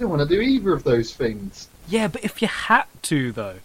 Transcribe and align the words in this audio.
I 0.00 0.02
don't 0.04 0.08
want 0.16 0.26
to 0.26 0.34
do 0.34 0.40
either 0.40 0.72
of 0.72 0.82
those 0.82 1.12
things. 1.12 1.68
Yeah, 1.86 2.08
but 2.08 2.24
if 2.24 2.40
you 2.40 2.48
had 2.48 2.84
to, 3.02 3.32
though. 3.32 3.56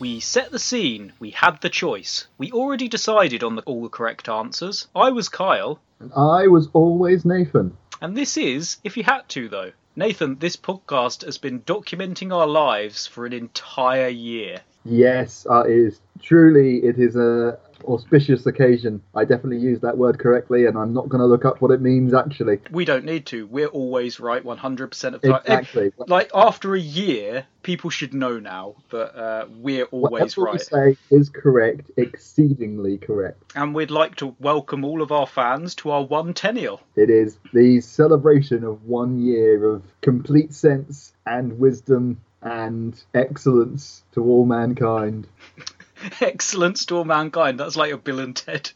We 0.00 0.20
set 0.20 0.50
the 0.50 0.58
scene. 0.58 1.12
We 1.18 1.30
had 1.30 1.60
the 1.62 1.70
choice. 1.70 2.26
We 2.36 2.52
already 2.52 2.88
decided 2.88 3.42
on 3.42 3.56
the, 3.56 3.62
all 3.62 3.82
the 3.82 3.88
correct 3.88 4.28
answers. 4.28 4.86
I 4.94 5.10
was 5.10 5.28
Kyle, 5.30 5.78
And 5.98 6.12
I 6.14 6.46
was 6.48 6.68
always 6.74 7.24
Nathan. 7.24 7.76
and 8.02 8.14
this 8.16 8.36
is 8.36 8.76
If 8.84 8.96
You 8.98 9.04
Had 9.04 9.28
To, 9.30 9.48
though. 9.48 9.72
Nathan, 9.96 10.38
this 10.40 10.56
podcast 10.56 11.24
has 11.24 11.38
been 11.38 11.60
documenting 11.60 12.34
our 12.34 12.48
lives 12.48 13.06
for 13.06 13.26
an 13.26 13.32
entire 13.32 14.08
year. 14.08 14.60
Yes, 14.84 15.46
uh, 15.48 15.60
it 15.60 15.70
is 15.70 16.00
truly 16.20 16.78
it 16.78 16.98
is 16.98 17.14
a 17.14 17.60
auspicious 17.86 18.46
occasion. 18.46 19.02
I 19.14 19.24
definitely 19.24 19.58
used 19.58 19.82
that 19.82 19.96
word 19.96 20.18
correctly, 20.18 20.66
and 20.66 20.76
I'm 20.76 20.92
not 20.92 21.08
going 21.08 21.20
to 21.20 21.26
look 21.26 21.44
up 21.44 21.60
what 21.60 21.70
it 21.70 21.80
means 21.80 22.14
actually. 22.14 22.60
We 22.70 22.84
don't 22.84 23.04
need 23.04 23.26
to. 23.26 23.46
We're 23.46 23.68
always 23.68 24.20
right 24.20 24.44
100% 24.44 25.14
of 25.14 25.20
the 25.20 25.28
time. 25.28 25.40
Exactly. 25.44 25.92
Like, 26.06 26.30
after 26.34 26.74
a 26.74 26.80
year, 26.80 27.46
people 27.62 27.90
should 27.90 28.14
know 28.14 28.38
now 28.38 28.76
that 28.90 29.16
uh, 29.16 29.46
we're 29.58 29.84
always 29.86 30.36
Whatever 30.36 30.40
we 30.42 30.50
right. 30.52 30.60
say 30.60 30.96
is 31.10 31.28
correct, 31.28 31.90
exceedingly 31.96 32.98
correct. 32.98 33.42
And 33.54 33.74
we'd 33.74 33.90
like 33.90 34.16
to 34.16 34.36
welcome 34.38 34.84
all 34.84 35.02
of 35.02 35.12
our 35.12 35.26
fans 35.26 35.74
to 35.76 35.90
our 35.90 36.04
one 36.04 36.34
tennial. 36.34 36.80
It 36.96 37.10
is 37.10 37.38
the 37.52 37.80
celebration 37.80 38.64
of 38.64 38.84
one 38.84 39.18
year 39.20 39.64
of 39.66 39.82
complete 40.00 40.52
sense 40.54 41.12
and 41.26 41.58
wisdom 41.58 42.20
and 42.42 43.02
excellence 43.14 44.04
to 44.12 44.22
all 44.22 44.44
mankind. 44.44 45.26
Excellence 46.20 46.86
to 46.86 46.96
all 46.98 47.04
mankind. 47.04 47.60
That's 47.60 47.76
like 47.76 47.92
a 47.92 47.98
Bill 47.98 48.20
and 48.20 48.36
Ted. 48.36 48.72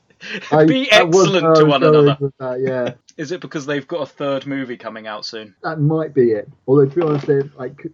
I- 0.50 0.66
Be 0.66 0.90
that 0.90 1.08
was 1.08 1.32
excellent 1.32 1.54
to 1.56 1.66
one 1.66 1.84
another. 1.84 2.18
that, 2.38 2.60
yeah, 2.60 2.94
Is 3.18 3.32
it 3.32 3.40
because 3.40 3.66
they've 3.66 3.86
got 3.86 4.00
a 4.02 4.06
third 4.06 4.46
movie 4.46 4.76
coming 4.76 5.08
out 5.08 5.26
soon? 5.26 5.56
that 5.62 5.80
might 5.80 6.14
be 6.14 6.30
it. 6.30 6.48
Although 6.68 6.86
to 6.86 6.94
be 6.94 7.02
honest, 7.02 7.28
like 7.58 7.84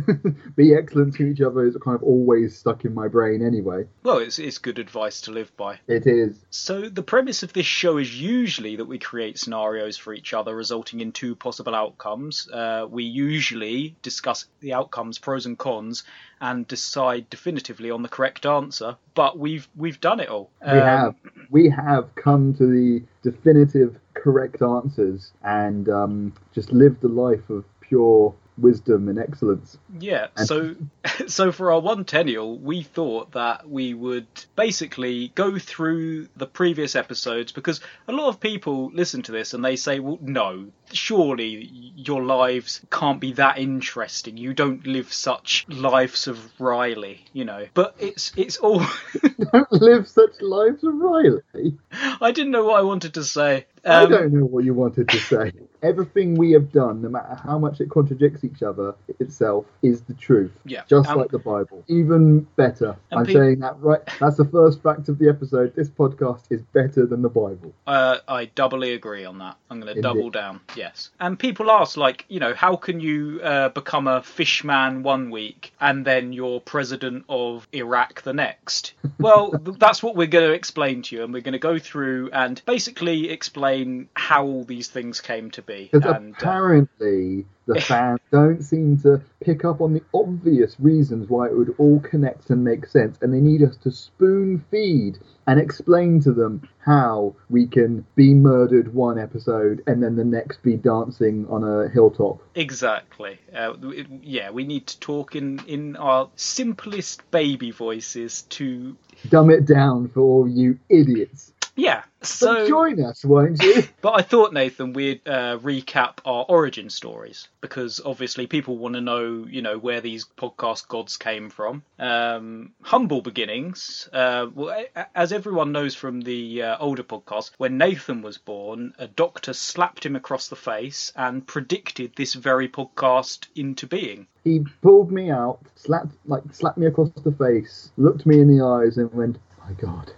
be 0.56 0.74
excellent 0.74 1.14
to 1.14 1.24
each 1.24 1.40
other 1.40 1.64
is 1.64 1.76
kind 1.82 1.94
of 1.94 2.02
always 2.02 2.58
stuck 2.58 2.84
in 2.84 2.92
my 2.92 3.06
brain 3.06 3.46
anyway. 3.46 3.84
Well, 4.02 4.18
it's, 4.18 4.40
it's 4.40 4.58
good 4.58 4.80
advice 4.80 5.20
to 5.22 5.30
live 5.30 5.56
by. 5.56 5.78
It 5.86 6.06
is. 6.06 6.44
So, 6.50 6.88
the 6.88 7.02
premise 7.02 7.44
of 7.44 7.52
this 7.52 7.64
show 7.66 7.96
is 7.98 8.20
usually 8.20 8.76
that 8.76 8.86
we 8.86 8.98
create 8.98 9.38
scenarios 9.38 9.96
for 9.96 10.12
each 10.12 10.34
other, 10.34 10.54
resulting 10.54 11.00
in 11.00 11.12
two 11.12 11.36
possible 11.36 11.74
outcomes. 11.74 12.48
Uh, 12.52 12.86
we 12.90 13.04
usually 13.04 13.94
discuss 14.02 14.46
the 14.60 14.72
outcomes, 14.74 15.18
pros 15.18 15.46
and 15.46 15.56
cons, 15.56 16.02
and 16.40 16.66
decide 16.66 17.30
definitively 17.30 17.92
on 17.92 18.02
the 18.02 18.08
correct 18.08 18.44
answer. 18.46 18.96
But 19.14 19.38
we've 19.38 19.68
we've 19.76 20.00
done 20.00 20.18
it 20.18 20.28
all. 20.28 20.50
We 20.60 20.72
Um, 20.72 20.80
have 20.80 21.14
we 21.50 21.68
have 21.70 22.14
come 22.16 22.52
to 22.54 22.66
the 22.66 23.04
definitive 23.22 23.96
correct 24.14 24.62
answers 24.62 25.32
and 25.42 25.88
um, 25.88 26.34
just 26.54 26.72
lived 26.72 27.02
a 27.04 27.08
life 27.08 27.50
of 27.50 27.64
pure 27.80 28.34
wisdom 28.58 29.08
and 29.08 29.18
excellence. 29.18 29.78
Yeah, 29.98 30.28
And- 30.36 30.46
so 30.46 30.74
so 31.26 31.52
for 31.52 31.72
our 31.72 31.80
one 31.80 32.04
tennial, 32.04 32.58
we 32.58 32.82
thought 32.82 33.32
that 33.32 33.68
we 33.68 33.94
would 33.94 34.26
basically 34.56 35.32
go 35.34 35.58
through 35.58 36.28
the 36.36 36.46
previous 36.46 36.94
episodes 36.96 37.52
because 37.52 37.80
a 38.08 38.12
lot 38.12 38.28
of 38.28 38.40
people 38.40 38.90
listen 38.94 39.22
to 39.22 39.32
this 39.32 39.54
and 39.54 39.64
they 39.64 39.76
say, 39.76 40.00
"Well, 40.00 40.18
no, 40.20 40.66
surely 40.92 41.92
your 41.96 42.22
lives 42.24 42.80
can't 42.90 43.20
be 43.20 43.32
that 43.34 43.58
interesting. 43.58 44.36
You 44.36 44.54
don't 44.54 44.86
live 44.86 45.12
such 45.12 45.66
lives 45.68 46.26
of 46.28 46.38
Riley, 46.60 47.24
you 47.32 47.44
know." 47.44 47.66
But 47.74 47.94
it's 47.98 48.32
it's 48.36 48.58
all 48.58 48.82
Don't 49.52 49.72
live 49.72 50.08
such 50.08 50.40
lives 50.40 50.84
of 50.84 50.94
Riley. 50.94 51.40
I 52.20 52.30
didn't 52.32 52.52
know 52.52 52.64
what 52.64 52.78
I 52.78 52.82
wanted 52.82 53.14
to 53.14 53.24
say. 53.24 53.66
I 53.84 54.04
Um, 54.04 54.10
don't 54.10 54.32
know 54.32 54.44
what 54.44 54.64
you 54.64 54.74
wanted 54.74 55.08
to 55.08 55.18
say. 55.18 55.52
Everything 55.82 56.34
we 56.34 56.52
have 56.52 56.70
done, 56.72 57.02
no 57.02 57.08
matter 57.08 57.34
how 57.42 57.58
much 57.58 57.80
it 57.80 57.90
contradicts 57.90 58.44
each 58.44 58.62
other 58.62 58.94
itself, 59.18 59.66
is 59.82 60.02
the 60.02 60.14
truth. 60.14 60.52
Yeah, 60.64 60.82
Just 60.88 61.08
um, 61.08 61.18
like 61.18 61.30
the 61.30 61.38
Bible. 61.38 61.84
Even 61.88 62.46
better. 62.56 62.96
I'm 63.10 63.26
saying 63.26 63.60
that 63.60 63.80
right. 63.80 64.00
That's 64.20 64.36
the 64.36 64.44
first 64.44 64.82
fact 64.82 65.08
of 65.08 65.18
the 65.18 65.28
episode. 65.28 65.74
This 65.74 65.88
podcast 65.88 66.42
is 66.50 66.62
better 66.72 67.06
than 67.06 67.22
the 67.22 67.28
Bible. 67.28 67.72
Uh, 67.86 68.18
I 68.28 68.46
doubly 68.46 68.94
agree 68.94 69.24
on 69.24 69.38
that. 69.38 69.56
I'm 69.70 69.80
going 69.80 69.94
to 69.94 70.00
double 70.00 70.30
down. 70.30 70.60
Yes. 70.76 71.10
And 71.20 71.38
people 71.38 71.70
ask, 71.70 71.96
like, 71.96 72.24
you 72.28 72.40
know, 72.40 72.54
how 72.54 72.76
can 72.76 73.00
you 73.00 73.40
uh, 73.42 73.70
become 73.70 74.06
a 74.06 74.22
fish 74.22 74.64
man 74.64 75.02
one 75.02 75.30
week 75.30 75.72
and 75.80 76.04
then 76.04 76.32
you're 76.32 76.60
president 76.60 77.24
of 77.28 77.66
Iraq 77.72 78.22
the 78.22 78.32
next? 78.32 78.94
Well, 79.18 79.52
th- 79.52 79.78
that's 79.78 80.02
what 80.02 80.16
we're 80.16 80.26
going 80.26 80.48
to 80.48 80.52
explain 80.52 81.02
to 81.02 81.14
you, 81.14 81.22
and 81.22 81.32
we're 81.32 81.42
going 81.42 81.52
to 81.52 81.58
go 81.60 81.78
through 81.78 82.30
and 82.32 82.60
basically 82.66 83.30
explain 83.30 84.08
how 84.14 84.44
all 84.44 84.64
these 84.64 84.88
things 84.88 85.20
came 85.20 85.48
to 85.52 85.62
be. 85.62 85.71
Because 85.90 86.04
And 86.04 86.34
uh, 86.34 86.38
apparently 86.38 87.46
the 87.66 87.80
fans 87.88 88.20
don't 88.30 88.62
seem 88.62 88.98
to 88.98 89.20
pick 89.40 89.64
up 89.64 89.80
on 89.80 89.94
the 89.94 90.02
obvious 90.14 90.76
reasons 90.80 91.28
why 91.28 91.46
it 91.46 91.56
would 91.56 91.74
all 91.78 92.00
connect 92.00 92.50
and 92.50 92.64
make 92.64 92.86
sense, 92.86 93.18
and 93.22 93.32
they 93.32 93.40
need 93.40 93.62
us 93.62 93.76
to 93.78 93.90
spoon 93.90 94.64
feed 94.70 95.18
and 95.46 95.60
explain 95.60 96.20
to 96.20 96.32
them 96.32 96.68
how 96.84 97.34
we 97.50 97.66
can 97.66 98.04
be 98.16 98.34
murdered 98.34 98.92
one 98.94 99.18
episode 99.18 99.82
and 99.86 100.02
then 100.02 100.16
the 100.16 100.24
next 100.24 100.62
be 100.62 100.76
dancing 100.76 101.46
on 101.48 101.62
a 101.64 101.88
hilltop. 101.88 102.40
exactly, 102.54 103.38
uh, 103.54 103.74
it- 103.84 104.06
yeah, 104.22 104.50
we 104.50 104.64
need 104.64 104.86
to 104.88 104.98
talk 105.00 105.36
in 105.36 105.60
in 105.66 105.96
our 105.96 106.28
simplest 106.36 107.28
baby 107.30 107.70
voices 107.70 108.42
to 108.42 108.96
Dumb 109.28 109.50
it 109.50 109.66
down 109.66 110.08
for 110.08 110.20
all 110.20 110.48
you 110.48 110.78
idiots. 110.88 111.51
Yeah. 111.76 112.02
So 112.22 112.54
So 112.54 112.68
join 112.68 113.02
us, 113.04 113.24
won't 113.24 113.62
you? 113.62 113.82
But 114.00 114.18
I 114.18 114.22
thought, 114.22 114.52
Nathan, 114.52 114.92
we'd 114.92 115.26
uh, 115.26 115.58
recap 115.58 116.18
our 116.24 116.44
origin 116.48 116.90
stories 116.90 117.48
because 117.60 118.00
obviously 118.04 118.46
people 118.46 118.76
want 118.76 118.94
to 118.94 119.00
know, 119.00 119.46
you 119.48 119.62
know, 119.62 119.78
where 119.78 120.00
these 120.00 120.26
podcast 120.36 120.88
gods 120.88 121.16
came 121.16 121.50
from. 121.50 121.82
Um, 121.98 122.72
humble 122.82 123.22
beginnings. 123.22 124.08
Uh, 124.12 124.46
well, 124.54 124.84
as 125.14 125.32
everyone 125.32 125.72
knows 125.72 125.94
from 125.94 126.20
the 126.20 126.62
uh, 126.62 126.76
older 126.78 127.02
podcast, 127.04 127.52
when 127.58 127.78
Nathan 127.78 128.22
was 128.22 128.38
born, 128.38 128.92
a 128.98 129.06
doctor 129.06 129.52
slapped 129.52 130.04
him 130.04 130.16
across 130.16 130.48
the 130.48 130.56
face 130.56 131.12
and 131.16 131.46
predicted 131.46 132.12
this 132.16 132.34
very 132.34 132.68
podcast 132.68 133.46
into 133.54 133.86
being. 133.86 134.26
he 134.44 134.64
pulled 134.82 135.10
me 135.12 135.30
out, 135.30 135.60
slapped 135.76 136.12
like 136.26 136.42
slapped 136.52 136.78
me 136.78 136.86
across 136.86 137.10
the 137.10 137.32
face, 137.32 137.90
looked 137.96 138.26
me 138.26 138.40
in 138.40 138.48
the 138.48 138.64
eyes, 138.64 138.96
and 138.98 139.12
went, 139.12 139.38
"My 139.64 139.72
God." 139.74 140.12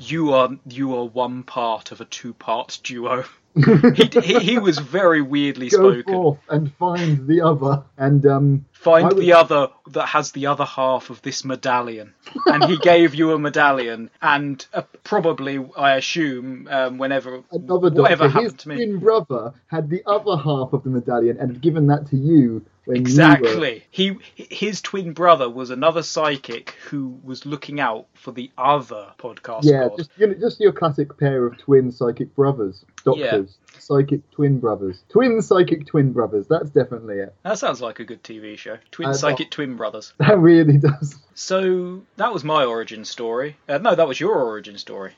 You 0.00 0.32
are 0.32 0.50
you 0.66 0.96
are 0.96 1.04
one 1.04 1.42
part 1.42 1.92
of 1.92 2.00
a 2.00 2.04
two-part 2.06 2.80
duo. 2.82 3.24
he, 3.54 4.08
he 4.22 4.38
he 4.38 4.58
was 4.58 4.78
very 4.78 5.20
weirdly 5.20 5.68
Go 5.68 5.76
spoken. 5.76 6.14
forth 6.14 6.38
and 6.48 6.72
find 6.74 7.26
the 7.26 7.42
other. 7.42 7.82
And 7.98 8.24
um, 8.26 8.64
Find 8.72 9.10
the 9.18 9.32
other 9.34 9.68
that 9.92 10.06
has 10.06 10.32
the 10.32 10.46
other 10.46 10.64
half 10.64 11.10
of 11.10 11.22
this 11.22 11.44
medallion. 11.44 12.14
And 12.46 12.64
he 12.64 12.76
gave 12.78 13.14
you 13.14 13.32
a 13.32 13.38
medallion, 13.38 14.10
and 14.22 14.64
uh, 14.74 14.82
probably, 15.04 15.64
I 15.76 15.96
assume, 15.96 16.68
um, 16.70 16.98
whenever 16.98 17.42
another 17.52 17.90
whatever 17.90 18.24
doctor, 18.24 18.28
happened 18.28 18.44
his 18.44 18.54
to 18.62 18.68
me. 18.68 18.74
twin 18.76 18.98
brother, 18.98 19.52
had 19.68 19.90
the 19.90 20.02
other 20.06 20.36
half 20.36 20.72
of 20.72 20.84
the 20.84 20.90
medallion 20.90 21.36
and 21.38 21.50
had 21.52 21.60
given 21.60 21.86
that 21.88 22.06
to 22.08 22.16
you 22.16 22.64
when 22.84 22.96
you 22.96 23.02
were. 23.02 23.08
Exactly. 23.08 23.84
He 23.90 24.16
his 24.34 24.80
twin 24.80 25.12
brother 25.12 25.48
was 25.48 25.70
another 25.70 26.02
psychic 26.02 26.70
who 26.88 27.18
was 27.22 27.44
looking 27.46 27.80
out 27.80 28.06
for 28.14 28.32
the 28.32 28.50
other 28.58 29.08
podcast 29.18 29.64
Yeah, 29.64 29.88
god. 29.88 29.96
just 29.98 30.10
you 30.16 30.26
know, 30.28 30.34
just 30.34 30.60
your 30.60 30.72
classic 30.72 31.16
pair 31.18 31.46
of 31.46 31.58
twin 31.58 31.90
psychic 31.92 32.34
brothers, 32.34 32.84
doctors, 33.04 33.58
psychic 33.78 34.28
twin 34.30 34.58
brothers, 34.60 35.02
twin 35.08 35.40
psychic 35.42 35.86
twin 35.86 36.12
brothers. 36.12 36.46
That's 36.48 36.70
definitely 36.70 37.18
it. 37.18 37.34
That 37.44 37.58
sounds 37.58 37.80
like 37.80 38.00
a 38.00 38.04
good 38.04 38.22
TV 38.22 38.56
show. 38.56 38.78
Twin 38.90 39.08
Uh, 39.10 39.12
psychic 39.14 39.50
twin 39.50 39.76
brothers. 39.80 40.12
That 40.18 40.38
really 40.38 40.76
does. 40.78 41.16
So 41.34 42.02
that 42.16 42.32
was 42.34 42.44
my 42.44 42.64
origin 42.66 43.04
story. 43.06 43.56
Uh, 43.68 43.78
no, 43.78 43.94
that 43.94 44.06
was 44.06 44.20
your 44.20 44.34
origin 44.34 44.76
story. 44.76 45.12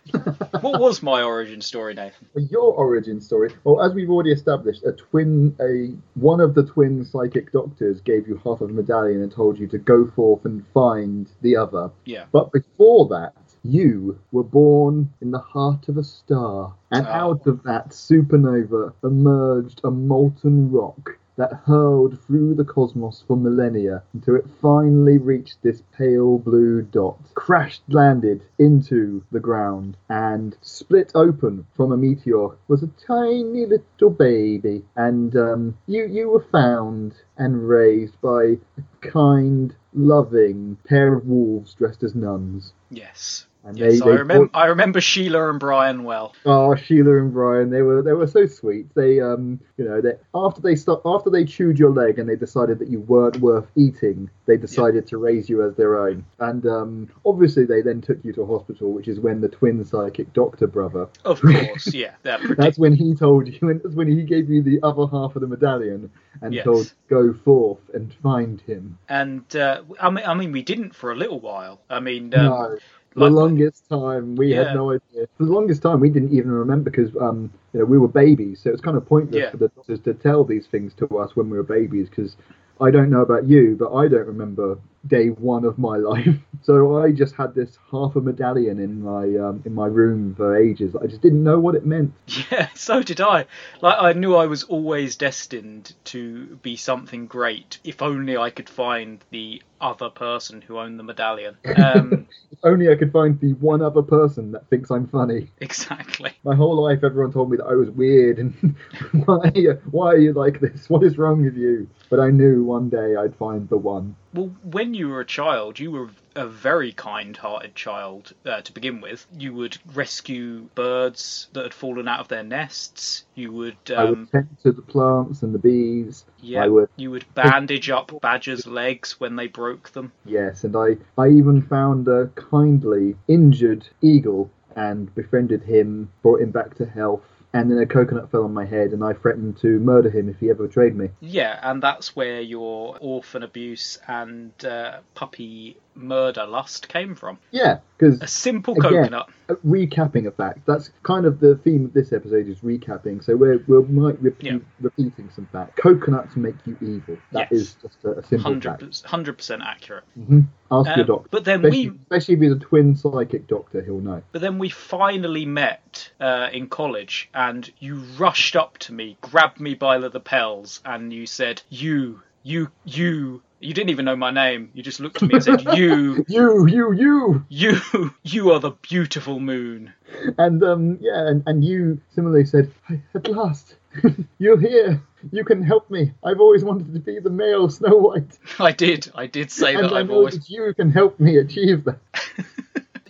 what 0.61 0.81
was 0.81 1.03
my 1.03 1.21
origin 1.23 1.61
story, 1.61 1.95
Nathan? 1.95 2.29
Your 2.51 2.73
origin 2.73 3.21
story. 3.21 3.53
Well, 3.65 3.83
as 3.83 3.93
we've 3.93 4.09
already 4.09 4.31
established, 4.33 4.85
a 4.85 4.93
twin, 4.93 5.57
a 5.61 5.73
one 6.19 6.41
of 6.41 6.55
the 6.55 6.63
twin 6.65 7.05
psychic 7.05 7.51
doctors 7.53 8.01
gave 8.01 8.29
you 8.29 8.41
half 8.45 8.61
of 8.61 8.69
the 8.69 8.75
medallion 8.75 9.21
and 9.23 9.33
told 9.33 9.59
you 9.59 9.67
to 9.69 9.79
go 9.79 10.07
forth 10.15 10.45
and 10.45 10.65
find 10.73 11.29
the 11.43 11.57
other. 11.57 11.91
Yeah. 12.05 12.27
But 12.31 12.53
before 12.53 13.09
that, 13.09 13.35
you 13.65 14.19
were 14.31 14.45
born 14.45 15.13
in 15.21 15.31
the 15.33 15.39
heart 15.41 15.89
of 15.89 15.97
a 15.97 16.05
star, 16.05 16.75
and 16.93 17.05
Oh. 17.07 17.11
out 17.11 17.47
of 17.49 17.63
that 17.65 17.91
supernova 17.91 18.93
emerged 19.03 19.81
a 19.85 19.91
molten 19.91 20.71
rock 20.71 21.17
that 21.37 21.53
hurled 21.65 22.21
through 22.21 22.55
the 22.55 22.65
cosmos 22.65 23.25
for 23.27 23.37
millennia 23.37 24.03
until 24.13 24.37
it 24.37 24.45
finally 24.61 25.19
reached 25.19 25.63
this 25.63 25.83
pale 25.97 26.39
blue 26.39 26.83
dot, 26.83 27.19
crashed 27.35 27.83
landed 27.89 28.43
into 28.59 29.25
the 29.33 29.41
ground, 29.41 29.97
and 30.09 30.57
split 30.61 31.11
open 31.15 31.67
from 31.75 31.93
a 31.93 31.97
meteor 31.97 32.49
was 32.69 32.83
a 32.83 32.91
tiny 33.07 33.67
little 33.67 34.11
baby. 34.11 34.85
And 34.97 35.35
um, 35.37 35.79
you 35.87 36.07
you 36.07 36.31
were 36.31 36.47
found 36.53 37.15
and 37.37 37.69
raised 37.69 38.21
by 38.21 38.59
a 38.77 38.83
kind 39.01 39.75
loving 39.95 40.77
pair 40.85 41.15
of 41.15 41.27
wolves 41.27 41.75
dressed 41.75 42.03
as 42.03 42.15
nuns. 42.15 42.73
Yes. 42.91 43.47
And 43.65 43.79
Yes, 43.79 44.01
they, 44.01 44.05
I 44.05 44.11
they 44.11 44.17
remember. 44.19 44.47
bought- 44.49 44.61
I 44.61 44.67
remember 44.67 45.01
Sheila 45.01 45.49
and 45.49 45.61
Brian 45.61 46.03
well. 46.05 46.35
Oh, 46.45 46.75
Sheila 46.75 47.19
and 47.19 47.33
Brian, 47.33 47.71
they 47.71 47.83
were 47.83 48.03
they 48.03 48.13
were 48.13 48.27
so 48.27 48.47
sweet. 48.47 48.93
They 48.95 49.21
um, 49.21 49.61
you 49.77 49.85
know, 49.85 50.01
they 50.01 50.15
after 50.35 50.61
they 50.61 50.75
stop 50.75 51.03
after 51.05 51.31
they 51.31 51.45
chewed 51.45 51.79
your 51.79 51.91
leg 51.91 52.19
and 52.19 52.29
they 52.29 52.35
decided 52.37 52.81
that 52.81 52.89
you 52.89 53.01
weren't 53.01 53.37
worth 53.39 53.67
eating, 53.77 54.29
they 54.47 54.57
decided 54.57 55.07
to 55.09 55.17
raise 55.19 55.49
you 55.49 55.63
as 55.65 55.77
their 55.77 55.97
own. 55.97 56.25
And 56.41 56.67
um, 56.67 57.09
obviously 57.25 57.65
they 57.65 57.83
then 57.83 58.01
took 58.01 58.25
you 58.25 58.33
to 58.33 58.43
a 58.43 58.47
hospital, 58.47 58.91
which 58.93 59.07
is 59.07 59.21
when 59.21 59.41
the 59.41 59.49
twin 59.49 59.85
psychic 59.85 60.33
doctor 60.33 60.67
brother. 60.67 61.09
Of 61.25 61.41
course, 61.43 61.95
yeah. 61.95 62.15
That's 62.25 62.79
when 62.79 62.95
he 62.95 63.15
told 63.15 63.47
you, 63.47 63.69
and 63.69 63.81
that's 63.83 63.95
when 63.95 64.09
he 64.09 64.25
gave 64.25 64.51
you 64.51 64.63
the 64.63 64.81
other 64.83 65.07
half 65.07 65.37
of 65.37 65.41
the 65.43 65.47
medallion 65.49 66.11
and 66.41 66.53
Yes. 66.53 66.65
told 66.65 66.93
go 67.09 67.33
forth 67.33 67.79
and 67.95 68.13
find 68.23 68.61
him. 68.63 68.99
and 69.09 69.45
uh, 69.55 69.83
I 70.01 70.11
mean, 70.11 70.25
I 70.27 70.35
mean, 70.35 70.51
we 70.51 70.63
didn't 70.63 70.95
for 70.97 71.13
a 71.13 71.17
little 71.17 71.39
while. 71.39 71.81
I 71.89 72.01
mean, 72.01 72.35
um, 72.35 72.47
no. 72.47 72.79
The 73.15 73.21
like- 73.21 73.33
longest 73.33 73.89
time 73.89 74.37
we 74.37 74.49
Yeah. 74.49 74.65
had 74.69 74.75
no 74.77 74.91
idea. 74.93 75.27
For 75.37 75.45
the 75.45 75.53
longest 75.53 75.83
time 75.83 76.01
we 76.01 76.11
didn't 76.11 76.33
even 76.33 76.51
remember 76.51 76.91
because 76.91 77.15
um 77.21 77.51
you 77.73 77.81
know 77.81 77.87
we 77.87 77.99
were 77.99 78.09
babies, 78.09 78.61
so 78.61 78.71
it's 78.71 78.81
kind 78.81 78.97
of 78.97 79.07
pointless 79.07 79.43
Yeah. 79.43 79.51
for 79.51 79.57
the 79.59 79.69
doctors 79.69 80.01
to 80.01 80.15
tell 80.15 80.45
these 80.45 80.67
things 80.67 80.95
to 80.95 81.07
us 81.19 81.37
when 81.37 81.51
we 81.51 81.57
were 81.57 81.63
babies 81.65 82.09
because 82.09 82.37
I 82.81 82.91
don't 82.91 83.11
know 83.11 83.21
about 83.23 83.47
you, 83.47 83.77
but 83.79 83.93
I 83.95 84.09
don't 84.09 84.27
remember 84.27 84.79
day 85.07 85.29
one 85.29 85.65
of 85.65 85.79
my 85.79 85.97
life. 86.13 86.37
So 86.63 87.03
I 87.03 87.11
just 87.13 87.35
had 87.35 87.55
this 87.55 87.77
half 87.91 88.15
a 88.17 88.21
medallion 88.21 88.79
in 88.79 89.03
my 89.03 89.25
um, 89.39 89.63
in 89.65 89.75
my 89.75 89.87
room 89.87 90.35
for 90.37 90.57
ages. 90.57 90.95
I 90.95 91.07
just 91.07 91.23
didn't 91.23 91.43
know 91.43 91.59
what 91.59 91.75
it 91.75 91.85
meant. 91.87 92.13
Yeah, 92.51 92.69
so 92.75 93.03
did 93.03 93.21
I. 93.21 93.47
Like 93.81 93.97
I 94.01 94.13
knew 94.13 94.35
I 94.37 94.47
was 94.47 94.63
always 94.65 95.17
destined 95.17 95.95
to 96.07 96.57
be 96.63 96.77
something 96.77 97.27
great. 97.27 97.79
If 97.85 98.03
only 98.03 98.37
I 98.37 98.51
could 98.51 98.69
find 98.69 99.25
the 99.31 99.63
other 99.81 100.11
person 100.11 100.61
who 100.63 100.79
owned 100.79 100.99
the 100.99 101.03
medallion. 101.03 101.57
Um, 101.77 102.27
If 102.53 102.59
only 102.65 102.91
I 102.91 102.95
could 102.97 103.11
find 103.13 103.41
the 103.41 103.55
one 103.55 103.81
other 103.83 104.03
person 104.03 104.53
that 104.53 104.69
thinks 104.69 104.91
I'm 104.91 105.09
funny. 105.09 105.51
exactly. 105.61 106.33
My 106.45 106.55
whole 106.55 106.81
life, 106.83 107.03
everyone 107.03 107.33
told 107.33 107.51
me 107.51 107.57
that 107.57 107.65
I 107.67 107.75
was 107.75 107.91
weird 107.91 108.39
and 108.39 108.77
why, 109.25 109.51
why 109.91 110.07
are 110.13 110.19
you 110.19 110.33
like 110.33 110.61
this? 110.61 110.89
What 110.91 111.03
is 111.03 111.19
wrong 111.19 111.43
with 111.45 111.57
you? 111.57 111.89
But 112.11 112.21
I 112.21 112.31
knew 112.31 112.63
one 112.63 112.89
day 112.91 113.17
I'd 113.17 113.35
find 113.37 113.69
the 113.69 113.79
one. 113.79 114.15
Well, 114.35 114.55
when 114.63 114.92
you 114.95 115.09
were 115.09 115.21
a 115.21 115.27
child, 115.27 115.79
you 115.79 115.91
were 115.91 116.11
a 116.35 116.47
very 116.47 116.93
kind-hearted 116.93 117.75
child 117.75 118.33
uh, 118.47 118.63
to 118.63 118.73
begin 118.73 119.01
with. 119.01 119.27
You 119.37 119.53
would 119.55 119.79
rescue 119.95 120.69
birds 120.75 121.49
that 121.53 121.65
had 121.65 121.75
fallen 121.75 122.09
out 122.09 122.21
of 122.21 122.29
their 122.29 122.43
nests. 122.43 123.25
You 123.35 123.53
would, 123.53 123.77
I 123.91 124.05
um, 124.05 124.11
would 124.11 124.33
tend 124.33 124.57
to 124.63 124.73
the 124.73 124.83
plants 124.83 125.43
and 125.43 125.55
the 125.55 125.59
bees. 125.59 126.25
yeah, 126.41 126.65
I 126.65 126.69
would, 126.69 126.89
you 126.97 127.11
would 127.11 127.27
bandage 127.35 127.91
up 127.91 128.13
badgers' 128.21 128.67
legs 128.67 129.21
when 129.21 129.37
they 129.37 129.47
broke 129.47 129.91
them. 129.93 130.13
yes, 130.25 130.65
and 130.65 130.77
I, 130.77 130.97
I 131.19 131.29
even 131.29 131.63
found 131.63 132.09
a 132.09 132.29
kindly 132.35 133.17
injured 133.29 133.89
eagle 134.01 134.51
and 134.77 135.15
befriended 135.15 135.63
him, 135.63 136.11
brought 136.23 136.41
him 136.41 136.51
back 136.51 136.75
to 136.77 136.87
health. 136.87 137.23
And 137.55 137.71
then 137.71 137.79
a 137.79 137.87
coconut 137.87 138.31
fell 138.31 138.45
on 138.45 138.55
my 138.55 138.65
head, 138.65 138.93
and 138.93 139.05
I 139.05 139.13
threatened 139.13 139.59
to 139.59 139.79
murder 139.79 140.09
him 140.09 140.29
if 140.29 140.41
he 140.41 140.49
ever 140.49 140.67
betrayed 140.67 140.97
me. 140.97 141.11
Yeah, 141.21 141.59
and 141.63 141.83
that's 141.83 142.17
where 142.17 142.41
your 142.41 142.97
orphan 143.01 143.43
abuse 143.43 143.99
and 144.09 144.53
uh, 144.65 145.01
puppy 145.15 145.77
murder 145.95 146.47
lust 146.47 146.89
came 146.89 147.15
from. 147.15 147.39
Yeah, 147.51 147.79
because 147.99 148.21
A 148.23 148.27
simple 148.27 148.75
Again. 148.75 149.05
coconut. 149.05 149.29
recapping 149.65 150.27
a 150.27 150.31
fact. 150.31 150.61
That's 150.67 150.91
kind 151.03 151.27
of 151.27 151.39
the 151.41 151.57
theme 151.57 151.85
of 151.85 151.93
this 151.93 152.13
episode 152.13 152.49
is 152.49 152.61
recapping. 152.61 153.23
So 153.23 153.37
we're 153.37 153.59
we 153.67 153.83
might 153.83 154.21
repeat 154.21 154.53
Yeah. 154.53 154.59
repeating 154.81 155.29
some 155.35 155.47
facts. 155.53 155.73
Coconuts 155.81 156.37
make 156.37 156.55
you 156.67 156.77
evil. 156.81 157.19
That 157.33 157.49
Yes. 157.51 157.61
is 157.61 157.75
just 157.83 158.05
a, 158.05 158.11
a 158.19 158.23
simple 158.25 158.61
fact. 158.61 159.05
Hundred 159.05 159.37
percent 159.37 159.63
accurate. 159.65 160.05
hmm 160.15 160.41
Ask 160.71 160.89
Um, 160.91 160.97
your 160.99 161.07
doctor. 161.07 161.29
but 161.31 161.45
then 161.45 161.61
Especially, 161.65 161.91
we, 161.91 161.99
especially 162.05 162.35
if 162.37 162.41
he's 162.41 162.53
a 162.53 162.59
twin 162.59 162.97
psychic 162.97 163.47
doctor, 163.47 163.83
he'll 163.83 164.01
know. 164.01 164.23
but 164.33 164.41
then 164.41 164.59
we 164.59 164.71
finally 164.71 165.45
met 165.45 166.11
uh, 166.19 166.49
in 166.53 166.69
college, 166.69 167.29
and 167.35 167.71
you 167.79 167.97
rushed 168.17 168.57
up 168.57 168.79
to 168.79 168.95
me, 168.95 169.19
grabbed 169.21 169.61
me 169.61 169.75
by 169.75 169.99
the 169.99 170.09
lapels, 170.09 170.81
and 170.87 171.13
you 171.13 171.27
said, 171.27 171.61
"You, 171.69 172.23
you, 172.43 172.71
you." 172.85 173.43
You 173.63 173.75
didn't 173.75 173.91
even 173.91 174.05
know 174.05 174.17
my 174.17 174.31
name. 174.31 174.71
You 174.75 174.83
just 174.83 174.99
looked 174.99 175.23
at 175.23 175.29
me 175.29 175.35
and 175.37 175.45
said, 175.45 175.75
"You, 175.75 176.25
You, 176.29 176.67
you, 176.67 176.93
you, 176.93 177.47
you, 177.49 178.15
you 178.25 178.51
are 178.51 178.59
the 178.59 178.73
beautiful 178.83 179.39
moon." 179.39 179.93
and 180.39 180.63
um, 180.63 180.99
yeah, 181.01 181.29
and, 181.29 181.43
and 181.47 181.65
you 181.65 182.01
similarly 182.15 182.45
said, 182.45 182.71
at 183.15 183.29
last, 183.29 183.77
you're 184.39 184.61
here. 184.61 185.03
You 185.31 185.45
can 185.45 185.63
help 185.63 185.91
me. 185.91 186.13
I've 186.25 186.41
always 186.41 186.65
wanted 186.65 186.93
to 186.95 187.01
be 187.01 187.21
the 187.21 187.31
male 187.31 187.71
Snow 187.71 187.97
White, 187.97 188.39
I 188.59 188.73
did. 188.73 189.11
I 189.15 189.27
did 189.27 189.51
say 189.51 189.75
and 189.75 189.85
that. 189.85 189.93
I 189.93 190.01
I've 190.01 190.09
know 190.09 190.15
always 190.15 190.39
that 190.39 190.51
you 190.51 190.75
can 190.75 190.91
help 190.91 191.21
me 191.21 191.37
achieve 191.37 191.85
that. 191.85 191.99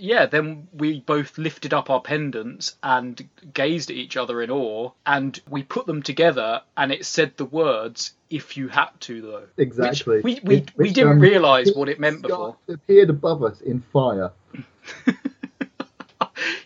Yeah, 0.03 0.27
then 0.27 0.67
we 0.73 0.99
both 1.01 1.39
lifted 1.39 1.73
up 1.73 1.89
our 1.89 2.01
pendants 2.01 2.75
and 2.83 3.29
gazed 3.55 3.89
at 3.89 3.97
each 3.97 4.17
other 4.17 4.43
in 4.43 4.51
awe, 4.51 4.91
and 5.07 5.41
we 5.49 5.63
put 5.63 5.87
them 5.87 6.03
together, 6.03 6.61
and 6.77 6.91
it 6.91 7.07
said 7.07 7.37
the 7.37 7.45
words 7.45 8.13
"if 8.29 8.57
you 8.57 8.67
had 8.67 8.89
to," 9.03 9.21
though. 9.23 9.45
Exactly. 9.57 10.17
Which 10.21 10.25
we 10.25 10.41
we, 10.43 10.57
Which- 10.57 10.69
we 10.77 10.91
didn't 10.91 11.13
um, 11.13 11.21
realise 11.21 11.73
what 11.73 11.89
it 11.89 12.01
meant 12.01 12.23
before. 12.23 12.57
appeared 12.69 13.11
above 13.11 13.45
us 13.45 13.61
in 13.61 13.81
fire. 13.93 14.33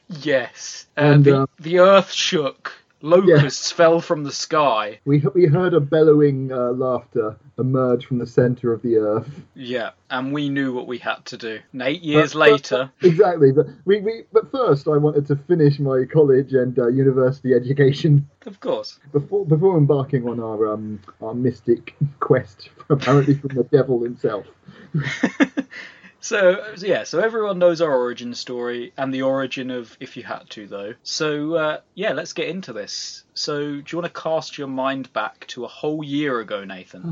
Yes, 0.09 0.87
uh, 0.97 1.01
And, 1.01 1.25
the 1.25 1.43
uh, 1.43 1.47
the 1.59 1.79
earth 1.81 2.13
shook. 2.13 2.73
Locusts 3.03 3.71
fell 3.71 4.01
from 4.01 4.25
the 4.25 4.33
sky. 4.33 5.01
We 5.05 5.19
we 5.35 5.47
heard 5.47 5.75
a 5.75 5.81
bellowing 5.81 6.51
uh, 6.51 6.73
laughter 6.73 7.37
emerge 7.59 8.07
from 8.07 8.19
the 8.19 8.27
center 8.27 8.73
of 8.73 8.81
the 8.83 8.97
earth. 8.97 9.29
Yeah, 9.55 9.91
and 10.11 10.33
we 10.33 10.49
knew 10.49 10.73
what 10.73 10.87
we 10.87 10.99
had 10.99 11.25
to 11.27 11.37
do. 11.37 11.59
And 11.73 11.83
eight 11.83 12.03
years 12.03 12.33
But- 12.33 12.39
but- 12.41 12.51
later, 12.53 12.91
Exactly, 13.03 13.53
but 13.53 13.67
we, 13.85 14.01
we 14.01 14.23
but 14.33 14.51
first 14.51 14.89
I 14.89 14.97
wanted 14.97 15.27
to 15.27 15.37
finish 15.37 15.79
my 15.79 16.05
college 16.11 16.55
and 16.55 16.79
uh, 16.79 16.89
university 16.89 17.53
education 17.55 18.27
of 18.47 18.59
course. 18.61 18.99
before 19.13 19.45
before 19.45 19.77
embarking 19.77 20.27
on 20.27 20.41
our 20.41 20.73
um 20.73 20.99
our 21.21 21.35
mystic 21.35 21.95
quest, 22.21 22.71
apparently 22.89 23.35
from 23.35 23.55
the 23.57 23.65
devil 23.65 24.03
himself. 24.03 24.47
So 26.21 26.75
yeah, 26.79 27.05
so 27.05 27.21
everyone 27.21 27.59
knows 27.59 27.81
our 27.81 27.95
origin 27.95 28.35
story 28.35 28.93
and 28.97 29.13
the 29.13 29.23
origin 29.23 29.71
of 29.71 29.97
if 30.01 30.17
you 30.17 30.23
had 30.25 30.49
to 30.51 30.67
though. 30.67 30.95
So 31.03 31.55
uh, 31.55 31.81
yeah, 31.95 32.13
let's 32.13 32.33
get 32.33 32.49
into 32.49 32.73
this. 32.73 33.25
So 33.35 33.61
do 33.61 33.85
you 33.89 33.99
want 33.99 34.13
to 34.13 34.21
cast 34.21 34.59
your 34.59 34.69
mind 34.69 35.13
back 35.13 35.47
to 35.49 35.65
a 35.65 35.69
whole 35.69 36.03
year 36.03 36.41
ago, 36.41 36.65
Nathan? 36.65 37.03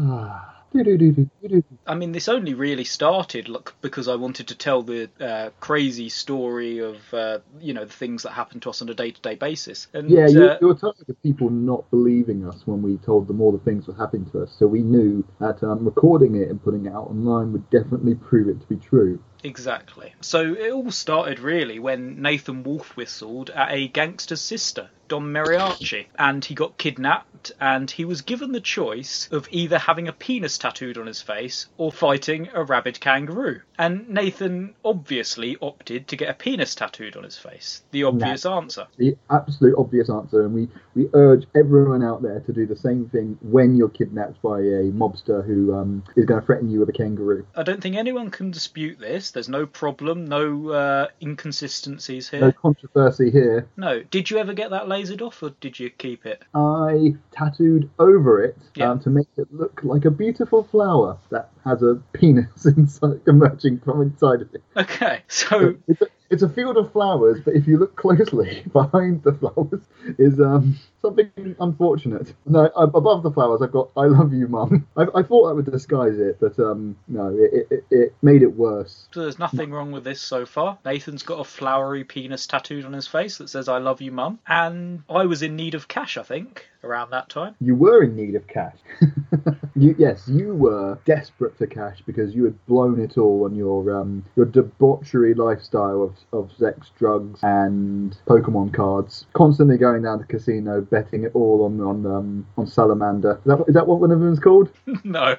I 1.87 1.95
mean, 1.95 2.13
this 2.13 2.29
only 2.29 2.55
really 2.55 2.85
started 2.85 3.49
look, 3.49 3.75
because 3.81 4.09
I 4.09 4.17
wanted 4.17 4.49
to 4.49 4.55
tell 4.57 4.83
the 4.83 5.09
uh, 5.21 5.51
crazy 5.61 6.09
story 6.09 6.79
of 6.79 6.97
uh, 7.15 7.39
you 7.61 7.75
know 7.75 7.85
the 7.85 7.93
things 7.93 8.25
that 8.25 8.33
happen 8.33 8.61
to 8.61 8.71
us 8.71 8.83
on 8.83 8.89
a 8.89 8.95
day-to-day 8.95 9.37
basis. 9.37 9.87
And 9.93 10.11
Yeah, 10.11 10.25
uh, 10.25 10.29
you, 10.29 10.51
you 10.61 10.67
were 10.67 10.75
talking 10.75 11.05
of 11.09 11.23
people 11.23 11.51
not 11.51 11.89
believing 11.91 12.47
us 12.49 12.67
when 12.67 12.83
we 12.83 12.97
told 12.99 13.29
them 13.29 13.41
all 13.41 13.53
the 13.53 13.59
things 13.59 13.87
that 13.87 13.97
happened 13.97 14.33
to 14.33 14.43
us, 14.43 14.55
so 14.59 14.67
we 14.67 14.81
knew 14.81 15.25
that 15.39 15.63
um, 15.63 15.85
recording 15.85 16.35
it 16.37 16.49
and 16.49 16.63
putting 16.63 16.87
it 16.87 16.91
out 16.91 17.09
online 17.11 17.53
would 17.53 17.69
definitely 17.71 18.17
prove 18.17 18.49
it 18.49 18.61
to 18.61 18.67
be 18.67 18.77
true. 18.77 19.21
Exactly. 19.45 20.15
So 20.23 20.55
it 20.55 20.73
all 20.73 20.91
started 20.91 21.39
really 21.39 21.79
when 21.79 22.21
Nathan 22.23 22.63
Wolf 22.63 22.97
whistled 22.97 23.51
at 23.51 23.71
a 23.71 23.89
gangster's 23.89 24.41
sister, 24.41 24.89
Don 25.07 25.33
Meriachi, 25.33 26.07
and 26.19 26.45
he 26.45 26.55
got 26.55 26.79
kidnapped 26.79 27.53
and 27.61 27.91
he 27.91 28.05
was 28.05 28.23
given 28.23 28.53
the 28.53 28.61
choice 28.61 29.29
of 29.31 29.47
either 29.51 29.79
having 29.79 30.09
a 30.09 30.13
penis 30.13 30.57
tattooed 30.57 30.97
on 30.97 31.07
his 31.07 31.21
face 31.21 31.67
or 31.77 31.93
fighting 31.93 32.49
a 32.55 32.65
rabid 32.65 32.99
kangaroo. 33.01 33.61
And 33.79 34.09
Nathan 34.09 34.75
obviously 34.85 35.59
opted 35.61 36.09
to 36.09 36.17
get 36.17 36.31
a 36.31 36.35
penis 36.35 36.75
tattooed 36.75 37.17
on 37.17 37.25
his 37.25 37.37
face. 37.37 37.83
The 37.91 38.05
obvious 38.05 38.47
answer. 38.47 38.87
The 38.97 39.17
absolute 39.31 39.75
obvious 39.77 40.09
answer, 40.09 40.45
and 40.45 40.55
we, 40.55 40.69
we 40.95 41.09
urge 41.13 41.47
everyone 41.55 42.03
out 42.03 42.23
there 42.23 42.41
to 42.41 42.53
do 42.53 42.67
the 42.67 42.77
same 42.77 43.09
thing 43.09 43.39
when 43.43 43.77
you're 43.77 43.89
kidnapped 43.89 44.41
by 44.41 44.61
a 44.61 44.91
mobster 44.93 45.45
who 45.45 45.75
um, 45.75 46.05
is 46.17 46.25
going 46.25 46.41
to 46.41 46.47
threaten 46.47 46.71
you 46.71 46.81
with 46.81 46.89
a 46.89 46.93
kangaroo. 46.93 47.47
I 47.55 47.63
don't 47.63 47.83
think 47.83 47.97
anyone 47.97 48.31
can 48.31 48.51
dispute 48.51 48.99
this. 48.99 49.33
There's 49.35 49.49
no 49.49 49.67
problem, 49.67 50.25
no 50.25 50.71
uh, 50.71 51.07
inconsistencies 51.21 52.31
here. 52.31 52.41
No 52.41 52.53
controversy 52.53 53.31
here. 53.31 53.69
No. 53.77 54.03
Did 54.05 54.31
you 54.31 54.39
ever 54.39 54.55
get 54.55 54.71
that 54.71 54.85
lasered 54.87 55.21
off 55.23 55.43
or 55.43 55.51
did 55.61 55.79
you 55.79 55.91
keep 55.91 56.25
it? 56.25 56.43
I 56.55 57.17
tattooed 57.33 57.91
over 57.99 58.43
it 58.43 58.57
Yeah. 58.77 58.93
um, 58.93 59.01
to 59.01 59.11
make 59.11 59.27
it 59.37 59.53
look 59.53 59.81
like 59.83 60.05
a 60.05 60.11
beautiful 60.11 60.63
flower 60.65 61.19
that 61.31 61.51
has 61.65 61.83
a 61.83 61.97
penis 62.13 62.65
inside, 62.65 63.21
emerging 63.27 63.81
from 63.81 64.01
inside 64.03 64.41
of 64.43 64.55
it. 64.55 64.63
Okay, 64.77 65.23
so 65.29 65.75
It's 65.89 66.01
a, 66.01 66.07
it's 66.35 66.43
a 66.43 66.49
field 66.49 66.77
of 66.77 66.91
flowers, 66.91 67.41
but 67.45 67.55
if 67.55 67.69
you 67.69 67.79
look 67.79 67.95
closely, 67.95 68.65
behind 68.73 69.23
the 69.23 69.33
flowers 69.35 69.81
is 70.19 70.41
um, 70.41 70.77
something 71.01 71.31
unfortunate. 71.61 72.35
No, 72.45 72.67
above 72.75 73.23
the 73.23 73.31
flowers, 73.31 73.63
I've 73.63 73.71
got 73.71 73.91
"I 73.97 74.07
love 74.07 74.33
you, 74.33 74.49
mum." 74.49 74.87
I, 74.97 75.03
I 75.15 75.23
thought 75.23 75.47
that 75.49 75.55
would 75.55 75.71
disguise 75.71 76.19
it, 76.19 76.39
but 76.41 76.59
um, 76.59 76.97
no, 77.07 77.29
it, 77.39 77.69
it, 77.71 77.85
it 77.91 78.15
made 78.21 78.43
it 78.43 78.57
worse. 78.57 79.09
So 79.15 79.23
there's 79.23 79.39
nothing 79.39 79.71
wrong 79.71 79.93
with 79.93 80.03
this 80.03 80.21
so 80.21 80.45
far. 80.45 80.77
Nathan's 80.85 81.23
got 81.23 81.39
a 81.39 81.45
flowery 81.45 82.03
penis 82.03 82.49
tattooed 82.49 82.85
on 82.85 82.93
his 82.93 83.07
face 83.07 83.39
that 83.39 83.49
says 83.49 83.69
"I 83.69 83.79
love 83.79 84.01
you, 84.01 84.11
mum," 84.11 84.41
and 84.47 85.05
I 85.09 85.27
was 85.27 85.43
in 85.43 85.55
need 85.55 85.75
of 85.77 85.87
cash, 85.87 86.17
I 86.17 86.25
think, 86.25 86.67
around 86.85 87.11
that 87.11 87.29
time. 87.29 87.55
You 87.61 87.75
were 87.75 88.05
in 88.05 88.15
need 88.15 88.35
of 88.35 88.47
cash. 88.47 88.77
you, 89.77 89.95
yes, 89.99 90.29
you 90.29 90.55
were 90.55 90.99
desperate 91.05 91.57
for 91.57 91.67
cash 91.67 92.03
because 92.07 92.35
you 92.35 92.45
had 92.45 92.67
blown 92.67 93.01
it 93.01 93.19
all 93.19 93.45
on 93.45 93.55
your 93.55 93.95
um, 93.95 94.25
your 94.37 94.47
debauchery 94.47 95.35
lifestyle 95.35 96.03
of, 96.03 96.17
of 96.33 96.53
sex, 96.57 96.91
drugs, 96.99 97.41
and 97.43 98.17
Pokemon 98.27 98.75
cards. 98.75 99.27
Constantly 99.33 99.79
going 99.79 100.03
down 100.03 100.19
to 100.19 100.25
casino, 100.27 100.81
betting 100.81 101.25
it 101.25 101.33
all 101.35 101.65
on 101.65 101.81
on 101.81 102.07
um, 102.07 102.47
on 102.57 102.67
Salamander. 102.67 103.39
Is 103.39 103.45
that, 103.45 103.65
is 103.69 103.75
that 103.75 103.87
what 103.87 104.01
one 104.01 104.13
of 104.13 104.21
them 104.21 104.33
is 104.33 104.41
called? 104.41 104.71
no. 105.05 105.37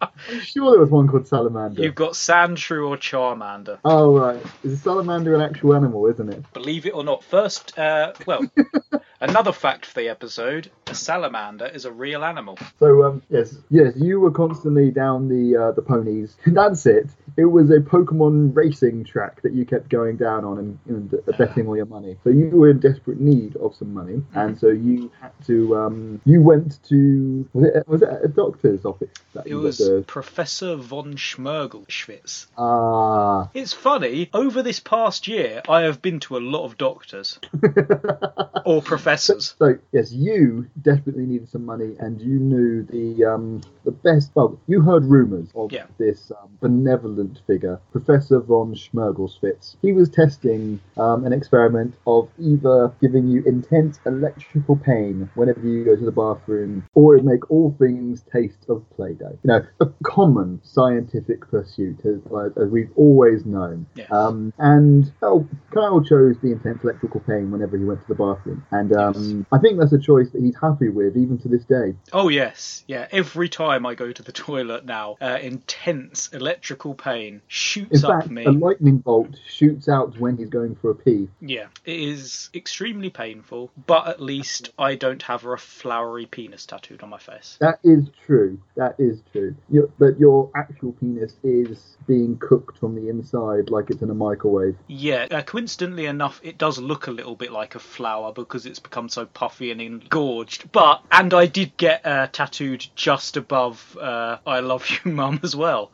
I'm 0.00 0.40
sure 0.40 0.70
there 0.70 0.80
was 0.80 0.90
one 0.90 1.08
called 1.08 1.26
Salamander. 1.26 1.82
You've 1.82 1.94
got 1.94 2.12
Sandshrew 2.12 2.88
or 2.88 2.96
Charmander. 2.96 3.78
Oh 3.84 4.18
right, 4.18 4.42
is 4.62 4.72
a 4.72 4.76
salamander 4.76 5.34
an 5.34 5.40
actual 5.40 5.74
animal, 5.74 6.06
isn't 6.06 6.32
it? 6.32 6.52
Believe 6.52 6.86
it 6.86 6.94
or 6.94 7.04
not, 7.04 7.24
first, 7.24 7.78
uh, 7.78 8.12
well, 8.26 8.40
another 9.20 9.52
fact 9.52 9.86
for 9.86 10.00
the 10.00 10.08
episode: 10.08 10.70
a 10.86 10.94
salamander 10.94 11.66
is 11.66 11.84
a 11.84 11.92
real 11.92 12.24
animal. 12.24 12.58
So 12.78 13.04
um, 13.04 13.22
yes, 13.30 13.56
yes, 13.70 13.94
you 13.96 14.20
were 14.20 14.30
constantly 14.30 14.90
down 14.90 15.28
the 15.28 15.56
uh, 15.56 15.72
the 15.72 15.82
ponies. 15.82 16.36
That's 16.46 16.86
it. 16.86 17.10
It 17.36 17.46
was 17.46 17.70
a 17.70 17.78
Pokemon 17.80 18.54
racing 18.54 19.04
track 19.04 19.42
that 19.42 19.52
you 19.52 19.66
kept 19.66 19.88
going 19.88 20.16
down 20.16 20.44
on 20.44 20.58
and, 20.58 20.78
and 20.86 21.14
uh, 21.14 21.36
betting 21.36 21.66
all 21.66 21.76
your 21.76 21.86
money. 21.86 22.16
So 22.22 22.30
you 22.30 22.48
were 22.50 22.70
in 22.70 22.78
desperate 22.78 23.20
need 23.20 23.56
of 23.56 23.74
some 23.74 23.92
money, 23.92 24.22
and 24.34 24.58
so 24.58 24.68
you 24.68 25.10
had 25.20 25.32
to. 25.46 25.76
Um, 25.76 26.20
you 26.24 26.42
went 26.42 26.82
to 26.84 27.48
was 27.52 27.64
it 27.64 27.88
was 27.88 28.02
it 28.02 28.08
a 28.22 28.28
doctor's 28.28 28.84
office? 28.84 29.10
That 29.34 29.46
It 29.46 29.50
you 29.50 29.60
was 29.78 30.04
Professor 30.06 30.76
von 30.76 31.16
Schmergelschwitz. 31.16 32.46
ah. 32.56 33.48
It's 33.54 33.72
funny, 33.72 34.30
over 34.32 34.62
this 34.62 34.80
past 34.80 35.28
year, 35.28 35.62
I 35.68 35.82
have 35.82 36.00
been 36.02 36.20
to 36.20 36.36
a 36.36 36.40
lot 36.40 36.64
of 36.64 36.76
doctors 36.78 37.38
or 38.64 38.82
professors. 38.82 39.54
So 39.58 39.78
yes, 39.92 40.12
you 40.12 40.66
definitely 40.80 41.26
needed 41.26 41.48
some 41.48 41.64
money, 41.64 41.94
and 41.98 42.20
you 42.20 42.38
knew 42.38 42.82
the 42.84 43.24
um, 43.24 43.60
the 43.84 43.90
best. 43.90 44.30
Well, 44.34 44.58
you 44.66 44.80
heard 44.82 45.04
rumours 45.04 45.48
of 45.54 45.72
Yeah. 45.72 45.86
this 45.98 46.30
um, 46.30 46.48
benevolent 46.60 47.40
figure, 47.46 47.80
Professor 47.92 48.40
von 48.40 48.74
Schmergelspitz. 48.74 49.76
He 49.82 49.92
was 49.92 50.08
testing 50.08 50.80
um, 50.96 51.24
an 51.24 51.32
experiment 51.32 51.94
of 52.06 52.28
either 52.38 52.92
giving 53.00 53.28
you 53.28 53.42
intense 53.44 53.98
electrical 54.06 54.76
pain 54.76 55.28
whenever 55.34 55.60
you 55.60 55.84
go 55.84 55.96
to 55.96 56.04
the 56.04 56.12
bathroom, 56.12 56.84
or 56.94 57.16
it 57.16 57.24
make 57.24 57.50
all 57.50 57.74
things 57.78 58.22
taste 58.32 58.64
of 58.68 58.84
Play-Doh. 58.96 59.38
You 59.42 59.48
know, 59.48 59.53
a 59.80 59.86
common 60.02 60.60
scientific 60.64 61.40
pursuit, 61.48 62.00
as, 62.04 62.20
as 62.56 62.68
we've 62.70 62.90
always 62.96 63.44
known. 63.44 63.86
Yes. 63.94 64.10
Um, 64.10 64.52
and 64.58 65.12
oh, 65.22 65.46
Kyle 65.72 66.02
chose 66.02 66.36
the 66.42 66.52
intense 66.52 66.82
electrical 66.84 67.20
pain 67.20 67.50
whenever 67.50 67.76
he 67.76 67.84
went 67.84 68.00
to 68.02 68.08
the 68.08 68.14
bathroom, 68.14 68.64
and 68.70 68.92
um, 68.96 69.46
I 69.52 69.58
think 69.58 69.78
that's 69.78 69.92
a 69.92 69.98
choice 69.98 70.30
that 70.30 70.42
he's 70.42 70.56
happy 70.60 70.88
with 70.88 71.16
even 71.16 71.38
to 71.38 71.48
this 71.48 71.64
day. 71.64 71.94
Oh 72.12 72.28
yes, 72.28 72.84
yeah. 72.86 73.08
Every 73.10 73.48
time 73.48 73.86
I 73.86 73.94
go 73.94 74.12
to 74.12 74.22
the 74.22 74.32
toilet 74.44 74.84
now, 74.84 75.16
uh, 75.20 75.38
intense 75.40 76.28
electrical 76.32 76.94
pain 76.94 77.34
In 77.34 77.42
shoots 77.46 78.04
up 78.04 78.22
fact, 78.22 78.30
me. 78.30 78.44
a 78.44 78.50
lightning 78.50 78.98
bolt 78.98 79.36
shoots 79.48 79.88
out 79.88 80.18
when 80.18 80.36
he's 80.36 80.48
going 80.48 80.76
for 80.76 80.90
a 80.90 80.94
pee. 80.94 81.28
Yeah, 81.40 81.66
it 81.84 82.00
is 82.00 82.50
extremely 82.54 83.10
painful, 83.10 83.70
but 83.86 84.08
at 84.08 84.20
least 84.20 84.70
I 84.78 84.94
don't 84.94 85.22
have 85.22 85.44
a 85.44 85.56
flowery 85.56 86.26
penis 86.26 86.66
tattooed 86.66 87.02
on 87.02 87.10
my 87.10 87.18
face. 87.18 87.56
That 87.60 87.78
is 87.84 88.08
true. 88.26 88.58
That 88.76 88.94
is 88.98 89.22
true. 89.32 89.43
Your, 89.70 89.88
but 89.98 90.18
your 90.18 90.50
actual 90.54 90.92
penis 90.92 91.34
is 91.42 91.96
being 92.06 92.36
cooked 92.38 92.78
from 92.78 92.94
the 92.94 93.08
inside 93.08 93.70
like 93.70 93.90
it's 93.90 94.02
in 94.02 94.10
a 94.10 94.14
microwave. 94.14 94.76
Yeah, 94.86 95.26
uh, 95.30 95.42
coincidentally 95.42 96.06
enough, 96.06 96.40
it 96.42 96.58
does 96.58 96.78
look 96.78 97.06
a 97.06 97.10
little 97.10 97.34
bit 97.34 97.52
like 97.52 97.74
a 97.74 97.78
flower 97.78 98.32
because 98.32 98.66
it's 98.66 98.78
become 98.78 99.08
so 99.08 99.26
puffy 99.26 99.70
and 99.70 99.80
engorged. 99.80 100.70
But 100.72 101.02
and 101.10 101.32
I 101.34 101.46
did 101.46 101.76
get 101.76 102.04
uh, 102.06 102.28
tattooed 102.28 102.86
just 102.94 103.36
above 103.36 103.96
uh, 104.00 104.38
"I 104.46 104.60
love 104.60 104.88
you, 104.90 105.10
mum" 105.12 105.40
as 105.42 105.54
well. 105.56 105.90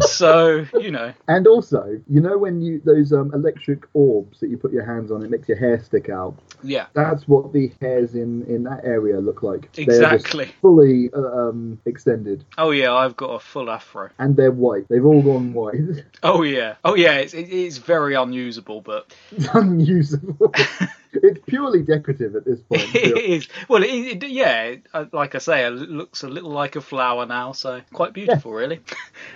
so 0.00 0.64
you 0.80 0.90
know, 0.90 1.12
And 1.28 1.46
also, 1.46 2.00
you 2.08 2.20
know 2.20 2.38
when 2.38 2.60
you 2.60 2.80
those 2.84 3.12
um, 3.12 3.32
electric 3.34 3.84
orbs 3.94 4.40
that 4.40 4.48
you 4.48 4.56
put 4.56 4.72
your 4.72 4.84
hands 4.84 5.10
on, 5.10 5.22
it 5.22 5.30
makes 5.30 5.48
your 5.48 5.58
hair 5.58 5.82
stick 5.82 6.08
out. 6.08 6.34
yeah, 6.62 6.86
That's 6.94 7.26
what 7.28 7.52
the 7.52 7.72
hairs 7.80 8.14
in 8.14 8.44
in 8.46 8.62
that 8.64 8.84
area 8.84 9.18
look 9.20 9.42
like. 9.42 9.68
Exactly. 9.76 10.46
fully 10.60 11.10
uh, 11.12 11.48
um, 11.48 11.80
extended, 11.86 12.44
oh 12.58 12.70
yeah, 12.72 12.92
I've 12.92 13.16
got 13.16 13.28
a 13.28 13.38
full 13.38 13.70
afro. 13.70 14.10
and 14.18 14.36
they're 14.36 14.50
white. 14.50 14.86
They've 14.88 15.04
all 15.04 15.22
gone 15.22 15.52
white. 15.54 16.04
Oh 16.22 16.42
yeah, 16.42 16.74
oh 16.84 16.94
yeah, 16.94 17.14
it's 17.14 17.32
it, 17.32 17.48
it's 17.50 17.78
very 17.78 18.14
unusable, 18.14 18.82
but 18.82 19.14
unusable. 19.54 20.52
it's 21.12 21.40
purely 21.46 21.82
decorative 21.82 22.36
at 22.36 22.44
this 22.44 22.60
point. 22.60 22.82
it 22.94 23.16
is. 23.18 23.48
Well, 23.68 23.82
it, 23.82 23.88
it, 24.22 24.28
yeah, 24.28 24.62
it, 24.64 24.86
uh, 24.92 25.06
like 25.12 25.34
I 25.34 25.38
say, 25.38 25.66
it 25.66 25.70
looks 25.70 26.22
a 26.22 26.28
little 26.28 26.50
like 26.50 26.76
a 26.76 26.80
flower 26.80 27.26
now, 27.26 27.52
so 27.52 27.80
quite 27.92 28.12
beautiful, 28.12 28.52
really. 28.52 28.80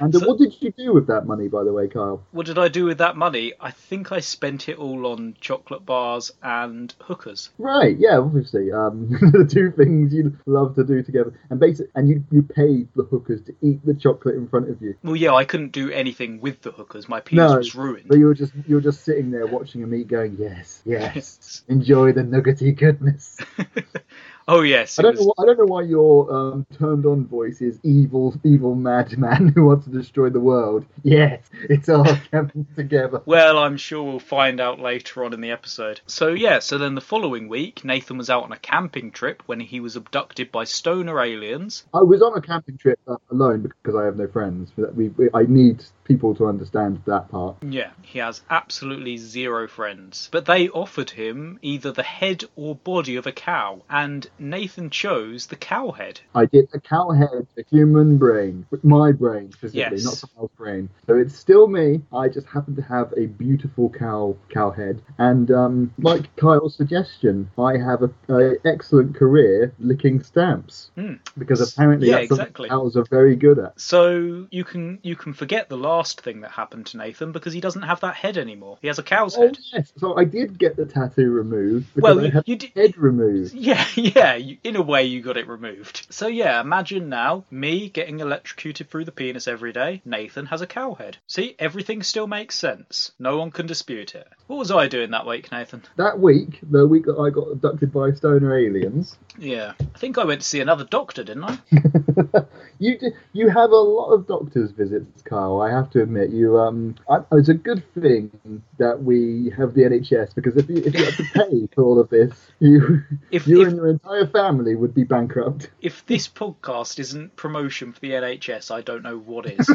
And 0.01 0.15
uh, 0.15 0.19
So- 0.19 0.29
what 0.29 0.39
did 0.39 0.55
you 0.61 0.71
do 0.73 0.93
with 0.93 1.07
that 1.09 1.27
money, 1.27 1.49
by 1.49 1.65
the 1.65 1.73
way, 1.73 1.89
Kyle? 1.89 2.23
What 2.33 2.47
did 2.47 2.59
I 2.59 2.69
do 2.69 2.85
with 2.85 2.99
that 2.99 3.17
money? 3.17 3.53
I 3.61 3.71
think 3.71 4.13
I 4.13 4.21
spent 4.21 4.69
it 4.69 4.79
all 4.79 5.07
on 5.07 5.37
chocolate 5.41 5.85
bars 5.85 6.33
and 6.43 6.93
hookers. 7.01 7.51
Right, 7.59 7.97
yeah, 7.99 8.19
obviously, 8.19 8.73
um, 8.73 9.09
the 9.33 9.49
two 9.49 9.71
things 9.73 10.13
you 10.15 10.37
love 10.47 10.75
to 10.77 10.85
do 10.85 11.03
together, 11.03 11.33
and 11.51 11.59
basic, 11.61 11.89
and 11.95 12.09
you 12.09 12.25
you 12.31 12.43
paid 12.43 12.89
the 12.95 13.05
hookers 13.05 13.43
to 13.43 13.55
eat 13.63 13.85
the 13.85 13.95
chocolate 13.95 14.37
in 14.37 14.49
front 14.49 14.69
of 14.71 14.81
you. 14.81 14.95
Well, 15.03 15.17
yeah, 15.17 15.35
I 15.35 15.45
couldn't 15.45 15.73
do 15.73 15.91
anything 15.91 16.41
with 16.41 16.63
the 16.63 16.71
hookers. 16.73 17.09
My 17.09 17.21
penis 17.21 17.51
No, 17.51 17.57
was 17.59 17.75
ruined. 17.75 18.07
But 18.09 18.19
you 18.19 18.27
were 18.27 18.35
just 18.35 18.53
you 18.67 18.77
were 18.77 18.81
just 18.81 19.05
sitting 19.05 19.31
there 19.31 19.47
watching 19.47 19.81
them 19.81 19.95
eat, 19.95 20.09
going, 20.09 20.37
yes, 20.39 20.83
yes, 20.87 21.62
enjoy 21.69 22.13
the 22.13 22.23
nuggety 22.23 22.73
goodness. 22.73 23.39
oh 24.49 24.63
yes, 24.63 24.99
I 24.99 25.03
don't 25.03 25.17
was- 25.17 25.21
know. 25.27 25.33
Why, 25.37 25.43
I 25.43 25.47
don't 25.47 25.59
know 25.59 25.65
why 25.73 25.83
your 25.83 26.33
um, 26.35 26.67
turned 26.79 27.07
on 27.07 27.27
voice 27.27 27.61
is 27.61 27.79
evil, 27.83 28.35
evil 28.45 28.75
madman 28.75 29.49
who 29.55 29.67
wants 29.67 29.85
to 29.87 29.91
destroy 29.93 30.31
the 30.31 30.41
world. 30.41 30.85
Yes, 31.03 31.41
it's 31.69 31.89
all 31.89 32.05
coming 32.31 32.67
together. 32.77 33.23
Well, 33.27 33.59
I'm 33.59 33.77
sure 33.77 34.03
we'll 34.03 34.19
find 34.19 34.61
out 34.61 34.81
later 34.81 35.25
on 35.25 35.33
in 35.33 35.41
the 35.41 35.51
episode. 35.51 36.01
So, 36.07 36.29
yeah, 36.29 36.59
so 36.59 36.79
then 36.79 36.95
the 36.95 37.01
following 37.01 37.49
week, 37.49 37.85
Nathan 37.85 38.19
was 38.19 38.31
out 38.31 38.45
on 38.45 38.53
a 38.53 38.59
camping 38.59 39.11
trip 39.11 39.43
when 39.47 39.61
he 39.61 39.81
was 39.81 39.97
abducted 39.97 40.51
by 40.51 40.65
stoner 40.65 41.21
aliens. 41.21 41.85
I 41.95 42.03
was 42.03 42.23
on 42.23 42.37
a 42.37 42.41
camping 42.41 42.79
trip 42.79 42.99
uh, 43.07 43.17
alone 43.31 43.63
because 43.63 43.95
I 43.95 44.05
have 44.05 44.17
no 44.17 44.29
friends. 44.29 44.71
We, 44.77 45.09
we, 45.11 45.29
I 45.35 45.43
need 45.45 45.85
people 46.05 46.35
to 46.35 46.47
understand 46.47 47.01
that 47.07 47.31
part. 47.31 47.57
Yeah, 47.63 47.91
he 48.03 48.19
has 48.19 48.43
absolutely 48.51 49.17
zero 49.17 49.69
friends. 49.69 50.29
But 50.33 50.47
they 50.47 50.69
offered 50.69 51.11
him 51.11 51.59
either 51.63 51.93
the 51.93 52.03
head 52.03 52.45
or 52.57 52.75
body 52.75 53.17
of 53.17 53.27
a 53.27 53.33
cow, 53.33 53.83
and 53.89 54.02
Nathan 54.39 54.91
chose 54.91 55.47
the 55.47 55.57
cow 55.57 55.91
head. 55.93 56.21
I 56.35 56.47
did 56.47 56.71
the 56.73 56.81
cow 56.81 57.11
head, 57.11 57.47
a 57.59 57.63
human 57.71 58.19
brain, 58.19 58.67
my 58.83 59.13
brain 59.13 59.53
specifically, 59.53 59.97
Yes. 59.99 60.05
not 60.05 60.15
someone 60.15 60.43
else's 60.45 60.57
brain. 60.57 60.89
So 61.07 61.17
it's 61.19 61.37
still 61.37 61.67
me. 61.69 62.01
I 62.13 62.29
just 62.29 62.47
happen 62.47 62.77
to 62.77 62.83
have 62.83 63.13
a 63.17 63.27
beautiful 63.27 63.91
cow 63.91 64.37
cow 64.49 64.71
head, 64.71 65.03
and 65.19 65.51
um, 65.51 65.93
like 65.99 66.35
Kyle's 66.37 66.75
suggestion, 66.77 67.51
I 67.59 67.77
have 67.77 68.03
a, 68.03 68.11
a 68.29 68.55
excellent 68.67 69.15
career 69.17 69.73
licking 69.79 70.23
stamps 70.23 70.91
Hmm. 70.95 71.15
because 71.39 71.61
apparently 71.61 72.09
Yeah, 72.09 72.17
that's 72.21 72.31
exactly. 72.31 72.69
cows 72.69 72.97
are 72.97 73.05
very 73.05 73.37
good 73.37 73.59
at. 73.59 73.81
So 73.81 74.47
you 74.51 74.65
can 74.65 74.99
you 75.03 75.17
can 75.17 75.33
forget 75.33 75.69
the 75.69 75.77
last 75.79 76.21
thing 76.21 76.41
that 76.43 76.51
happened 76.51 76.87
to 76.87 76.97
Nathan 76.97 77.33
because 77.33 77.53
he 77.53 77.61
doesn't 77.61 77.83
have 77.83 78.01
that 78.01 78.15
head 78.15 78.37
anymore. 78.39 78.79
He 78.81 78.89
has 78.89 78.99
a 78.99 79.03
cow's 79.03 79.37
Oh 79.37 79.43
head. 79.43 79.59
yes, 79.73 79.93
so 79.99 80.17
I 80.17 80.25
did 80.25 80.59
get 80.59 80.77
the 80.77 80.87
tattoo 80.87 81.31
removed 81.31 81.87
because 81.95 82.03
Well, 82.17 82.21
I 82.21 82.25
you, 82.27 82.31
had 82.31 82.45
you 82.49 82.57
did. 82.57 82.73
the 82.75 82.81
head 82.83 82.97
removed. 82.99 83.55
Yeah, 83.55 83.85
yeah. 83.97 84.35
You, 84.35 84.59
in 84.65 84.77
a 84.77 84.83
way, 84.83 85.05
you 85.05 85.23
got 85.23 85.37
it 85.37 85.49
removed. 85.49 86.07
So 86.11 86.27
yeah, 86.27 86.61
imagine 86.61 87.09
now 87.09 87.45
me 87.51 87.89
getting 87.89 88.21
electrocuted 88.21 88.91
through 88.91 89.05
the 89.05 89.13
penis 89.13 89.49
every 89.49 89.73
day. 89.73 90.03
Nathan 90.05 90.47
has 90.47 90.61
a 90.61 90.67
cow 90.67 90.95
head. 90.95 91.19
See, 91.27 91.55
everything 91.59 92.03
still 92.03 92.27
makes 92.27 92.55
sense. 92.57 93.13
No 93.19 93.39
one 93.39 93.51
can 93.51 93.67
dispute 93.67 94.15
it. 94.15 94.29
What 94.47 94.59
was 94.59 94.71
I 94.71 94.89
doing 94.89 95.11
that 95.13 95.27
week, 95.27 95.51
Nathan? 95.51 95.83
That 95.97 96.19
week, 96.19 96.61
the 96.63 96.87
week 96.87 97.07
that 97.07 97.19
I 97.19 97.31
got 97.31 97.51
abducted 97.51 97.93
by 97.93 98.13
stoner 98.13 98.57
aliens, 98.57 99.17
Yeah, 99.39 99.73
I 99.81 99.99
think 99.99 100.19
I 100.19 100.25
went 100.25 100.43
to 100.43 100.47
see 100.47 100.61
another 100.61 100.85
doctor, 100.85 101.25
didn't 101.25 101.45
I? 101.45 101.59
you 102.79 102.99
d- 102.99 103.13
you 103.33 103.49
have 103.49 103.71
a 103.71 103.77
lot 103.77 104.11
of 104.13 104.27
doctors 104.27 104.71
visits, 104.73 105.23
Kyle. 105.23 105.61
I 105.61 105.71
have 105.71 105.91
to 105.91 106.03
admit, 106.03 106.31
you 106.31 106.59
um, 106.59 106.97
I, 107.09 107.21
it's 107.33 107.49
a 107.49 107.55
good 107.55 107.83
thing 107.95 108.31
that 108.79 109.03
we 109.03 109.53
have 109.57 109.75
the 109.75 109.83
NHS 109.83 110.35
because 110.35 110.57
if 110.57 110.69
you 110.69 110.77
if 110.77 110.95
you 110.95 111.05
had 111.05 111.15
to 111.15 111.25
pay 111.33 111.69
for 111.75 111.85
all 111.85 111.99
of 111.99 112.11
this, 112.11 112.33
you 112.61 113.03
If 113.31 113.47
you 113.47 113.63
if, 113.63 113.69
and 113.69 113.82
your 113.83 113.91
entire 113.91 114.27
family 114.29 114.77
would 114.77 114.95
be 114.95 115.03
bankrupt. 115.03 115.71
if 115.81 116.07
this 116.07 116.29
podcast 116.29 117.01
isn't 117.01 117.35
promotion 117.35 117.93
for 117.93 117.99
the 117.99 118.11
NHS, 118.13 118.71
I 118.71 118.81
don't 118.81 119.03
know 119.03 119.19
what 119.19 119.47
is. 119.47 119.69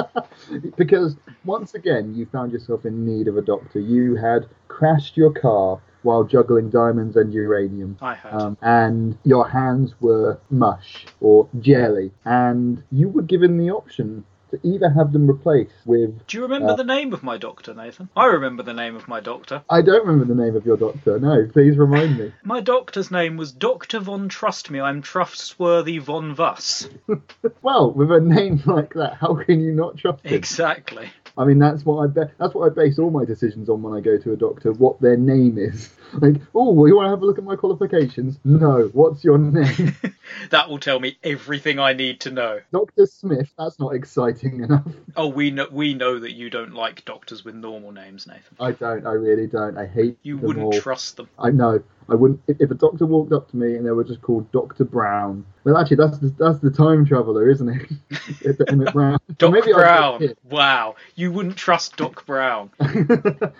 because 0.76 1.16
once 1.44 1.74
again, 1.74 2.14
you 2.14 2.26
found 2.32 2.52
yourself 2.52 2.86
in 2.86 3.04
need 3.04 3.28
of 3.28 3.36
a 3.36 3.42
doctor. 3.42 3.80
You 3.80 4.16
had 4.16 4.46
crashed 4.68 5.16
your 5.16 5.32
car 5.32 5.80
while 6.02 6.24
juggling 6.24 6.70
diamonds 6.70 7.16
and 7.16 7.34
uranium. 7.34 7.98
I 8.00 8.14
had. 8.14 8.32
Um, 8.32 8.58
and 8.62 9.18
your 9.24 9.48
hands 9.48 9.94
were 10.00 10.40
mush 10.50 11.06
or 11.20 11.48
jelly, 11.60 12.12
and 12.24 12.82
you 12.90 13.08
were 13.10 13.22
given 13.22 13.58
the 13.58 13.70
option 13.70 14.24
to 14.50 14.60
either 14.62 14.88
have 14.90 15.12
them 15.12 15.26
replaced 15.26 15.72
with. 15.84 16.26
Do 16.26 16.36
you 16.36 16.42
remember 16.42 16.70
Uh, 16.72 16.76
the 16.76 16.84
name 16.84 17.12
of 17.12 17.22
my 17.22 17.36
doctor, 17.38 17.74
Nathan? 17.74 18.08
I 18.16 18.26
remember 18.26 18.62
the 18.62 18.74
name 18.74 18.94
of 18.96 19.08
my 19.08 19.20
doctor. 19.20 19.62
I 19.68 19.82
don't 19.82 20.06
remember 20.06 20.32
the 20.32 20.40
name 20.40 20.54
of 20.56 20.64
your 20.66 20.76
doctor. 20.76 21.18
No, 21.18 21.46
please 21.52 21.76
remind 21.76 22.18
me. 22.18 22.32
My 22.44 22.60
doctor's 22.60 23.10
name 23.10 23.36
was 23.36 23.52
Dr. 23.52 23.98
Von 24.00 24.28
Trust 24.28 24.70
Me, 24.70 24.80
I'm 24.80 25.02
Trustworthy 25.02 25.98
Von 25.98 26.34
Vuss. 26.36 26.88
Well, 27.62 27.92
with 27.92 28.10
a 28.12 28.20
name 28.20 28.62
like 28.66 28.94
that, 28.94 29.14
how 29.14 29.34
can 29.34 29.60
you 29.60 29.72
not 29.72 29.96
trust 29.96 30.24
him? 30.24 30.34
Exactly. 30.34 31.08
I 31.36 31.44
mean, 31.44 31.58
that's 31.58 31.84
what 31.84 32.02
I 32.04 32.06
be- 32.06 32.30
that's 32.38 32.54
what 32.54 32.70
I 32.70 32.74
base 32.74 32.98
all 32.98 33.10
my 33.10 33.24
decisions 33.24 33.68
on 33.68 33.82
when 33.82 33.94
I 33.94 34.00
go 34.00 34.18
to 34.18 34.32
a 34.32 34.36
doctor. 34.36 34.72
What 34.72 35.00
their 35.00 35.16
name 35.16 35.56
is. 35.58 35.90
Like, 36.12 36.36
oh, 36.54 36.72
well, 36.72 36.86
you 36.88 36.96
want 36.96 37.06
to 37.06 37.10
have 37.10 37.22
a 37.22 37.26
look 37.26 37.38
at 37.38 37.44
my 37.44 37.56
qualifications? 37.56 38.38
No. 38.44 38.90
What's 38.92 39.24
your 39.24 39.38
name? 39.38 39.96
That 40.50 40.68
will 40.70 40.78
tell 40.78 40.98
me 41.00 41.18
everything 41.22 41.78
I 41.78 41.92
need 41.92 42.20
to 42.20 42.30
know. 42.30 42.60
Doctor 42.72 43.06
Smith. 43.06 43.52
That's 43.58 43.78
not 43.78 43.94
exciting 43.94 44.62
enough. 44.62 44.84
Oh, 45.16 45.28
we 45.28 45.52
know 45.52 45.68
we 45.70 45.94
know 45.94 46.18
that 46.18 46.32
you 46.32 46.50
don't 46.50 46.74
like 46.74 47.04
doctors 47.04 47.44
with 47.44 47.54
normal 47.54 47.92
names, 47.92 48.26
Nathan. 48.26 48.56
I 48.58 48.72
don't. 48.72 49.06
I 49.06 49.12
really 49.12 49.46
don't. 49.46 49.78
I 49.78 49.86
hate 49.86 50.18
You 50.24 50.38
wouldn't 50.38 50.64
all. 50.64 50.72
trust 50.72 51.16
them. 51.18 51.28
I 51.38 51.50
know. 51.50 51.84
I 52.08 52.16
wouldn't. 52.16 52.40
If, 52.48 52.56
if 52.60 52.70
a 52.72 52.74
doctor 52.74 53.06
walked 53.06 53.32
up 53.32 53.48
to 53.50 53.56
me 53.56 53.76
and 53.76 53.86
they 53.86 53.92
were 53.92 54.02
just 54.02 54.22
called 54.22 54.50
Doctor 54.50 54.82
Brown, 54.84 55.44
well, 55.62 55.76
actually, 55.76 55.98
that's 55.98 56.18
the, 56.18 56.34
that's 56.36 56.58
the 56.58 56.70
time 56.70 57.06
traveler, 57.06 57.48
isn't 57.48 57.68
it? 57.68 58.60
Emmett 58.68 58.92
Brown. 58.92 59.18
Doc 59.38 59.52
maybe 59.52 59.72
Brown. 59.72 60.34
Wow, 60.42 60.96
you 61.14 61.30
wouldn't 61.30 61.56
trust 61.56 61.96
Doc 61.96 62.26
Brown. 62.26 62.70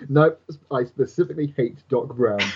no, 0.08 0.36
I 0.72 0.84
specifically 0.84 1.54
hate 1.56 1.76
Doc 1.88 2.08
Brown. 2.08 2.40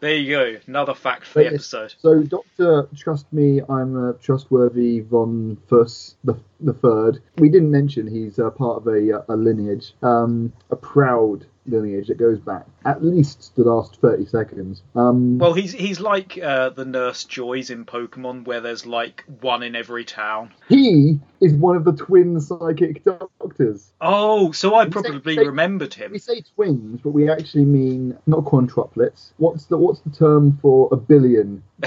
There 0.00 0.14
you 0.14 0.30
go, 0.30 0.56
another 0.66 0.94
fact 0.94 1.26
for 1.26 1.40
the 1.40 1.44
But 1.44 1.52
yes, 1.52 1.74
episode. 1.74 1.94
So, 1.98 2.22
Doctor, 2.22 2.88
trust 2.96 3.30
me, 3.34 3.60
I'm 3.68 3.94
a 4.02 4.14
trustworthy 4.14 5.00
von 5.00 5.58
Fuss 5.68 6.16
the 6.24 6.36
the 6.60 6.72
third. 6.72 7.22
We 7.36 7.50
didn't 7.50 7.70
mention 7.70 8.06
he's 8.06 8.38
uh, 8.38 8.48
part 8.48 8.78
of 8.78 8.86
a, 8.86 9.22
a 9.28 9.36
lineage, 9.36 9.92
um, 10.02 10.54
a 10.70 10.76
proud 10.76 11.44
lineage 11.70 12.08
that 12.08 12.18
goes 12.18 12.38
back 12.38 12.66
at 12.84 13.04
least 13.04 13.54
the 13.56 13.62
last 13.64 13.96
thirty 14.00 14.26
seconds. 14.26 14.82
Um, 14.94 15.38
Well, 15.38 15.52
he's 15.54 15.72
he's 15.72 16.00
like 16.00 16.38
uh, 16.42 16.70
the 16.70 16.84
Nurse 16.84 17.24
Joys 17.24 17.70
in 17.70 17.84
Pokemon, 17.84 18.44
where 18.46 18.60
there's 18.60 18.86
like 18.86 19.24
one 19.40 19.62
in 19.62 19.74
every 19.76 20.04
town. 20.04 20.52
he 20.68 21.18
is 21.40 21.52
one 21.54 21.76
of 21.76 21.84
the 21.84 21.92
twin 21.92 22.40
psychic 22.40 23.02
doctors. 23.04 23.92
Oh, 24.00 24.52
so 24.52 24.74
I 24.74 24.84
We 24.84 24.90
probably 24.90 25.36
say- 25.36 25.46
remembered 25.46 25.94
him. 25.94 26.12
We 26.12 26.18
say 26.18 26.42
twins, 26.54 27.00
but 27.02 27.10
we 27.10 27.30
actually 27.30 27.64
mean 27.64 28.16
not 28.26 28.44
quadruplets. 28.44 29.32
What's 29.38 29.66
the 29.66 29.76
what's 29.78 30.00
the 30.00 30.10
term 30.10 30.58
for 30.62 30.88
a 30.92 30.96
billion? 30.96 31.62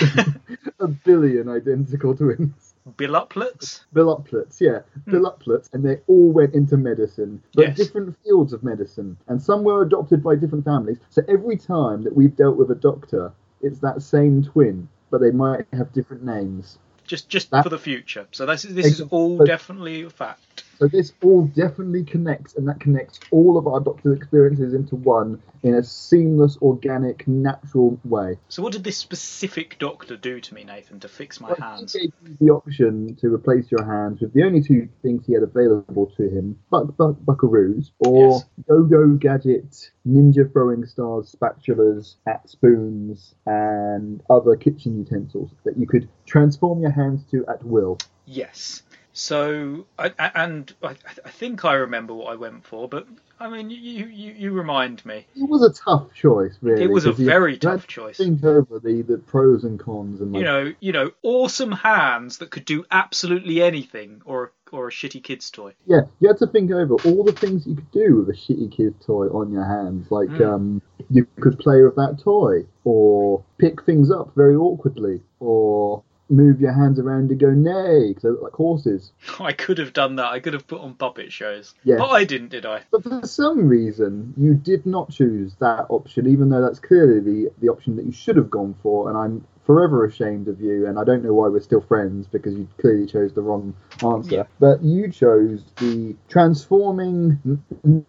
a 0.80 0.88
billion 0.88 1.50
identical 1.50 2.16
twins. 2.16 2.73
Billuplets? 2.98 3.86
Billuplets, 3.96 4.60
yeah, 4.60 4.80
hmm. 5.06 5.12
billuplets, 5.16 5.74
and 5.74 5.84
they 5.86 6.00
all 6.08 6.32
went 6.32 6.54
into 6.54 6.78
medicine, 6.78 7.42
but 7.54 7.68
Yes. 7.68 7.78
different 7.78 8.16
fields 8.24 8.52
of 8.54 8.63
medicine, 8.63 9.18
and 9.28 9.42
some 9.42 9.63
were 9.63 9.82
adopted 9.82 10.22
by 10.22 10.36
different 10.36 10.66
families. 10.66 10.98
So 11.10 11.22
every 11.28 11.56
time 11.58 12.04
that 12.04 12.16
we've 12.16 12.36
dealt 12.36 12.58
with 12.58 12.72
a 12.72 12.75
doctor, 12.75 13.32
it's 13.62 13.80
that 13.80 14.02
same 14.02 14.44
twin, 14.44 14.88
but 15.10 15.22
they 15.22 15.32
might 15.32 15.66
have 15.74 15.94
different 15.94 16.24
names. 16.24 16.78
Just 17.06 17.30
just 17.30 17.52
That- 17.52 17.63
for 17.63 17.70
the 17.70 17.78
future. 17.78 18.28
So 18.32 18.46
this 18.46 18.66
is 18.66 18.75
this 18.75 19.00
is 19.00 19.02
all 19.02 19.38
definitely 19.38 20.04
a 20.04 20.10
fact. 20.10 20.52
So 20.80 20.88
this 20.88 21.13
all 21.22 21.46
definitely 21.46 22.03
connects, 22.03 22.56
and 22.56 22.68
that 22.68 22.80
connects 22.80 23.20
all 23.32 23.58
of 23.58 23.68
our 23.68 23.80
doctor 23.80 24.13
experiences 24.13 24.74
into 24.74 24.96
one 24.96 25.42
in 25.62 25.75
a 25.75 25.84
seamless, 25.84 26.58
organic, 26.62 27.27
natural 27.27 28.00
way. 28.03 28.38
So 28.50 28.62
what 28.63 28.74
did 28.74 28.84
this 28.84 28.98
specific 28.98 29.77
doctor 29.80 30.18
do 30.18 30.39
to 30.42 30.53
me, 30.53 30.63
Nathan, 30.63 31.00
to 31.01 31.08
fix 31.08 31.39
my 31.39 31.50
Well, 31.50 31.58
hands? 31.58 31.94
He 31.94 32.00
gave 32.00 32.13
you 32.27 32.38
the 32.39 32.53
option 32.53 33.15
to 33.22 33.34
replace 33.34 33.72
your 33.72 33.86
hands 33.86 34.20
with 34.20 34.34
the 34.34 34.44
only 34.44 34.62
two 34.62 34.89
things 35.01 35.25
he 35.25 35.34
had 35.34 35.44
available 35.44 36.12
to 36.18 36.24
him: 36.24 36.60
buck, 36.70 36.98
buck, 36.98 37.15
buckaroos 37.24 37.92
or 38.00 38.32
Yes. 38.32 38.46
go-go 38.68 39.10
gadget, 39.13 39.92
ninja 40.08 40.51
throwing 40.51 40.86
stars, 40.86 41.34
spatulas, 41.34 42.15
at 42.27 42.50
spoons, 42.50 43.36
and 43.46 44.22
other 44.30 44.56
kitchen 44.56 44.98
utensils 44.98 45.51
that 45.63 45.77
you 45.77 45.88
could 45.88 46.10
transform 46.25 46.82
your 46.82 46.92
hands 46.92 47.24
to 47.32 47.46
at 47.48 47.63
will. 47.63 47.98
Yes. 48.25 48.84
So, 49.13 49.86
I, 49.98 50.12
and 50.34 50.74
I, 50.82 50.96
I 51.24 51.29
think 51.29 51.63
I 51.65 51.75
remember 51.75 52.13
what 52.15 52.34
I 52.34 52.36
went 52.36 52.65
for, 52.65 52.89
but 52.89 53.08
I 53.39 53.48
mean, 53.48 53.70
you 53.70 53.77
you, 54.08 54.32
you 54.34 54.51
remind 54.51 55.05
me. 55.05 55.27
It 55.36 55.48
was 55.48 55.62
a 55.62 55.72
tough 55.84 56.13
choice, 56.15 56.57
really. 56.61 56.83
It 56.83 56.90
was 56.92 57.05
a 57.05 57.11
very 57.11 57.57
tough 57.57 57.81
to 57.81 57.88
choice. 57.88 58.18
Think 58.18 58.44
over 58.44 58.79
the, 58.79 59.03
the 59.03 59.20
pros 59.20 59.66
and 59.66 59.79
cons 59.79 60.20
and 60.20 60.31
like, 60.33 60.40
You 60.40 60.46
know, 60.46 60.74
you 60.79 60.92
know, 60.94 61.11
awesome 61.22 61.72
hands 61.72 62.40
that 62.40 62.50
could 62.50 62.66
do 62.66 62.85
absolutely 62.90 63.61
anything, 63.61 64.22
or 64.25 64.51
or 64.72 64.88
a 64.88 64.92
shitty 64.92 65.24
kid's 65.24 65.51
toy. 65.51 65.74
Yeah, 65.85 66.01
you 66.20 66.27
had 66.27 66.38
to 66.40 66.48
think 66.48 66.72
over 66.72 66.96
all 66.96 67.24
the 67.24 67.33
things 67.33 67.68
you 67.68 67.75
could 67.75 67.92
do 67.92 68.16
with 68.16 68.29
a 68.29 68.33
shitty 68.40 68.72
kid's 68.75 69.05
toy 69.05 69.27
on 69.27 69.51
your 69.51 69.66
hands. 69.66 70.09
Like, 70.09 70.29
Mm. 70.29 70.53
um, 70.53 70.81
you 71.11 71.27
could 71.40 71.59
play 71.59 71.83
with 71.83 71.96
that 71.98 72.20
toy, 72.24 72.66
or 72.83 73.44
pick 73.59 73.83
things 73.83 74.09
up 74.09 74.33
very 74.35 74.55
awkwardly, 74.55 75.22
or 75.40 76.01
move 76.29 76.62
your 76.62 76.74
hands 76.74 77.00
around 77.00 77.29
and 77.31 77.40
go 77.40 77.51
neigh, 77.51 78.09
because 78.09 78.24
they 78.24 78.29
look 78.29 78.42
like 78.44 78.53
horses. 78.53 79.12
I 79.40 79.53
could 79.53 79.77
have 79.77 79.94
done 79.94 80.16
that. 80.18 80.27
I 80.27 80.40
could 80.40 80.53
have 80.53 80.68
put 80.68 80.81
on 80.81 80.96
puppet 80.96 81.31
shows, 81.31 81.74
Yeah. 81.83 81.98
but 81.98 82.09
I 82.09 82.24
didn't, 82.24 82.50
did 82.50 82.66
I? 82.66 82.81
But 82.92 83.03
for 83.03 83.22
some 83.27 83.68
reason, 83.68 84.33
you 84.38 84.53
did 84.53 84.86
not 84.86 85.12
choose 85.12 85.55
that 85.59 85.88
option, 85.90 86.27
even 86.27 86.50
though 86.50 86.62
that's 86.62 86.79
clearly 86.79 87.20
the, 87.20 87.51
the 87.59 87.70
option 87.70 87.96
that 87.98 88.05
you 88.05 88.12
should 88.12 88.38
have 88.38 88.50
gone 88.50 88.75
for, 88.81 89.09
and 89.09 89.18
I'm 89.18 89.48
forever 89.66 90.05
ashamed 90.05 90.50
of 90.50 90.59
you, 90.59 90.88
and 90.88 91.00
I 91.00 91.05
don't 91.05 91.24
know 91.24 91.33
why 91.33 91.48
we're 91.48 91.62
still 91.62 91.79
friends, 91.81 92.27
because 92.27 92.53
you 92.53 92.68
clearly 92.79 93.05
chose 93.05 93.33
the 93.33 93.42
wrong 93.42 93.74
answer. 94.03 94.36
Yeah. 94.36 94.44
But 94.59 94.83
you 94.83 95.09
chose 95.09 95.64
the 95.77 96.16
transforming 96.27 97.62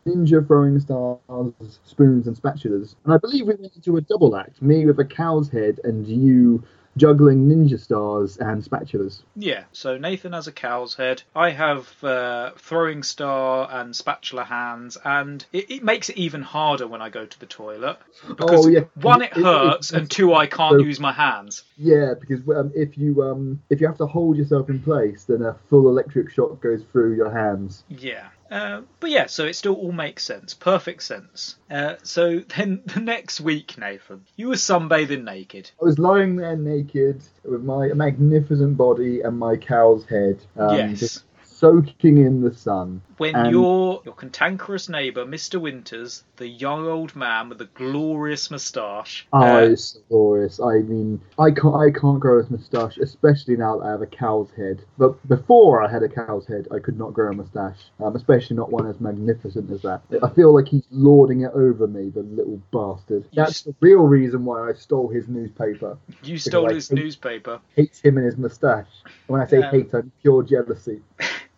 ninja 0.06 0.46
throwing 0.46 0.80
stars, 0.80 1.78
spoons, 1.84 2.26
and 2.26 2.36
spatulas. 2.36 2.94
And 3.04 3.14
I 3.14 3.18
believe 3.18 3.46
we 3.46 3.54
went 3.54 3.76
into 3.76 3.96
a 3.96 4.00
double 4.00 4.36
act, 4.36 4.62
me 4.62 4.84
with 4.86 4.98
a 4.98 5.04
cow's 5.04 5.48
head, 5.48 5.80
and 5.84 6.06
you 6.06 6.64
juggling 6.96 7.48
ninja 7.48 7.78
stars 7.80 8.36
and 8.36 8.62
spatulas. 8.62 9.22
Yeah. 9.36 9.64
So 9.72 9.98
Nathan 9.98 10.32
has 10.32 10.46
a 10.46 10.52
cow's 10.52 10.94
head. 10.94 11.22
I 11.34 11.50
have 11.50 11.92
uh, 12.04 12.50
throwing 12.56 13.02
star 13.02 13.68
and 13.70 13.94
spatula 13.94 14.44
hands, 14.44 14.96
and 15.04 15.44
it, 15.52 15.70
it 15.70 15.82
makes 15.82 16.08
it 16.08 16.16
even 16.16 16.42
harder 16.42 16.86
when 16.86 17.02
I 17.02 17.08
go 17.10 17.26
to 17.26 17.40
the 17.40 17.46
toilet 17.46 17.98
because 18.28 18.66
Oh, 18.66 18.68
yeah. 18.68 18.80
one, 18.94 19.22
it 19.22 19.32
It- 19.32 19.38
it- 19.38 19.42
hurts, 19.44 19.90
it's- 19.90 20.00
and 20.00 20.10
two, 20.10 20.34
I 20.34 20.46
can't 20.46 20.80
so- 20.80 20.84
use 20.86 21.00
my 21.00 21.12
hands. 21.12 21.64
Yeah, 21.76 22.14
because 22.18 22.40
um, 22.56 22.70
if 22.74 22.96
you 22.96 23.22
um, 23.22 23.60
if 23.70 23.80
you 23.80 23.86
have 23.88 23.98
to 23.98 24.06
hold 24.06 24.36
yourself 24.36 24.68
in 24.70 24.80
place, 24.80 25.24
then 25.24 25.42
a 25.42 25.54
full 25.68 25.88
electric 25.88 26.30
shock 26.30 26.60
goes 26.60 26.82
through 26.92 27.16
your 27.16 27.30
hands. 27.30 27.82
Yeah. 27.88 28.28
Uh, 28.50 28.82
but 29.00 29.10
yeah, 29.10 29.26
so 29.26 29.46
it 29.46 29.54
still 29.54 29.74
all 29.74 29.92
makes 29.92 30.24
sense. 30.24 30.54
Perfect 30.54 31.02
sense. 31.02 31.56
Uh, 31.70 31.94
so 32.02 32.38
then 32.56 32.82
the 32.86 33.00
next 33.00 33.40
week, 33.40 33.76
Nathan, 33.78 34.24
you 34.36 34.48
were 34.48 34.54
sunbathing 34.54 35.24
naked. 35.24 35.70
I 35.80 35.84
was 35.84 35.98
lying 35.98 36.36
there 36.36 36.56
naked 36.56 37.22
with 37.44 37.62
my 37.62 37.88
magnificent 37.88 38.76
body 38.76 39.22
and 39.22 39.38
my 39.38 39.56
cow's 39.56 40.04
head, 40.06 40.38
um, 40.56 40.76
Yes. 40.76 41.00
just 41.00 41.24
soaking 41.64 42.18
in 42.18 42.42
the 42.42 42.52
sun. 42.52 43.00
When 43.16 43.34
And- 43.34 43.50
your 43.50 44.02
your 44.04 44.14
cantankerous 44.14 44.88
neighbour, 44.88 45.24
Mr. 45.24 45.58
Winters, 45.60 46.24
the 46.36 46.48
young 46.48 46.86
old 46.86 47.14
man 47.16 47.48
with 47.48 47.58
the 47.58 47.68
glorious 47.74 48.50
moustache, 48.50 49.26
Oh, 49.32 49.38
uh, 49.40 49.60
it's 49.60 49.98
glorious. 50.10 50.60
I 50.60 50.80
mean, 50.80 51.20
I 51.38 51.50
can't, 51.52 51.74
I 51.76 51.90
can't 51.90 52.18
grow 52.20 52.40
a 52.40 52.50
moustache, 52.50 52.98
especially 52.98 53.56
now 53.56 53.78
that 53.78 53.86
I 53.86 53.90
have 53.92 54.02
a 54.02 54.06
cow's 54.06 54.50
head. 54.56 54.82
But 54.98 55.26
before 55.28 55.82
I 55.82 55.90
had 55.90 56.02
a 56.02 56.08
cow's 56.08 56.46
head, 56.46 56.66
I 56.70 56.80
could 56.80 56.98
not 56.98 57.14
grow 57.14 57.30
a 57.30 57.34
moustache, 57.34 57.78
um, 58.00 58.14
especially 58.16 58.56
not 58.56 58.70
one 58.70 58.86
as 58.86 59.00
magnificent 59.00 59.70
as 59.70 59.82
that. 59.82 60.02
I 60.22 60.28
feel 60.30 60.52
like 60.54 60.66
he's 60.68 60.86
lording 60.90 61.42
it 61.42 61.52
over 61.54 61.86
me, 61.86 62.10
the 62.10 62.22
little 62.22 62.60
bastard. 62.72 63.22
You 63.30 63.42
That's 63.44 63.62
the 63.62 63.74
real 63.80 64.02
reason 64.02 64.44
why 64.44 64.68
I 64.68 64.72
stole 64.74 65.08
his 65.08 65.28
newspaper. 65.28 65.96
you 66.24 66.36
stole 66.36 66.68
his 66.68 66.90
newspaper. 66.92 67.60
Hates 67.76 68.00
him 68.00 68.16
and 68.18 68.26
his 68.26 68.36
moustache. 68.36 68.88
When 69.28 69.40
I 69.40 69.46
say 69.46 69.60
Yeah. 69.60 69.70
hate, 69.70 69.94
I'm 69.94 70.10
pure 70.20 70.42
jealousy. 70.42 71.00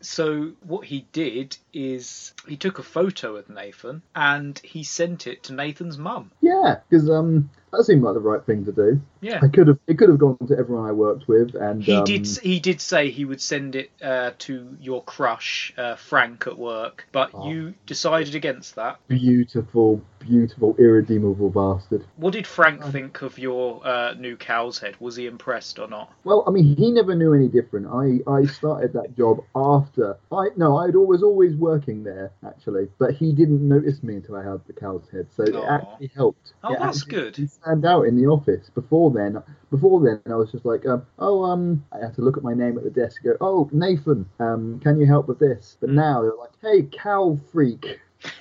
So 0.01 0.53
what 0.67 0.85
he 0.87 1.07
did 1.13 1.57
is 1.73 2.33
he 2.47 2.57
took 2.57 2.79
a 2.79 2.83
photo 2.83 3.37
of 3.37 3.49
Nathan 3.49 4.03
and 4.15 4.59
he 4.59 4.83
sent 4.83 5.27
it 5.27 5.45
to 5.45 5.55
Nathan's 5.55 5.99
mum. 5.99 6.31
Yeah, 6.41 6.81
because 6.89 7.11
um, 7.11 7.51
that 7.73 7.85
seemed 7.85 8.03
like 8.03 8.15
the 8.15 8.21
right 8.21 8.45
thing 8.45 8.65
to 8.67 8.73
do. 8.73 9.01
Yeah. 9.27 9.41
I 9.43 9.49
could 9.49 9.67
have, 9.69 9.79
it 9.89 9.99
could 9.99 10.09
have 10.09 10.19
gone 10.19 10.39
to 10.47 10.57
everyone 10.57 10.89
I 10.89 10.93
worked 10.93 11.27
with, 11.27 11.55
and 11.57 11.83
He 11.83 11.97
um, 11.97 12.05
did. 12.05 12.27
He 12.43 12.61
did 12.61 12.81
say 12.81 13.11
he 13.11 13.25
would 13.25 13.41
send 13.41 13.75
it 13.75 13.91
uh, 14.01 14.31
to 14.39 14.77
your 14.81 15.03
crush, 15.03 15.73
uh, 15.77 15.97
Frank, 15.97 16.47
at 16.47 16.57
work, 16.57 17.07
but 17.13 17.31
Oh. 17.35 17.49
you 17.49 17.75
decided 17.87 18.35
against 18.37 18.77
that. 18.77 18.99
beautiful, 19.09 20.01
beautiful, 20.21 20.77
irredeemable 20.79 21.51
bastard. 21.51 22.05
What 22.17 22.33
did 22.35 22.47
Frank 22.47 22.85
Um, 22.85 22.93
think 22.93 23.23
of 23.23 23.39
your 23.39 23.85
uh, 23.87 24.15
new 24.15 24.37
cow's 24.37 24.79
head? 24.79 24.95
Was 25.01 25.17
he 25.17 25.27
impressed 25.27 25.79
or 25.79 25.89
not? 25.89 26.13
Well, 26.25 26.45
I 26.47 26.51
mean, 26.51 26.77
he 26.77 26.91
never 26.93 27.15
knew 27.15 27.33
any 27.35 27.49
different. 27.49 27.87
I, 27.89 28.21
I 28.31 28.47
started 28.47 28.93
that 28.95 29.17
job 29.17 29.43
after 29.55 30.17
I 30.33 30.49
no, 30.57 30.77
I'd 30.79 30.95
always 30.97 31.23
always 31.23 31.55
working 31.57 32.05
there 32.05 32.31
actually, 32.47 32.89
but 32.99 33.15
he 33.15 33.33
didn't 33.33 33.67
notice 33.67 34.03
me 34.03 34.15
until 34.17 34.37
I 34.37 34.45
had 34.45 34.61
the 34.67 34.73
cow's 34.73 35.09
head, 35.11 35.27
so 35.37 35.43
it 35.43 35.55
actually 35.69 36.11
helped. 36.15 36.53
Oh, 36.63 36.75
It 36.75 36.79
that's 36.81 37.03
good. 37.03 37.35
Stand 37.51 37.85
out 37.85 38.03
in 38.03 38.17
the 38.17 38.27
office. 38.27 38.71
Before 38.75 39.11
then, 39.17 39.43
before 39.71 40.01
then, 40.05 40.21
I 40.33 40.37
was 40.37 40.53
just 40.53 40.65
like, 40.65 40.87
um, 40.87 41.07
oh, 41.19 41.45
um, 41.45 41.85
I 41.93 41.99
had 41.99 42.15
to 42.17 42.23
look 42.23 42.37
at 42.37 42.43
my 42.45 42.55
name 42.55 42.77
at 42.79 42.85
the 42.85 42.91
desk. 42.91 43.23
and 43.25 43.39
Go, 43.39 43.47
oh, 43.47 43.69
Nathan, 43.73 44.29
um, 44.39 44.81
can 44.81 45.01
you 45.01 45.07
help 45.07 45.29
with 45.29 45.39
this? 45.39 45.77
But 45.81 45.91
Mm. 45.91 45.95
now 45.95 46.23
they're 46.23 46.35
like, 46.39 46.53
hey, 46.63 46.83
cow 46.93 47.39
freak. 47.53 48.01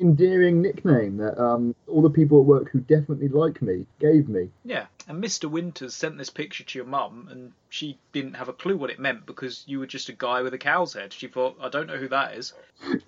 Endearing 0.00 0.60
nickname 0.62 1.16
that 1.18 1.40
um, 1.40 1.74
all 1.86 2.02
the 2.02 2.10
people 2.10 2.40
at 2.40 2.46
work 2.46 2.70
who 2.70 2.80
definitely 2.80 3.28
like 3.28 3.62
me 3.62 3.86
gave 4.00 4.28
me. 4.28 4.48
yeah, 4.64 4.86
and 5.08 5.22
Mr. 5.22 5.50
Winters 5.50 5.94
sent 5.94 6.18
this 6.18 6.30
picture 6.30 6.64
to 6.64 6.78
your 6.78 6.86
mum, 6.86 7.28
and 7.30 7.52
she 7.68 7.98
didn't 8.12 8.34
have 8.34 8.48
a 8.48 8.52
clue 8.52 8.76
what 8.76 8.90
it 8.90 8.98
meant 8.98 9.26
because 9.26 9.64
you 9.66 9.78
were 9.78 9.86
just 9.86 10.08
a 10.08 10.12
guy 10.12 10.42
with 10.42 10.54
a 10.54 10.58
cow's 10.58 10.92
head. 10.92 11.12
She 11.12 11.28
thought, 11.28 11.56
I 11.60 11.68
don't 11.68 11.86
know 11.86 11.96
who 11.96 12.08
that 12.08 12.34
is. 12.34 12.52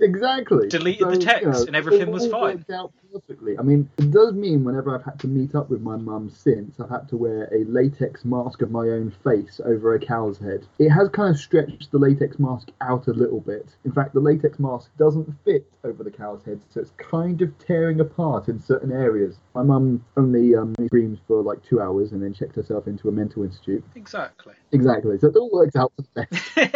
Exactly. 0.00 0.68
Deleted 0.68 1.08
the 1.08 1.18
text 1.18 1.66
and 1.66 1.76
everything 1.76 2.10
was 2.10 2.26
fine. 2.28 2.64
out 2.72 2.92
perfectly. 3.12 3.58
I 3.58 3.62
mean, 3.62 3.90
it 3.98 4.10
does 4.10 4.32
mean 4.32 4.64
whenever 4.64 4.94
I've 4.94 5.04
had 5.04 5.18
to 5.20 5.26
meet 5.26 5.54
up 5.54 5.68
with 5.68 5.80
my 5.80 5.96
mum 5.96 6.30
since, 6.30 6.80
I've 6.80 6.90
had 6.90 7.08
to 7.08 7.16
wear 7.16 7.48
a 7.52 7.64
latex 7.64 8.24
mask 8.24 8.62
of 8.62 8.70
my 8.70 8.88
own 8.88 9.12
face 9.22 9.60
over 9.64 9.94
a 9.94 10.00
cow's 10.00 10.38
head. 10.38 10.66
It 10.78 10.90
has 10.90 11.08
kind 11.10 11.34
of 11.34 11.40
stretched 11.40 11.90
the 11.90 11.98
latex 11.98 12.38
mask 12.38 12.68
out 12.80 13.06
a 13.08 13.12
little 13.12 13.40
bit. 13.40 13.74
In 13.84 13.92
fact, 13.92 14.14
the 14.14 14.20
latex 14.20 14.58
mask 14.58 14.90
doesn't 14.96 15.32
fit 15.44 15.66
over 15.84 16.02
the 16.02 16.10
cow's 16.10 16.42
head, 16.44 16.60
so 16.70 16.80
it's 16.80 16.92
kind 16.96 17.42
of 17.42 17.56
tearing 17.58 18.00
apart 18.00 18.48
in 18.48 18.60
certain 18.60 18.92
areas. 18.92 19.36
My 19.54 19.62
mum 19.62 20.04
only 20.16 20.54
um, 20.54 20.74
screams 20.86 21.18
for 21.26 21.42
like 21.42 21.62
two 21.62 21.80
hours 21.80 21.83
and 21.92 22.22
then 22.22 22.32
checked 22.32 22.56
herself 22.56 22.86
into 22.86 23.08
a 23.08 23.12
mental 23.12 23.42
institute. 23.42 23.84
Exactly. 23.94 24.54
Exactly. 24.72 25.18
So 25.18 25.28
it 25.28 25.36
all 25.36 25.50
works 25.52 25.76
out 25.76 25.92
for 25.96 26.02
the 26.02 26.26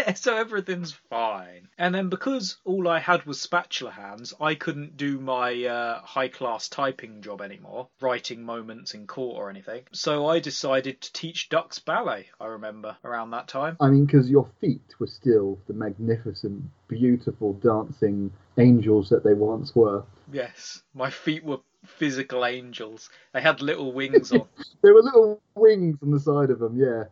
best. 0.07 0.23
so 0.23 0.37
everything's 0.37 0.93
fine. 0.93 1.69
And 1.79 1.95
then 1.95 2.09
because 2.09 2.57
all 2.65 2.89
I 2.89 2.99
had 2.99 3.25
was 3.25 3.41
spatula 3.41 3.91
hands, 3.91 4.35
I 4.41 4.55
couldn't 4.55 4.97
do 4.97 5.19
my 5.19 5.65
uh, 5.65 6.01
high 6.03 6.29
class 6.29 6.69
typing 6.69 7.23
job 7.23 7.41
anymore, 7.41 7.89
writing 8.01 8.43
moments 8.43 8.95
in 8.95 9.07
court 9.07 9.37
or 9.37 9.51
anything. 9.51 9.83
So 9.93 10.27
I 10.27 10.41
decided 10.41 11.01
to 11.01 11.13
teach 11.13 11.49
ducks 11.49 11.79
ballet, 11.79 12.27
I 12.41 12.47
remember, 12.47 12.97
around 13.05 13.31
that 13.31 13.49
time. 13.49 13.77
I 13.81 13.89
mean, 13.89 14.07
because 14.07 14.31
your 14.31 14.49
feet 14.61 14.95
were 14.99 15.07
still 15.07 15.59
the 15.67 15.75
magnificent, 15.75 16.63
beautiful, 16.89 17.55
dancing 17.55 18.31
angels 18.59 19.09
that 19.09 19.25
they 19.25 19.35
once 19.35 19.75
were. 19.75 20.05
Yes, 20.33 20.83
my 20.95 21.11
feet 21.11 21.45
were 21.45 21.59
physical 21.89 22.45
angels. 22.45 23.11
They 23.33 23.41
had 23.41 23.61
little 23.61 23.93
wings 23.93 24.33
on. 24.33 24.47
There 24.83 24.95
were 24.95 25.03
little 25.03 25.41
wings 25.57 25.99
on 26.03 26.11
the 26.13 26.21
side 26.21 26.51
of 26.51 26.61
them, 26.61 26.79
yeah. 26.79 27.05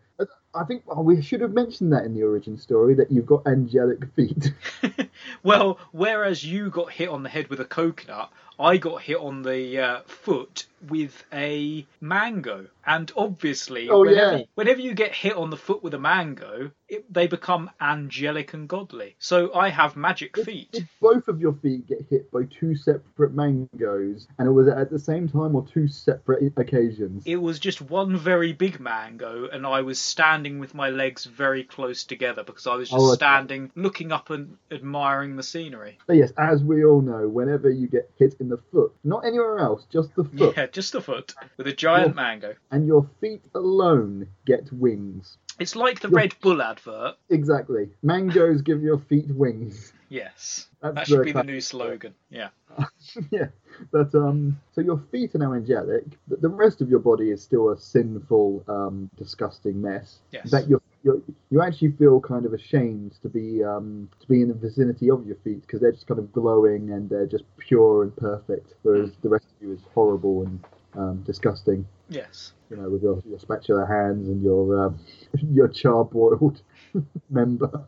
I 0.57 0.65
think 0.65 0.85
oh, 0.89 1.03
we 1.03 1.21
should 1.21 1.43
have 1.43 1.53
mentioned 1.53 1.93
that 1.93 2.05
in 2.05 2.15
the 2.15 2.23
origin 2.23 2.57
story 2.57 2.95
that 2.95 3.11
you've 3.13 3.27
got 3.27 3.47
angelic 3.47 4.07
feet. 4.15 4.55
well, 5.43 5.79
whereas 5.93 6.45
you 6.45 6.71
got 6.71 6.93
hit 6.93 7.11
on 7.11 7.23
the 7.23 7.29
head 7.29 7.49
with 7.49 7.61
a 7.61 7.65
coconut, 7.65 8.33
I 8.59 8.79
got 8.79 9.03
hit 9.03 9.19
on 9.19 9.43
the 9.43 9.79
uh, 9.79 10.01
foot 10.07 10.67
with 10.89 11.25
a 11.33 11.87
mango. 12.01 12.67
And 12.89 13.11
obviously, 13.17 13.89
Oh, 13.89 14.01
whenever, 14.01 14.39
yeah. 14.39 14.45
whenever 14.55 14.81
you 14.81 14.95
get 14.95 15.13
hit 15.13 15.35
on 15.37 15.51
the 15.51 15.57
foot 15.57 15.83
with 15.83 15.93
a 15.95 15.99
mango, 15.99 16.71
it, 16.89 17.13
they 17.13 17.27
become 17.27 17.69
angelic 17.81 18.55
and 18.55 18.69
godly. 18.69 19.17
So 19.19 19.53
I 19.53 19.71
have 19.71 19.97
magic 19.97 20.37
feet. 20.37 20.71
Did 20.71 20.89
both 21.01 21.27
of 21.27 21.41
your 21.41 21.55
feet 21.55 21.89
get 21.89 22.07
hit 22.09 22.31
by 22.31 22.43
two 22.45 22.77
separate 22.77 23.35
mangoes, 23.35 24.29
and 24.39 24.47
it 24.47 24.53
was 24.53 24.69
at 24.69 24.91
the 24.91 24.99
same 25.01 25.29
time 25.29 25.57
or 25.57 25.67
two 25.67 25.89
separate 25.89 26.53
occasions? 26.57 27.25
It 27.27 27.37
was 27.43 27.59
just 27.59 27.81
one 27.81 28.17
very 28.17 28.53
big 28.53 28.79
mango, 28.79 29.49
and 29.49 29.67
I 29.67 29.81
was 29.83 29.99
standing 29.99 30.61
with 30.61 30.75
my 30.75 30.91
legs 30.91 31.25
very 31.25 31.65
close 31.65 32.05
together 32.05 32.45
because 32.45 32.69
I 32.69 32.77
was 32.77 32.89
just 32.91 33.01
Oh, 33.01 33.07
okay. 33.09 33.17
standing, 33.17 33.73
looking 33.75 34.13
up 34.13 34.31
and 34.31 34.57
admiring 34.71 35.35
the 35.35 35.43
scenery. 35.43 35.99
But 36.07 36.17
yes, 36.17 36.33
as 36.39 36.63
we 36.63 36.85
all 36.85 37.01
know, 37.03 37.29
whenever 37.29 37.69
you 37.69 37.89
get 37.89 38.11
hit 38.17 38.37
in 38.39 38.49
the 38.49 38.59
foot, 38.71 38.93
not 39.03 39.25
anywhere 39.25 39.59
else, 39.59 39.85
just 39.93 40.15
the 40.15 40.23
foot, 40.39 40.57
Yeah, 40.57 40.67
just 40.77 40.95
a 40.95 41.01
foot 41.01 41.35
with 41.57 41.67
a 41.67 41.73
giant 41.73 42.09
Yeah. 42.15 42.23
mango. 42.23 42.55
and 42.71 42.87
your 42.87 43.09
feet 43.21 43.43
alone 43.55 44.29
get 44.45 44.71
wings. 44.73 45.39
It's 45.59 45.75
like 45.75 46.01
the. 46.01 46.11
Red 46.11 46.35
Bull 46.43 46.61
advert. 46.61 47.15
Exactly. 47.31 47.89
Mangoes 48.03 48.61
give 48.61 48.83
your 48.83 48.99
feet 48.99 49.29
wings. 49.29 49.95
Yes, 50.11 50.69
That's 50.83 50.95
that 50.95 51.07
should 51.09 51.19
the 51.21 51.25
be 51.25 51.31
the 51.31 51.33
classic 51.33 51.47
new 51.51 51.61
slogan. 51.63 52.15
Yeah. 52.31 52.51
yeah, 53.31 53.49
but 53.91 54.15
um, 54.15 54.61
so 54.73 54.83
your 54.83 54.99
feet 55.11 55.35
are 55.35 55.39
now 55.39 55.55
angelic. 55.55 56.05
but 56.29 56.43
The 56.43 56.49
rest 56.51 56.83
of 56.83 56.91
your 56.91 57.01
body 57.01 57.31
is 57.31 57.43
still 57.43 57.71
a 57.71 57.79
sinful, 57.79 58.63
um, 58.69 59.11
disgusting 59.17 59.81
mess. 59.81 60.19
Yes. 60.31 60.45
In 60.45 60.51
fact, 60.51 60.69
you 61.07 61.23
you 61.51 61.63
actually 61.63 61.93
feel 61.93 62.21
kind 62.21 62.45
of 62.45 62.53
ashamed 62.53 63.13
to 63.23 63.29
be 63.29 63.63
um 63.65 64.09
to 64.21 64.27
be 64.27 64.43
in 64.43 64.49
the 64.49 64.55
vicinity 64.55 65.09
of 65.11 65.27
your 65.27 65.37
feet 65.45 65.61
because 65.63 65.81
they're 65.81 65.93
just 65.93 66.07
kind 66.07 66.19
of 66.21 66.33
glowing 66.33 66.91
and 66.91 67.09
they're 67.09 67.27
just 67.27 67.45
pure 67.59 68.03
and 68.05 68.17
perfect, 68.17 68.75
whereas 68.83 69.13
the 69.23 69.29
rest 69.29 69.47
of 69.47 69.67
you 69.67 69.73
is 69.75 69.81
horrible 69.95 70.43
and 70.47 70.61
um, 70.95 71.23
disgusting. 71.23 71.87
Yes. 72.09 72.53
You 72.71 72.77
know, 72.79 72.89
with 72.89 73.03
your, 73.03 73.23
your 73.29 73.39
spatula 73.39 73.87
hands 73.87 74.29
and 74.29 74.43
your 74.43 74.87
um, 74.87 74.99
your 75.53 75.69
charbroiled 75.69 76.61
member. 77.31 77.85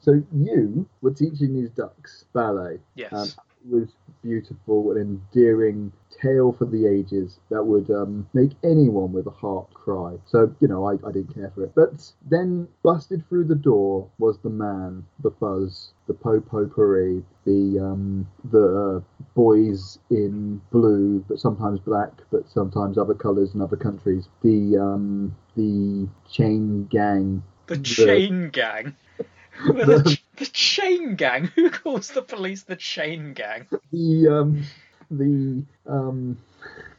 So 0.00 0.22
you 0.34 0.88
were 1.02 1.12
teaching 1.12 1.54
these 1.54 1.70
ducks 1.70 2.24
ballet 2.32 2.78
Yes. 2.94 3.12
um, 3.12 3.28
it 3.28 3.74
was 3.74 3.88
beautiful 4.22 4.92
and 4.92 5.20
endearing 5.34 5.92
tale 6.20 6.52
for 6.52 6.64
the 6.64 6.86
ages 6.86 7.38
that 7.50 7.62
would 7.62 7.90
um, 7.90 8.28
make 8.34 8.52
anyone 8.64 9.12
with 9.12 9.26
a 9.26 9.30
heart 9.30 9.72
cry. 9.74 10.16
So, 10.26 10.54
you 10.60 10.68
know, 10.68 10.86
I, 10.86 10.94
I 11.06 11.12
didn't 11.12 11.34
care 11.34 11.50
for 11.54 11.64
it. 11.64 11.72
But 11.74 12.12
then 12.28 12.68
busted 12.82 13.26
through 13.28 13.44
the 13.44 13.54
door 13.54 14.08
was 14.18 14.38
the 14.38 14.50
man, 14.50 15.04
the 15.22 15.30
fuzz, 15.30 15.92
the 16.06 16.14
po-po 16.14 16.66
parade, 16.66 17.24
the, 17.44 17.78
um, 17.80 18.28
the 18.50 19.02
uh, 19.02 19.22
boys 19.34 19.98
in 20.10 20.60
blue, 20.70 21.24
but 21.28 21.38
sometimes 21.38 21.80
black, 21.80 22.12
but 22.30 22.48
sometimes 22.48 22.98
other 22.98 23.14
colours 23.14 23.54
in 23.54 23.60
other 23.60 23.76
countries, 23.76 24.28
the, 24.42 24.76
um, 24.76 25.34
the 25.56 26.08
chain 26.30 26.86
gang. 26.86 27.42
the 27.66 27.78
chain 27.78 28.50
gang. 28.50 28.94
Well, 29.66 29.74
the, 29.86 30.18
the 30.36 30.46
chain 30.46 31.16
gang. 31.16 31.46
Who 31.54 31.70
calls 31.70 32.08
the 32.08 32.22
police 32.22 32.62
the 32.62 32.76
chain 32.76 33.32
gang? 33.32 33.66
the 33.92 34.28
um, 34.28 34.64
the 35.10 35.62
um, 35.86 36.36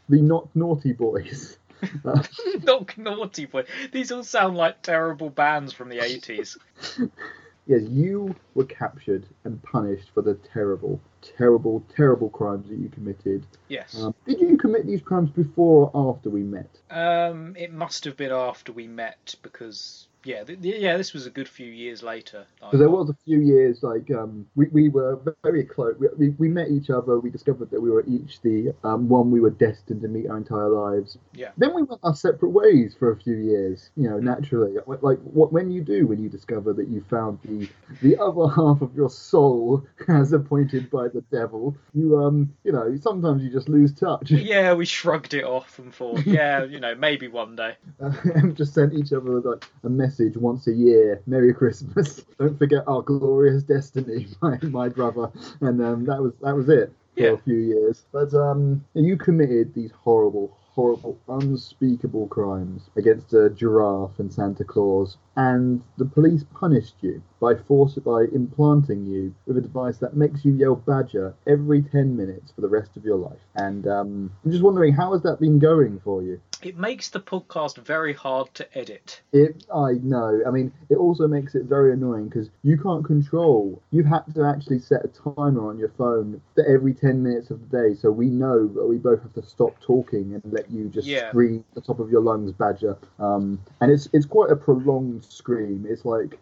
the 0.08 0.22
not 0.22 0.48
naughty 0.56 0.94
boys. 0.94 1.58
Uh, 2.04 2.22
Not 2.64 2.98
naughty 2.98 3.46
boy. 3.46 3.64
These 3.94 4.12
all 4.12 4.24
sound 4.24 4.58
like 4.58 4.82
terrible 4.82 5.30
bands 5.30 5.72
from 5.72 5.88
the 5.88 6.04
eighties. 6.04 6.58
yes, 7.68 7.84
you 7.84 8.36
were 8.54 8.66
captured 8.66 9.26
and 9.46 9.64
punished 9.64 10.10
for 10.14 10.22
the 10.22 10.34
terrible, 10.34 11.00
terrible, 11.22 11.84
terrible 11.96 12.30
crimes 12.30 12.70
that 12.70 12.78
you 12.78 12.90
committed. 12.90 13.46
Yes. 13.68 14.00
Um, 14.00 14.14
did 14.28 14.40
you 14.40 14.58
commit 14.58 14.86
these 14.86 15.02
crimes 15.02 15.30
before 15.30 15.92
or 15.94 16.16
after 16.16 16.30
we 16.30 16.44
met? 16.44 16.70
Um, 16.90 17.56
it 17.58 17.72
must 17.72 18.06
have 18.06 18.18
been 18.18 18.32
after 18.32 18.72
we 18.72 18.88
met 18.88 19.36
because 19.42 20.08
yeah, 20.26 20.44
th- 20.44 20.60
yeah, 20.62 20.98
this 20.98 21.14
was 21.14 21.26
a 21.26 21.30
good 21.30 21.48
few 21.48 21.72
years 21.72 22.04
later. 22.04 22.46
Because 22.60 22.80
there 22.80 22.90
was 22.90 23.10
a 23.10 23.16
few 23.24 23.40
years 23.40 23.84
like 23.84 24.12
um, 24.12 24.46
we, 24.56 24.68
we 24.68 24.90
were 24.90 25.20
very 25.44 25.64
close. 25.64 25.96
We, 25.98 26.08
we, 26.18 26.30
we 26.32 26.50
met 26.50 26.70
each 26.70 26.90
other. 26.90 27.20
We 27.20 27.30
discovered 27.30 27.70
that 27.72 27.82
we 27.82 27.90
were 27.90 28.04
each 28.06 28.42
the 28.42 28.74
um, 28.84 29.08
one 29.08 29.32
we 29.32 29.40
were 29.40 29.50
destined 29.50 30.02
to 30.02 30.10
meet 30.10 30.28
our 30.30 30.38
entire 30.38 30.70
lives. 30.70 31.18
Yeah. 31.34 31.52
Then 31.58 31.74
we 31.74 31.84
went 31.84 32.02
our 32.04 32.16
separate 32.16 32.50
ways 32.50 32.96
for 33.00 33.12
a 33.12 33.18
few 33.18 33.38
years. 33.38 33.92
You 33.96 34.10
know, 34.10 34.20
naturally, 34.20 34.76
like 34.86 35.20
what 35.20 35.54
when 35.54 35.72
you 35.72 35.82
do 35.82 36.08
when 36.08 36.22
you 36.22 36.28
discover 36.28 36.74
that 36.74 36.90
you 36.90 37.04
found 37.10 37.40
the 37.44 37.70
the 38.02 38.18
other 38.22 38.48
half 38.56 38.82
of 38.82 38.94
your 38.96 39.10
soul 39.10 39.86
as 40.10 40.34
appointed 40.34 40.90
by 40.90 41.08
the 41.14 41.22
devil. 41.32 41.76
You 41.94 42.18
um, 42.20 42.54
you 42.64 42.72
know, 42.72 42.96
sometimes 43.02 43.44
you 43.44 43.50
just 43.50 43.70
lose 43.70 43.94
touch. 43.94 44.32
Yeah, 44.50 44.74
we 44.74 44.86
shrugged 44.86 45.34
it 45.34 45.44
off 45.44 45.78
and 45.80 45.94
thought, 45.94 46.26
yeah, 46.26 46.64
you 46.74 46.80
know, 46.80 46.96
maybe 46.96 47.28
one 47.28 47.56
day. 47.56 47.76
and 48.00 48.56
just 48.56 48.74
sent 48.74 48.94
each 48.94 49.14
other 49.14 49.40
like 49.42 49.66
a 49.84 49.90
message 49.90 50.36
once 50.38 50.68
a 50.68 50.74
year. 50.74 51.22
Merry 51.28 51.54
Christmas. 51.54 52.22
Don't 52.40 52.58
forget 52.58 52.84
our 52.88 53.02
glorious 53.02 53.64
destiny, 53.64 54.28
my, 54.42 54.58
my 54.64 54.90
brother. 54.90 55.32
And 55.62 55.82
um, 55.84 56.06
that 56.06 56.22
was 56.22 56.34
that 56.42 56.56
was 56.56 56.70
it 56.70 56.92
for 57.16 57.22
Yeah. 57.22 57.32
a 57.32 57.38
few 57.38 57.58
years. 57.58 58.04
But 58.12 58.34
um, 58.34 58.84
you 58.94 59.18
committed 59.18 59.74
these 59.74 59.92
horrible, 59.92 60.58
horrible, 60.80 61.20
unspeakable 61.28 62.26
crimes 62.28 62.90
against 62.96 63.34
a 63.34 63.50
giraffe 63.50 64.18
and 64.18 64.32
Santa 64.32 64.64
Claus, 64.64 65.18
and 65.36 65.84
the 65.98 66.06
police 66.06 66.46
punished 66.54 66.96
you 67.02 67.22
by 67.42 67.54
force 67.54 67.96
by 67.96 68.24
implanting 68.34 69.06
you 69.06 69.34
with 69.46 69.58
a 69.58 69.62
device 69.62 69.98
that 69.98 70.16
makes 70.16 70.46
you 70.46 70.54
yell 70.54 70.76
badger 70.76 71.34
every 71.48 71.82
10 71.82 72.16
minutes 72.16 72.52
for 72.54 72.62
the 72.62 72.68
rest 72.68 72.96
of 72.96 73.04
your 73.04 73.18
life. 73.18 73.40
And 73.56 73.88
um, 73.88 74.32
I'm 74.46 74.52
just 74.52 74.64
wondering, 74.64 74.94
how 74.94 75.12
has 75.12 75.22
that 75.24 75.40
been 75.40 75.60
going 75.60 76.00
for 76.04 76.24
you? 76.24 76.40
It 76.62 76.78
makes 76.78 77.10
the 77.10 77.22
podcast 77.22 77.78
very 77.78 78.14
hard 78.14 78.54
to 78.56 78.78
edit. 78.78 79.22
It, 79.32 79.64
I 79.74 79.94
know. 80.04 80.42
I 80.46 80.52
mean, 80.52 80.74
it 80.90 80.96
also 80.96 81.26
makes 81.26 81.56
it 81.56 81.64
very 81.64 81.94
annoying 81.94 82.28
because 82.28 82.50
you 82.64 82.78
can't 82.78 83.06
control. 83.06 83.82
You 83.92 84.04
have 84.04 84.26
had 84.26 84.36
to 84.36 84.44
actually 84.44 84.80
set 84.80 85.06
a 85.06 85.08
timer 85.08 85.70
on 85.70 85.78
your 85.78 85.94
phone 85.98 86.42
for 86.56 86.66
every 86.66 86.94
ten 86.94 87.24
minutes 87.24 87.50
of 87.50 87.62
the 87.62 87.78
day, 87.78 87.96
so 87.96 88.12
we 88.12 88.26
know 88.26 88.68
that 88.68 88.86
we 88.86 88.98
both 88.98 89.22
have 89.22 89.34
to 89.36 89.42
stop 89.42 89.80
talking 89.80 90.34
and 90.34 90.44
let 90.52 90.69
you 90.70 90.90
just 90.90 91.08
Yeah. 91.08 91.30
scream 91.30 91.64
at 91.70 91.76
the 91.76 91.82
top 91.82 92.00
of 92.00 92.10
your 92.10 92.22
lungs, 92.22 92.52
Badger. 92.52 92.98
Um, 93.20 93.60
and 93.82 93.92
it's 93.92 94.08
it's 94.14 94.26
quite 94.26 94.52
a 94.52 94.56
prolonged 94.56 95.26
scream. 95.26 95.86
It's 95.90 96.06
like 96.06 96.40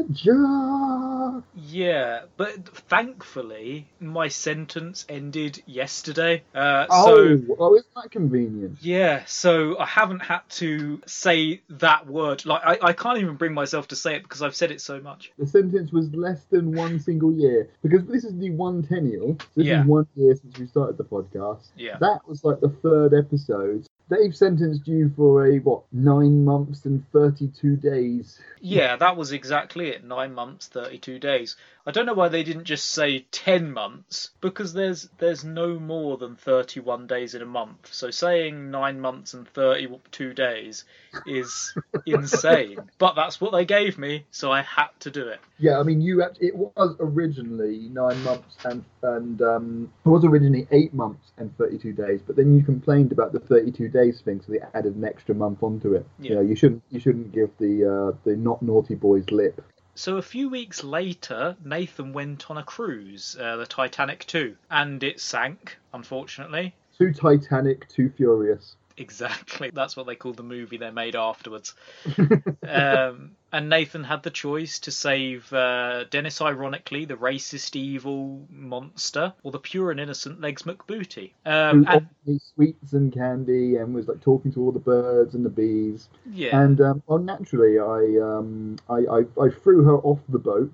Badger. 0.00 1.42
Yeah, 1.54 2.22
but 2.36 2.68
thankfully 2.88 3.88
my 4.00 4.28
sentence 4.28 5.04
ended 5.08 5.62
yesterday. 5.66 6.42
Uh, 6.54 6.86
Oh, 6.90 7.04
so 7.38 7.56
oh, 7.58 7.74
isn't 7.76 7.94
that 7.94 8.10
convenient? 8.10 8.78
yeah, 8.80 9.24
so 9.26 9.78
I 9.78 9.86
haven't 9.86 10.20
had 10.20 10.40
to 10.60 11.00
say 11.06 11.62
that 11.70 12.06
word. 12.06 12.44
Like 12.46 12.62
I, 12.64 12.78
I 12.88 12.92
can't 12.92 13.18
even 13.18 13.36
bring 13.36 13.54
myself 13.54 13.88
to 13.88 13.96
say 13.96 14.16
it 14.16 14.22
because 14.22 14.42
I've 14.42 14.54
said 14.54 14.70
it 14.70 14.80
so 14.80 15.00
much. 15.00 15.32
The 15.38 15.46
sentence 15.46 15.92
was 15.92 16.12
less 16.14 16.44
than 16.44 16.72
one 16.74 16.98
single 17.00 17.32
year 17.32 17.68
because 17.82 18.04
this 18.06 18.24
is 18.24 18.36
the 18.38 18.50
one 18.50 18.82
tennial. 18.82 19.36
So 19.40 19.46
this 19.56 19.66
Yeah. 19.66 19.80
is 19.82 19.86
one 19.86 20.06
year 20.16 20.34
since 20.36 20.58
we 20.58 20.66
started 20.66 20.96
the 20.98 21.04
podcast. 21.04 21.68
Yeah. 21.76 21.98
That 21.98 22.20
was 22.26 22.39
like 22.44 22.60
the 22.60 22.68
third 22.68 23.14
episode. 23.14 23.86
They've 24.08 24.34
sentenced 24.34 24.88
you 24.88 25.12
for 25.16 25.46
a 25.46 25.58
what 25.60 25.82
nine 25.92 26.44
months 26.44 26.84
and 26.84 27.04
thirty-two 27.12 27.76
days. 27.76 28.40
Yeah, 28.60 28.96
that 28.96 29.16
was 29.16 29.30
exactly 29.32 29.88
it. 29.88 30.04
Nine 30.04 30.34
months, 30.34 30.66
thirty-two 30.66 31.20
days. 31.20 31.56
I 31.86 31.92
don't 31.92 32.06
know 32.06 32.14
why 32.14 32.28
they 32.28 32.42
didn't 32.42 32.64
just 32.64 32.86
say 32.86 33.26
ten 33.30 33.72
months 33.72 34.30
because 34.40 34.72
there's 34.74 35.08
there's 35.18 35.44
no 35.44 35.78
more 35.78 36.18
than 36.18 36.36
thirty-one 36.36 37.06
days 37.06 37.34
in 37.34 37.42
a 37.42 37.46
month. 37.46 37.88
So 37.92 38.10
saying 38.10 38.70
nine 38.70 39.00
months 39.00 39.32
and 39.32 39.48
thirty-two 39.48 40.34
days 40.34 40.84
is 41.26 41.74
insane. 42.06 42.78
But 42.98 43.14
that's 43.16 43.40
what 43.40 43.52
they 43.52 43.64
gave 43.64 43.98
me, 43.98 44.26
so 44.30 44.52
I 44.52 44.62
had 44.62 44.88
to 45.00 45.10
do 45.10 45.28
it. 45.28 45.40
Yeah, 45.58 45.78
I 45.78 45.82
mean, 45.82 46.02
you. 46.02 46.22
It 46.40 46.54
was 46.54 46.96
originally 47.00 47.88
nine 47.90 48.22
months 48.24 48.56
and 48.64 48.84
and 49.02 49.40
um, 49.40 49.92
it 50.04 50.08
was 50.08 50.24
originally 50.24 50.66
eight 50.70 50.92
months 50.92 51.32
and 51.38 51.56
thirty-two 51.56 51.94
days. 51.94 52.20
But 52.26 52.36
then 52.36 52.54
you 52.54 52.62
complained 52.62 53.12
about 53.12 53.32
the 53.32 53.40
thirty-two 53.40 53.88
days 53.88 54.20
thing, 54.20 54.42
so 54.46 54.52
they 54.52 54.60
added 54.74 54.96
an 54.96 55.04
extra 55.04 55.34
month 55.34 55.62
onto 55.62 55.94
it. 55.94 56.06
Yeah. 56.18 56.30
You 56.30 56.34
know, 56.36 56.42
you 56.42 56.56
shouldn't 56.56 56.82
you 56.90 57.00
shouldn't 57.00 57.32
give 57.32 57.50
the 57.58 58.12
uh, 58.12 58.18
the 58.24 58.36
not 58.36 58.60
naughty 58.60 58.96
boys 58.96 59.30
lip. 59.30 59.62
So 59.94 60.16
a 60.16 60.22
few 60.22 60.48
weeks 60.48 60.84
later, 60.84 61.56
Nathan 61.64 62.12
went 62.12 62.50
on 62.50 62.56
a 62.56 62.62
cruise, 62.62 63.36
uh, 63.38 63.56
the 63.56 63.66
Titanic 63.66 64.24
2, 64.26 64.56
and 64.70 65.02
it 65.02 65.20
sank, 65.20 65.78
unfortunately. 65.92 66.74
Too 66.96 67.12
Titanic, 67.12 67.88
too 67.88 68.08
furious. 68.10 68.76
Exactly. 69.00 69.70
That's 69.74 69.96
what 69.96 70.06
they 70.06 70.14
call 70.14 70.34
the 70.34 70.42
movie 70.42 70.76
they 70.76 70.90
made 70.90 71.16
afterwards. 71.16 71.74
um, 72.68 73.32
and 73.52 73.68
Nathan 73.68 74.04
had 74.04 74.22
the 74.22 74.30
choice 74.30 74.78
to 74.80 74.92
save 74.92 75.52
uh, 75.52 76.04
Dennis, 76.04 76.40
ironically, 76.40 77.06
the 77.06 77.16
racist 77.16 77.74
evil 77.74 78.46
monster, 78.50 79.32
or 79.42 79.50
the 79.50 79.58
pure 79.58 79.90
and 79.90 79.98
innocent 79.98 80.40
Legs 80.40 80.62
McBooty. 80.62 81.32
Um, 81.44 81.86
and 81.88 82.40
sweets 82.54 82.92
and 82.92 83.12
candy 83.12 83.76
and 83.76 83.94
was 83.94 84.06
like 84.06 84.20
talking 84.20 84.52
to 84.52 84.60
all 84.60 84.70
the 84.70 84.78
birds 84.78 85.34
and 85.34 85.44
the 85.44 85.50
bees. 85.50 86.08
yeah, 86.30 86.60
And 86.60 86.80
um, 86.80 87.02
well, 87.06 87.18
naturally, 87.18 87.78
I, 87.78 88.22
um, 88.22 88.76
I, 88.88 88.98
I 88.98 89.44
I 89.44 89.48
threw 89.48 89.82
her 89.84 89.96
off 89.98 90.20
the 90.28 90.38
boat, 90.38 90.72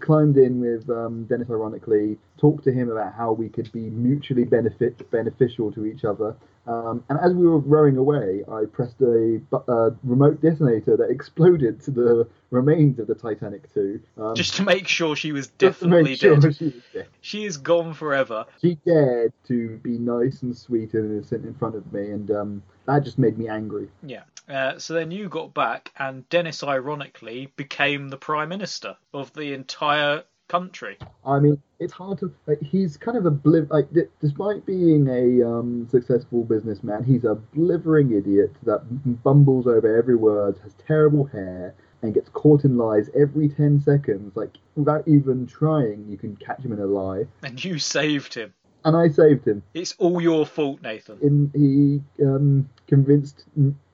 climbed 0.00 0.38
in 0.38 0.60
with 0.60 0.88
um, 0.90 1.26
Dennis. 1.26 1.50
Ironically, 1.50 2.18
talked 2.38 2.64
to 2.64 2.72
him 2.72 2.90
about 2.90 3.12
how 3.14 3.32
we 3.32 3.50
could 3.50 3.70
be 3.70 3.90
mutually 3.90 4.44
benefit 4.44 5.08
beneficial 5.10 5.70
to 5.72 5.84
each 5.84 6.04
other. 6.04 6.34
Um, 6.66 7.04
and 7.08 7.18
as 7.22 7.32
we 7.32 7.46
were 7.46 7.58
rowing 7.58 7.96
away, 7.96 8.42
I 8.50 8.64
pressed 8.64 9.00
a 9.00 9.40
uh, 9.68 9.90
remote 10.02 10.42
detonator 10.42 10.96
that 10.96 11.10
exploded 11.10 11.80
to 11.82 11.90
the 11.90 12.28
remains 12.50 12.98
of 12.98 13.06
the 13.06 13.14
Titanic 13.14 13.72
2. 13.74 14.00
Um, 14.18 14.34
just 14.34 14.54
to 14.56 14.62
make 14.62 14.88
sure 14.88 15.14
she 15.14 15.32
was 15.32 15.46
definitely 15.46 16.16
sure 16.16 16.36
dead. 16.36 16.56
she 16.56 16.64
was 16.64 16.74
dead. 16.92 17.06
She 17.20 17.44
is 17.44 17.56
gone 17.56 17.94
forever. 17.94 18.46
She 18.60 18.78
dared 18.86 19.32
to 19.48 19.78
be 19.78 19.98
nice 19.98 20.42
and 20.42 20.56
sweet 20.56 20.94
and 20.94 21.12
innocent 21.12 21.44
in 21.44 21.54
front 21.54 21.76
of 21.76 21.92
me, 21.92 22.10
and 22.10 22.30
um, 22.30 22.62
that 22.86 23.04
just 23.04 23.18
made 23.18 23.38
me 23.38 23.48
angry. 23.48 23.88
Yeah. 24.02 24.22
Uh, 24.48 24.78
so 24.78 24.94
then 24.94 25.10
you 25.10 25.28
got 25.28 25.54
back, 25.54 25.92
and 25.98 26.28
Dennis, 26.28 26.62
ironically, 26.62 27.52
became 27.56 28.08
the 28.08 28.16
prime 28.16 28.48
minister 28.48 28.96
of 29.12 29.32
the 29.32 29.52
entire 29.54 30.22
country. 30.48 30.96
I 31.24 31.38
mean, 31.38 31.60
it's 31.78 31.92
hard 31.92 32.18
to. 32.18 32.32
Like, 32.46 32.60
he's 32.60 32.96
kind 32.96 33.16
of 33.16 33.26
a 33.26 33.30
obliv. 33.30 33.70
Like, 33.70 33.92
d- 33.92 34.02
despite 34.20 34.64
being 34.66 35.08
a 35.08 35.46
um, 35.46 35.88
successful 35.90 36.44
businessman, 36.44 37.04
he's 37.04 37.24
a 37.24 37.34
blithering 37.34 38.12
idiot 38.12 38.52
that 38.64 38.82
bumbles 39.22 39.66
over 39.66 39.96
every 39.96 40.16
word, 40.16 40.58
has 40.62 40.74
terrible 40.86 41.24
hair, 41.24 41.74
and 42.02 42.14
gets 42.14 42.28
caught 42.30 42.64
in 42.64 42.76
lies 42.76 43.10
every 43.18 43.48
ten 43.48 43.80
seconds. 43.80 44.36
Like, 44.36 44.56
without 44.74 45.06
even 45.06 45.46
trying, 45.46 46.06
you 46.08 46.16
can 46.16 46.36
catch 46.36 46.60
him 46.60 46.72
in 46.72 46.80
a 46.80 46.86
lie. 46.86 47.26
And 47.42 47.62
you 47.62 47.78
saved 47.78 48.34
him. 48.34 48.54
And 48.84 48.96
I 48.96 49.08
saved 49.08 49.46
him. 49.46 49.62
It's 49.74 49.94
all 49.98 50.20
your 50.20 50.46
fault, 50.46 50.80
Nathan. 50.82 51.18
In 51.20 51.50
he 51.54 52.24
um, 52.24 52.70
convinced 52.86 53.44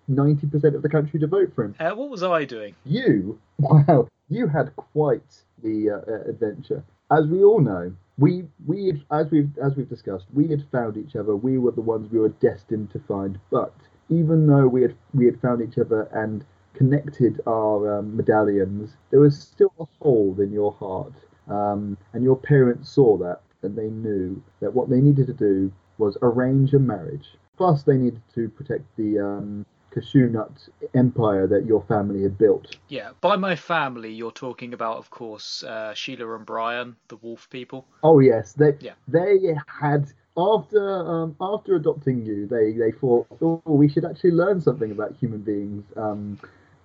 ninety 0.07 0.47
percent 0.47 0.75
of 0.75 0.83
the 0.83 0.89
country 0.89 1.19
to 1.21 1.27
vote 1.27 1.53
for 1.55 1.65
him. 1.65 1.75
Uh, 1.81 1.93
what 1.93 2.11
was 2.11 2.23
I 2.23 2.45
doing? 2.45 2.75
You, 2.85 3.41
wow, 3.59 4.09
you 4.29 4.49
had 4.49 4.75
quite 4.77 5.45
the 5.63 5.91
uh, 5.91 6.13
uh, 6.13 6.31
adventure. 6.31 6.83
As 7.11 7.27
we 7.27 7.43
all 7.43 7.61
know, 7.61 7.93
we 8.19 8.45
we 8.67 9.03
as 9.11 9.31
we've 9.31 9.51
as 9.59 9.77
we've 9.77 9.89
discussed, 9.89 10.27
we 10.33 10.49
had 10.49 10.65
found 10.71 10.97
each 10.97 11.17
other. 11.17 11.37
We 11.37 11.59
were 11.59 11.73
the 11.73 11.81
ones 11.81 12.11
we 12.11 12.19
were 12.19 12.31
destined 12.41 12.91
to 12.93 12.99
find. 13.01 13.39
But 13.51 13.75
even 14.09 14.47
though 14.47 14.67
we 14.67 14.83
had 14.83 14.95
we 15.15 15.27
had 15.27 15.41
found 15.41 15.63
each 15.63 15.79
other 15.79 16.03
and 16.13 16.45
connected 16.75 17.41
our 17.47 17.99
um, 17.99 18.17
medallions, 18.17 18.97
there 19.11 19.21
was 19.21 19.39
still 19.39 19.73
a 19.79 19.87
hole 20.01 20.37
in 20.41 20.53
your 20.53 20.73
heart. 20.73 21.13
Um, 21.49 21.99
and 22.13 22.23
your 22.23 22.37
parents 22.37 22.89
saw 22.91 23.17
that, 23.19 23.41
and 23.63 23.77
they 23.77 23.91
knew 23.91 24.43
that 24.61 24.73
what 24.73 24.89
they 24.89 25.01
needed 25.01 25.27
to 25.27 25.33
do 25.33 25.73
was 25.99 26.17
arrange 26.23 26.73
a 26.73 26.79
marriage. 26.79 27.37
Plus, 27.57 27.83
they 27.83 27.97
needed 27.97 28.23
to 28.35 28.49
protect 28.49 28.85
the 28.97 29.19
um, 29.19 29.67
cashew 29.93 30.29
nut 30.29 30.69
empire 30.95 31.47
that 31.47 31.67
your 31.67 31.83
family 31.83 32.23
had 32.23 32.39
built. 32.39 32.77
Yeah, 32.89 33.11
by 33.21 33.37
my 33.37 33.57
family, 33.57 34.13
you're 34.13 34.33
talking 34.33 34.73
about, 34.75 34.99
of 34.99 35.11
course, 35.11 35.63
uh, 35.63 35.95
Sheila 35.95 36.35
and 36.35 36.47
Brian, 36.47 36.97
the 37.09 37.17
wolf 37.17 37.49
people. 37.51 37.87
Oh 38.03 38.21
yes, 38.21 38.53
they 38.53 38.77
Yeah. 38.81 38.95
they 39.09 39.55
had 39.67 40.13
after 40.37 40.89
um, 41.07 41.37
after 41.41 41.77
adopting 41.77 42.25
you, 42.25 42.47
they 42.47 42.73
they 42.73 42.93
thought, 42.93 43.27
oh, 43.43 43.61
we 43.65 43.89
should 43.89 44.05
actually 44.05 44.33
learn 44.33 44.61
something 44.61 44.91
about 44.91 45.15
human 45.17 45.41
beings, 45.41 45.85
um, 45.97 46.39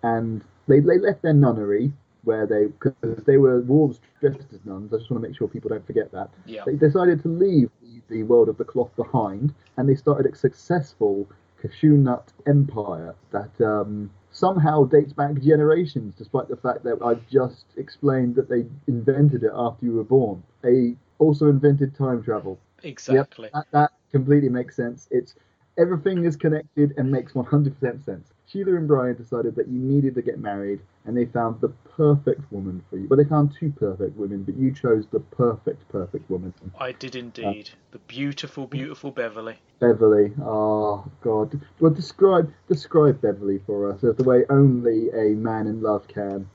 and 0.03 0.43
they 0.67 0.79
they 0.79 0.97
left 0.97 1.21
their 1.21 1.33
nunnery 1.33 1.91
where 2.23 2.45
they 2.45 2.65
because 2.67 3.23
they 3.25 3.37
were 3.37 3.61
wolves 3.61 3.99
dressed 4.19 4.51
as 4.53 4.65
nuns. 4.65 4.93
I 4.93 4.97
just 4.97 5.09
want 5.09 5.23
to 5.23 5.29
make 5.29 5.37
sure 5.37 5.47
people 5.47 5.69
don't 5.69 5.85
forget 5.85 6.11
that. 6.11 6.29
Yeah. 6.45 6.63
They 6.65 6.75
decided 6.75 7.21
to 7.23 7.29
leave 7.29 7.69
the, 7.81 8.01
the 8.09 8.23
world 8.23 8.49
of 8.49 8.57
the 8.57 8.65
cloth 8.65 8.93
behind, 8.97 9.53
and 9.77 9.87
they 9.87 9.95
started 9.95 10.31
a 10.31 10.35
successful 10.35 11.27
cashew 11.61 11.97
nut 11.97 12.31
empire 12.45 13.15
that 13.31 13.61
um, 13.61 14.09
somehow 14.31 14.85
dates 14.85 15.13
back 15.13 15.41
generations, 15.41 16.13
despite 16.17 16.47
the 16.47 16.57
fact 16.57 16.83
that 16.83 16.99
I've 17.03 17.27
just 17.29 17.65
explained 17.77 18.35
that 18.35 18.49
they 18.49 18.65
invented 18.87 19.43
it 19.43 19.51
after 19.53 19.85
you 19.85 19.93
were 19.93 20.03
born. 20.03 20.43
They 20.61 20.95
also 21.19 21.49
invented 21.49 21.95
time 21.95 22.23
travel. 22.23 22.59
Exactly. 22.83 23.49
That, 23.53 23.65
that 23.71 23.91
completely 24.11 24.49
makes 24.49 24.75
sense. 24.75 25.07
It's 25.11 25.35
everything 25.77 26.25
is 26.25 26.35
connected 26.35 26.93
and 26.97 27.11
makes 27.11 27.33
100% 27.33 28.03
sense. 28.05 28.33
Sheila 28.49 28.77
and 28.77 28.88
Brian 28.88 29.17
decided 29.17 29.55
that 29.55 29.67
you 29.67 29.77
needed 29.77 30.15
to 30.15 30.21
get 30.21 30.39
married, 30.39 30.79
and 31.03 31.17
they 31.17 31.25
found 31.25 31.60
the 31.60 31.67
perfect 31.97 32.49
woman 32.49 32.81
for 32.89 32.95
you. 32.95 33.05
Well, 33.10 33.17
they 33.17 33.27
found 33.27 33.53
two 33.60 33.73
perfect 33.77 34.15
women, 34.15 34.43
but 34.43 34.55
you 34.55 34.73
chose 34.73 35.05
the 35.12 35.19
perfect, 35.19 35.86
perfect 35.89 36.29
woman. 36.29 36.53
I 36.79 36.93
did 36.93 37.17
indeed. 37.17 37.71
Uh, 37.73 37.77
the 37.91 37.99
beautiful, 37.99 38.65
beautiful 38.65 39.12
Beverly. 39.12 39.57
Beverly. 39.79 40.31
Oh 40.41 41.03
God. 41.21 41.60
Well, 41.81 41.91
describe 41.91 42.53
describe 42.69 43.19
Beverly 43.19 43.60
for 43.65 43.91
us 43.91 44.01
as 44.05 44.15
the 44.15 44.23
way 44.23 44.45
only 44.49 45.10
a 45.10 45.36
man 45.36 45.67
in 45.67 45.81
love 45.81 46.07
can. 46.07 46.49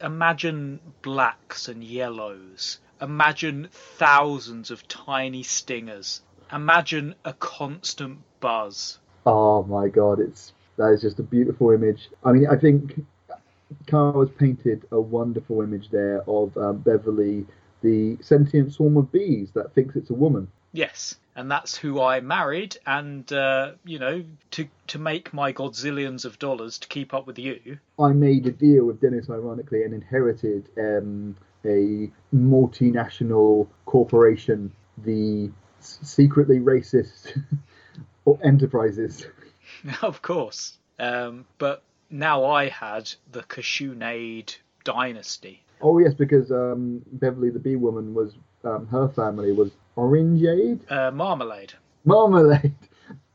Imagine 0.00 0.80
blacks 1.02 1.68
and 1.68 1.84
yellows. 1.84 2.80
Imagine 3.02 3.68
thousands 3.70 4.70
of 4.70 4.88
tiny 4.88 5.42
stingers. 5.42 6.22
Imagine 6.50 7.14
a 7.26 7.34
constant 7.34 8.20
buzz. 8.40 8.98
Oh 9.26 9.64
my 9.64 9.88
God, 9.88 10.20
it's 10.20 10.52
that 10.76 10.92
is 10.92 11.02
just 11.02 11.18
a 11.18 11.22
beautiful 11.22 11.70
image. 11.70 12.08
I 12.24 12.32
mean, 12.32 12.46
I 12.46 12.56
think 12.56 13.04
Kyle 13.86 14.20
has 14.20 14.30
painted 14.30 14.86
a 14.90 15.00
wonderful 15.00 15.62
image 15.62 15.90
there 15.90 16.22
of 16.28 16.56
um, 16.56 16.78
Beverly, 16.78 17.46
the 17.82 18.16
sentient 18.20 18.72
swarm 18.72 18.96
of 18.96 19.10
bees 19.12 19.50
that 19.54 19.74
thinks 19.74 19.96
it's 19.96 20.10
a 20.10 20.14
woman. 20.14 20.48
Yes, 20.72 21.16
and 21.36 21.50
that's 21.50 21.76
who 21.76 22.02
I 22.02 22.20
married, 22.20 22.76
and 22.86 23.30
uh, 23.32 23.72
you 23.84 23.98
know, 23.98 24.24
to 24.52 24.68
to 24.88 24.98
make 24.98 25.32
my 25.32 25.52
godzillions 25.52 26.24
of 26.24 26.38
dollars 26.38 26.78
to 26.78 26.88
keep 26.88 27.14
up 27.14 27.26
with 27.26 27.38
you. 27.38 27.78
I 27.98 28.12
made 28.12 28.46
a 28.46 28.52
deal 28.52 28.84
with 28.84 29.00
Dennis, 29.00 29.30
ironically, 29.30 29.84
and 29.84 29.94
inherited 29.94 30.68
um, 30.78 31.36
a 31.64 32.10
multinational 32.34 33.68
corporation, 33.86 34.72
the 34.98 35.50
s- 35.78 35.98
secretly 36.02 36.58
racist 36.60 37.42
enterprises. 38.44 39.26
of 40.02 40.22
course. 40.22 40.76
Um, 40.98 41.44
but 41.58 41.82
now 42.10 42.44
I 42.44 42.68
had 42.68 43.12
the 43.32 43.42
Kashunade 43.42 44.56
dynasty. 44.84 45.62
Oh 45.80 45.98
yes, 45.98 46.14
because 46.14 46.50
um, 46.50 47.02
Beverly 47.12 47.50
the 47.50 47.58
Bee 47.58 47.76
Woman 47.76 48.14
was 48.14 48.34
um, 48.64 48.86
her 48.86 49.08
family 49.08 49.52
was 49.52 49.70
Orangeade, 49.96 50.80
Uh, 50.90 51.10
marmalade. 51.10 51.74
Marmalade. 52.04 52.74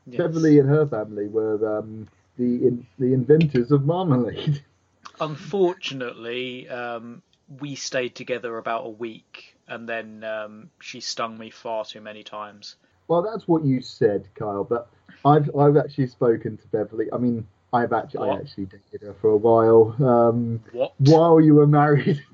Yes. 0.04 0.18
Beverly 0.18 0.58
and 0.58 0.68
her 0.68 0.84
family 0.84 1.28
were 1.28 1.78
um, 1.78 2.08
the 2.36 2.66
in, 2.66 2.84
the 2.98 3.12
inventors 3.14 3.70
of 3.70 3.84
marmalade. 3.86 4.60
Unfortunately, 5.20 6.68
um, 6.68 7.22
we 7.60 7.76
stayed 7.76 8.16
together 8.16 8.58
about 8.58 8.84
a 8.86 8.90
week, 8.90 9.54
and 9.68 9.88
then 9.88 10.24
um, 10.24 10.70
she 10.80 10.98
stung 11.00 11.38
me 11.38 11.50
far 11.50 11.84
too 11.84 12.00
many 12.00 12.24
times. 12.24 12.74
well, 13.06 13.22
that's 13.22 13.46
what 13.46 13.64
you 13.64 13.80
said, 13.80 14.26
Kyle. 14.34 14.64
But 14.64 14.88
I've 15.24 15.54
I've 15.56 15.76
actually 15.76 16.06
spoken 16.08 16.56
to 16.56 16.66
Beverly. 16.68 17.06
I 17.12 17.18
mean, 17.18 17.46
I've 17.72 17.92
actually 17.92 18.30
I 18.30 18.36
actually 18.36 18.66
dated 18.66 19.02
her 19.06 19.14
for 19.20 19.30
a 19.30 19.36
while. 19.36 19.94
Um, 20.00 20.62
What? 20.72 20.94
while 20.98 21.40
you 21.40 21.54
were 21.54 21.66
married. 21.66 22.22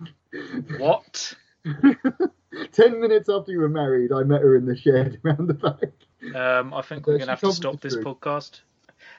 What? 0.78 1.34
Ten 2.72 3.00
minutes 3.00 3.28
after 3.28 3.50
you 3.50 3.60
were 3.60 3.68
married, 3.68 4.12
I 4.12 4.22
met 4.24 4.42
her 4.42 4.56
in 4.56 4.66
the 4.66 4.76
shed 4.76 5.18
around 5.24 5.48
the 5.48 5.54
back. 5.54 6.34
Um, 6.34 6.74
I 6.74 6.82
think 6.82 7.06
we're 7.06 7.14
going 7.14 7.26
to 7.26 7.32
have 7.32 7.40
to 7.40 7.52
stop 7.52 7.80
this 7.80 7.94
truth. 7.94 8.04
podcast. 8.04 8.60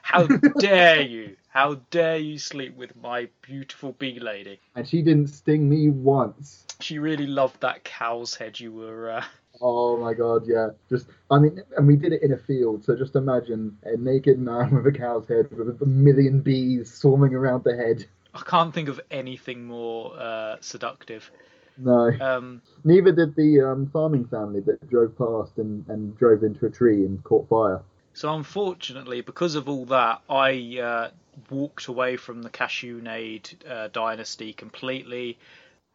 How 0.02 0.26
dare 0.26 1.00
you? 1.16 1.36
How 1.48 1.80
dare 1.90 2.18
you 2.18 2.38
sleep 2.38 2.76
with 2.76 2.94
my 2.96 3.28
beautiful 3.42 3.92
bee 3.92 4.20
lady? 4.20 4.60
And 4.76 4.86
she 4.86 5.02
didn't 5.02 5.28
sting 5.28 5.68
me 5.68 5.88
once. 5.88 6.64
She 6.80 6.98
really 6.98 7.26
loved 7.26 7.60
that 7.62 7.82
cow's 7.84 8.34
head 8.34 8.58
you 8.60 8.72
were. 8.72 9.10
Uh... 9.10 9.24
Oh 9.60 9.98
my 9.98 10.14
god, 10.14 10.46
yeah. 10.46 10.70
Just, 10.88 11.06
I 11.30 11.38
mean, 11.38 11.62
and 11.76 11.86
we 11.86 11.96
did 11.96 12.12
it 12.12 12.22
in 12.22 12.32
a 12.32 12.38
field, 12.38 12.84
so 12.84 12.96
just 12.96 13.14
imagine 13.14 13.76
a 13.84 13.96
naked 13.96 14.38
man 14.38 14.74
with 14.82 14.86
a 14.86 14.98
cow's 14.98 15.28
head 15.28 15.50
with 15.50 15.80
a 15.82 15.86
million 15.86 16.40
bees 16.40 16.92
swarming 16.92 17.34
around 17.34 17.64
the 17.64 17.76
head. 17.76 18.06
I 18.34 18.40
can't 18.40 18.72
think 18.72 18.88
of 18.88 19.00
anything 19.10 19.64
more 19.66 20.18
uh, 20.18 20.56
seductive. 20.60 21.30
No. 21.76 22.10
Um, 22.20 22.62
Neither 22.84 23.12
did 23.12 23.34
the 23.36 23.60
um, 23.62 23.90
farming 23.92 24.26
family 24.26 24.60
that 24.60 24.88
drove 24.88 25.16
past 25.16 25.58
and, 25.58 25.86
and 25.88 26.16
drove 26.16 26.42
into 26.42 26.66
a 26.66 26.70
tree 26.70 27.04
and 27.04 27.22
caught 27.24 27.48
fire. 27.48 27.82
so 28.12 28.34
unfortunately, 28.34 29.20
because 29.20 29.54
of 29.54 29.68
all 29.68 29.84
that, 29.86 30.22
I 30.28 30.78
uh, 30.80 31.10
walked 31.50 31.86
away 31.86 32.16
from 32.16 32.42
the 32.42 32.50
Cashunade 32.50 33.66
uh, 33.68 33.88
dynasty 33.88 34.52
completely 34.52 35.38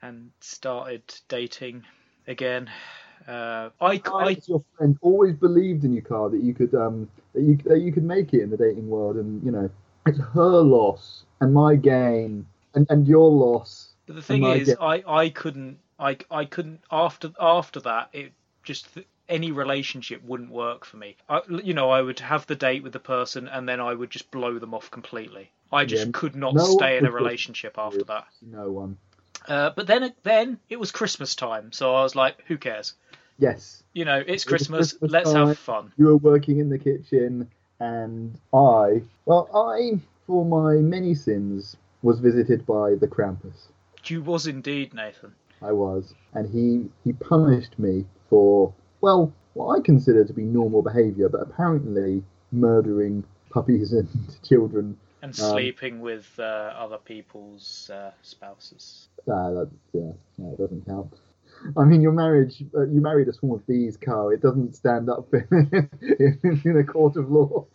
and 0.01 0.31
started 0.39 1.03
dating 1.29 1.83
again. 2.27 2.69
Uh, 3.27 3.69
I, 3.81 4.01
your 4.47 4.63
friend, 4.77 4.97
always 5.01 5.35
believed 5.35 5.83
in 5.83 5.93
you, 5.93 6.01
car 6.01 6.29
that 6.29 6.41
you 6.41 6.53
could 6.53 6.73
um 6.75 7.09
that 7.33 7.41
you 7.41 7.57
that 7.65 7.79
you 7.79 7.91
could 7.91 8.03
make 8.03 8.33
it 8.33 8.41
in 8.41 8.49
the 8.49 8.57
dating 8.57 8.87
world, 8.89 9.15
and 9.15 9.43
you 9.43 9.51
know 9.51 9.69
it's 10.05 10.19
her 10.19 10.61
loss 10.61 11.23
and 11.41 11.53
my 11.53 11.75
gain, 11.75 12.45
and 12.75 12.85
and 12.89 13.07
your 13.07 13.31
loss. 13.31 13.93
But 14.05 14.15
the 14.15 14.21
thing 14.21 14.43
is, 14.43 14.67
get- 14.67 14.81
I, 14.81 15.03
I 15.07 15.29
couldn't 15.29 15.79
I 15.99 16.17
I 16.29 16.45
couldn't 16.45 16.81
after 16.91 17.31
after 17.39 17.79
that 17.81 18.09
it 18.13 18.33
just 18.63 18.87
any 19.27 19.51
relationship 19.51 20.23
wouldn't 20.23 20.51
work 20.51 20.85
for 20.85 20.97
me. 20.97 21.15
I, 21.27 21.41
you 21.47 21.73
know, 21.73 21.89
I 21.89 22.01
would 22.01 22.19
have 22.19 22.45
the 22.45 22.55
date 22.55 22.83
with 22.83 22.93
the 22.93 22.99
person 22.99 23.47
and 23.47 23.67
then 23.67 23.79
I 23.79 23.93
would 23.93 24.11
just 24.11 24.29
blow 24.31 24.59
them 24.59 24.73
off 24.73 24.91
completely. 24.91 25.51
I 25.71 25.85
just 25.85 26.05
Yeah, 26.05 26.11
could 26.13 26.35
not 26.35 26.53
no 26.53 26.63
stay 26.63 26.97
in 26.97 27.05
a 27.05 27.11
relationship 27.11 27.77
after 27.77 28.05
that. 28.05 28.27
No 28.41 28.71
one. 28.71 28.97
Uh, 29.47 29.69
but 29.71 29.87
then 29.87 30.13
then 30.23 30.59
it 30.69 30.79
was 30.79 30.91
Christmas 30.91 31.35
time, 31.35 31.71
so 31.71 31.95
I 31.95 32.01
was 32.03 32.15
like, 32.15 32.41
who 32.47 32.57
cares? 32.57 32.93
Yes, 33.37 33.83
You 33.93 34.05
know, 34.05 34.23
it's 34.25 34.43
Christmas. 34.45 34.93
Christmas 34.93 35.11
let's 35.11 35.31
time. 35.33 35.47
have 35.47 35.57
fun. 35.57 35.91
you 35.97 36.05
were 36.05 36.17
working 36.17 36.59
in 36.59 36.69
the 36.69 36.77
kitchen, 36.79 37.49
and 37.79 38.37
I, 38.53 39.01
well, 39.25 39.49
I, 39.53 39.99
for 40.25 40.45
my 40.45 40.75
many 40.75 41.13
sins, 41.15 41.75
was 42.01 42.19
visited 42.19 42.65
by 42.65 42.95
the 42.95 43.07
Krampus. 43.07 43.67
You 44.05 44.21
was 44.21 44.47
indeed 44.47 44.93
Nathan. 44.93 45.33
I 45.61 45.71
was, 45.71 46.13
and 46.33 46.49
he 46.49 46.89
he 47.03 47.11
punished 47.13 47.77
me 47.79 48.05
for 48.29 48.73
well, 49.01 49.33
what 49.53 49.77
I 49.77 49.81
consider 49.81 50.23
to 50.23 50.33
be 50.33 50.43
normal 50.43 50.81
behaviour, 50.81 51.27
but 51.29 51.41
apparently 51.41 52.23
murdering 52.51 53.23
puppies 53.49 53.91
and 53.99 54.07
children. 54.43 54.97
And 55.21 55.31
Um, 55.39 55.49
sleeping 55.51 56.01
with 56.01 56.31
uh, 56.39 56.73
other 56.77 56.97
people's 56.99 57.89
uh, 57.91 58.11
spouses. 58.21 59.09
Ah, 59.27 59.49
that, 59.51 59.69
yeah, 59.93 60.11
no, 60.37 60.53
it 60.53 60.57
doesn't 60.59 60.85
count. 60.85 61.13
I 61.77 61.83
mean, 61.83 62.01
your 62.01 62.11
marriage, 62.11 62.63
uh, 62.75 62.85
you 62.85 63.01
married 63.01 63.27
a 63.27 63.33
swarm 63.33 63.59
of 63.59 63.67
bees, 63.67 63.97
Kyle. 63.97 64.29
It 64.29 64.41
doesn't 64.41 64.75
stand 64.75 65.09
up 65.09 65.33
in, 65.51 66.61
in 66.63 66.77
a 66.77 66.83
court 66.83 67.17
of 67.17 67.31
law. 67.31 67.65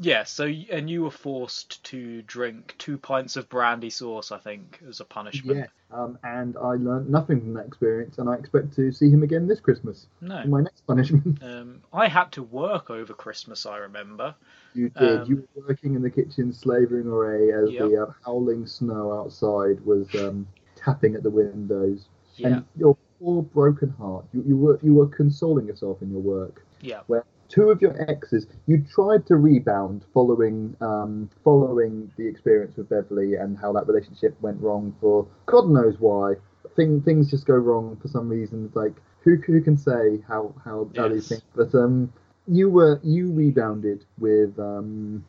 Yeah, 0.00 0.24
so 0.24 0.44
and 0.44 0.90
you 0.90 1.04
were 1.04 1.10
forced 1.10 1.82
to 1.84 2.20
drink 2.22 2.74
two 2.78 2.98
pints 2.98 3.36
of 3.36 3.48
brandy 3.48 3.90
sauce, 3.90 4.32
I 4.32 4.38
think, 4.38 4.80
as 4.88 4.98
a 5.00 5.04
punishment. 5.04 5.60
Yes, 5.60 5.68
um, 5.92 6.18
and 6.24 6.56
I 6.56 6.72
learned 6.74 7.08
nothing 7.08 7.40
from 7.40 7.54
that 7.54 7.66
experience, 7.66 8.18
and 8.18 8.28
I 8.28 8.34
expect 8.34 8.74
to 8.74 8.90
see 8.90 9.08
him 9.08 9.22
again 9.22 9.46
this 9.46 9.60
Christmas. 9.60 10.08
No. 10.20 10.44
My 10.46 10.60
next 10.62 10.86
punishment. 10.86 11.38
Um, 11.44 11.82
I 11.92 12.08
had 12.08 12.32
to 12.32 12.42
work 12.42 12.90
over 12.90 13.12
Christmas, 13.14 13.66
I 13.66 13.76
remember. 13.78 14.34
You 14.74 14.88
did. 14.88 15.20
Um, 15.20 15.26
you 15.28 15.48
were 15.54 15.68
working 15.68 15.94
in 15.94 16.02
the 16.02 16.10
kitchen, 16.10 16.52
slavouring 16.52 17.06
away 17.06 17.52
as 17.52 17.70
Yep. 17.70 17.88
the 17.88 18.02
uh, 18.02 18.12
howling 18.24 18.66
snow 18.66 19.12
outside 19.12 19.80
was 19.84 20.12
um, 20.16 20.46
tapping 20.74 21.14
at 21.14 21.22
the 21.22 21.30
windows. 21.30 22.06
Yeah, 22.36 22.46
And 22.48 22.64
your 22.76 22.96
poor 23.20 23.42
broken 23.42 23.90
heart. 23.90 24.24
You, 24.32 24.44
you 24.46 24.56
were 24.56 24.78
you 24.82 24.94
were 24.94 25.06
consoling 25.08 25.66
yourself 25.66 26.02
in 26.02 26.10
your 26.10 26.20
work. 26.20 26.64
yeah. 26.80 27.00
Where 27.06 27.24
two 27.48 27.70
of 27.70 27.80
your 27.82 27.94
exes, 28.10 28.46
you 28.66 28.84
tried 28.92 29.26
to 29.26 29.36
rebound 29.36 30.02
following 30.12 30.76
um, 30.80 31.30
following 31.44 32.10
the 32.16 32.26
experience 32.26 32.76
with 32.76 32.88
Beverly 32.88 33.34
and 33.36 33.56
how 33.58 33.72
that 33.72 33.86
relationship 33.86 34.36
went 34.40 34.60
wrong 34.60 34.94
for 35.00 35.26
God 35.46 35.68
knows 35.68 35.96
why. 36.00 36.34
Thing, 36.76 37.00
things 37.02 37.30
just 37.30 37.46
go 37.46 37.54
wrong 37.54 37.96
for 38.02 38.08
some 38.08 38.28
reason. 38.28 38.70
Like 38.74 38.94
who 39.20 39.36
who 39.36 39.60
can 39.60 39.76
say 39.76 40.20
how 40.26 40.52
how, 40.64 40.88
how 40.96 41.08
these 41.08 41.30
Yes. 41.30 41.40
things? 41.40 41.42
But 41.54 41.74
um, 41.78 42.12
you 42.48 42.68
were 42.70 43.00
you 43.02 43.30
rebounded 43.30 44.04
with 44.18 44.58
um. 44.58 45.24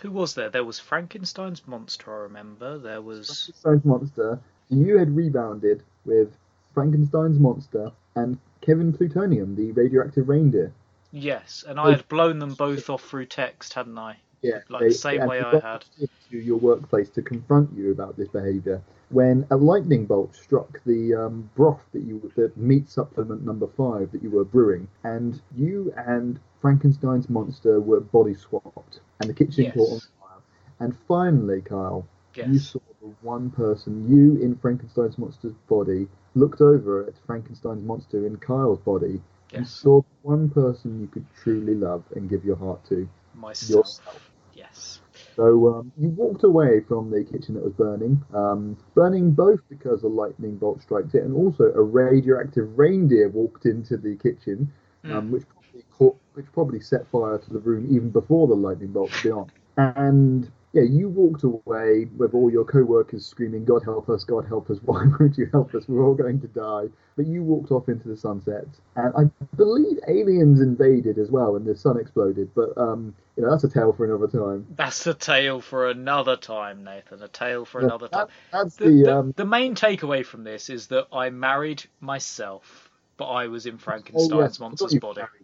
Who 0.00 0.10
was 0.10 0.34
there? 0.34 0.50
There 0.50 0.64
was 0.64 0.78
Frankenstein's 0.78 1.66
monster, 1.66 2.12
I 2.14 2.18
remember. 2.24 2.78
There 2.78 3.00
was. 3.00 3.50
Frankenstein's 3.62 3.84
monster. 3.84 4.38
You 4.68 4.98
had 4.98 5.14
rebounded 5.16 5.82
with 6.04 6.36
Frankenstein's 6.74 7.38
monster 7.38 7.92
and 8.16 8.38
Kevin 8.60 8.92
Plutonium, 8.92 9.54
the 9.56 9.72
radioactive 9.72 10.28
reindeer. 10.28 10.72
Yes, 11.12 11.64
and 11.66 11.78
I 11.78 11.90
had 11.92 12.08
blown 12.08 12.40
them 12.40 12.54
both 12.54 12.90
off 12.90 13.02
through 13.04 13.26
text, 13.26 13.74
hadn't 13.74 13.96
I? 13.98 14.16
Yeah, 14.42 14.58
Like 14.68 14.82
the 14.82 14.90
same 14.92 15.26
way 15.26 15.40
I 15.40 15.58
had. 15.58 15.84
To 16.30 16.36
your 16.36 16.58
workplace 16.58 17.08
to 17.10 17.22
confront 17.22 17.70
you 17.74 17.92
about 17.92 18.16
this 18.16 18.28
behaviour. 18.28 18.82
When 19.10 19.46
a 19.50 19.56
lightning 19.56 20.06
bolt 20.06 20.34
struck 20.34 20.82
the 20.84 21.14
um, 21.14 21.48
broth 21.54 21.80
that 21.92 22.02
you 22.02 22.32
the 22.34 22.50
meat 22.56 22.90
supplement 22.90 23.44
number 23.44 23.68
five 23.68 24.10
that 24.12 24.22
you 24.22 24.30
were 24.30 24.44
brewing, 24.44 24.88
and 25.04 25.40
you 25.56 25.94
and 25.96 26.40
Frankenstein's 26.60 27.30
monster 27.30 27.80
were 27.80 28.00
body 28.00 28.34
swapped, 28.34 29.00
and 29.20 29.30
the 29.30 29.34
kitchen 29.34 29.64
Yes. 29.64 29.74
caught 29.74 29.92
on 29.92 30.00
fire. 30.20 30.40
And 30.80 30.96
finally, 31.06 31.62
Kyle, 31.62 32.06
you 32.34 32.58
saw 32.58 32.80
one 33.22 33.50
person, 33.50 34.08
you 34.08 34.36
in 34.42 34.56
Frankenstein's 34.56 35.18
monster's 35.18 35.54
body, 35.68 36.08
looked 36.34 36.60
over 36.60 37.06
at 37.06 37.14
Frankenstein's 37.26 37.84
monster 37.84 38.26
in 38.26 38.36
Kyle's 38.36 38.80
body. 38.80 39.20
You 39.52 39.60
Yes. 39.60 39.80
saw 39.82 40.02
one 40.22 40.48
person 40.50 41.00
you 41.00 41.06
could 41.06 41.26
truly 41.34 41.74
love 41.74 42.02
and 42.16 42.28
give 42.28 42.44
your 42.44 42.56
heart 42.56 42.84
to. 42.86 43.08
Myself. 43.34 43.86
yourself. 43.86 44.22
Yes. 44.54 45.00
So 45.36 45.74
um, 45.74 45.92
you 45.98 46.08
walked 46.10 46.44
away 46.44 46.80
from 46.80 47.10
the 47.10 47.24
kitchen 47.24 47.54
that 47.54 47.64
was 47.64 47.72
burning, 47.72 48.22
um, 48.32 48.76
burning 48.94 49.32
both 49.32 49.60
because 49.68 50.02
a 50.04 50.08
lightning 50.08 50.56
bolt 50.56 50.80
struck 50.82 51.12
it, 51.12 51.22
and 51.24 51.34
also 51.34 51.72
a 51.74 51.82
radioactive 51.82 52.78
reindeer 52.78 53.28
walked 53.28 53.66
into 53.66 53.96
the 53.96 54.16
kitchen, 54.16 54.72
um, 55.10 55.28
Mm. 55.28 55.30
which 55.30 55.42
probably 55.48 55.84
caught, 55.90 56.16
which 56.34 56.46
probably 56.52 56.80
set 56.80 57.06
fire 57.08 57.38
to 57.38 57.52
the 57.52 57.58
room 57.58 57.86
even 57.90 58.10
before 58.10 58.46
the 58.46 58.54
lightning 58.54 58.92
bolt, 58.92 59.10
to 59.12 59.22
be 59.22 59.30
honest. 59.30 59.54
And 59.76 60.50
yeah, 60.74 60.82
you 60.84 61.08
walked 61.08 61.44
away 61.44 62.06
with 62.18 62.34
all 62.34 62.50
your 62.52 62.64
co-workers 62.66 63.26
screaming, 63.26 63.64
"God 63.64 63.84
help 63.84 64.10
us! 64.10 64.24
God 64.24 64.46
help 64.46 64.70
us! 64.70 64.78
Why 64.84 65.06
won't 65.20 65.38
you 65.38 65.48
help 65.52 65.74
us? 65.74 65.88
We're 65.88 66.04
all 66.04 66.14
going 66.16 66.40
to 66.42 66.48
die!" 66.48 66.86
But 67.16 67.26
you 67.28 67.42
walked 67.44 67.72
off 67.72 67.88
into 67.88 68.08
the 68.08 68.16
sunset, 68.18 68.66
and 68.96 69.14
I 69.16 69.24
believe 69.56 69.98
aliens 70.08 70.60
invaded 70.60 71.18
as 71.18 71.30
well, 71.30 71.56
and 71.56 71.66
the 71.66 71.76
sun 71.76 71.98
exploded. 72.00 72.50
But 72.54 72.76
um, 72.78 73.14
you 73.36 73.44
know 73.44 73.50
that's 73.52 73.64
a 73.64 73.70
tale 73.70 73.94
for 73.94 74.04
another 74.06 74.28
time. 74.28 74.66
That's 74.76 75.06
a 75.06 75.14
tale 75.14 75.60
for 75.62 75.90
another 75.90 76.36
time, 76.36 76.84
Nathan. 76.84 77.22
A 77.22 77.28
tale 77.28 77.64
for 77.64 77.80
Yeah, 77.80 77.88
another 77.88 78.08
time. 78.08 78.26
that- 78.26 78.30
that's 78.52 78.76
The, 78.76 78.90
the, 78.90 79.02
the, 79.04 79.18
um, 79.18 79.34
the 79.36 79.46
main 79.46 79.76
takeaway 79.76 80.26
from 80.26 80.44
this 80.44 80.70
is 80.70 80.88
that 80.88 81.08
I 81.12 81.30
married 81.30 81.84
myself, 82.00 82.90
but 83.16 83.26
I 83.30 83.48
was 83.48 83.66
in 83.66 83.78
oh, 83.78 83.80
Frankenstein's 83.80 84.58
I 84.60 84.62
monster's 84.62 84.94
body. 84.96 85.20
married. 85.20 85.43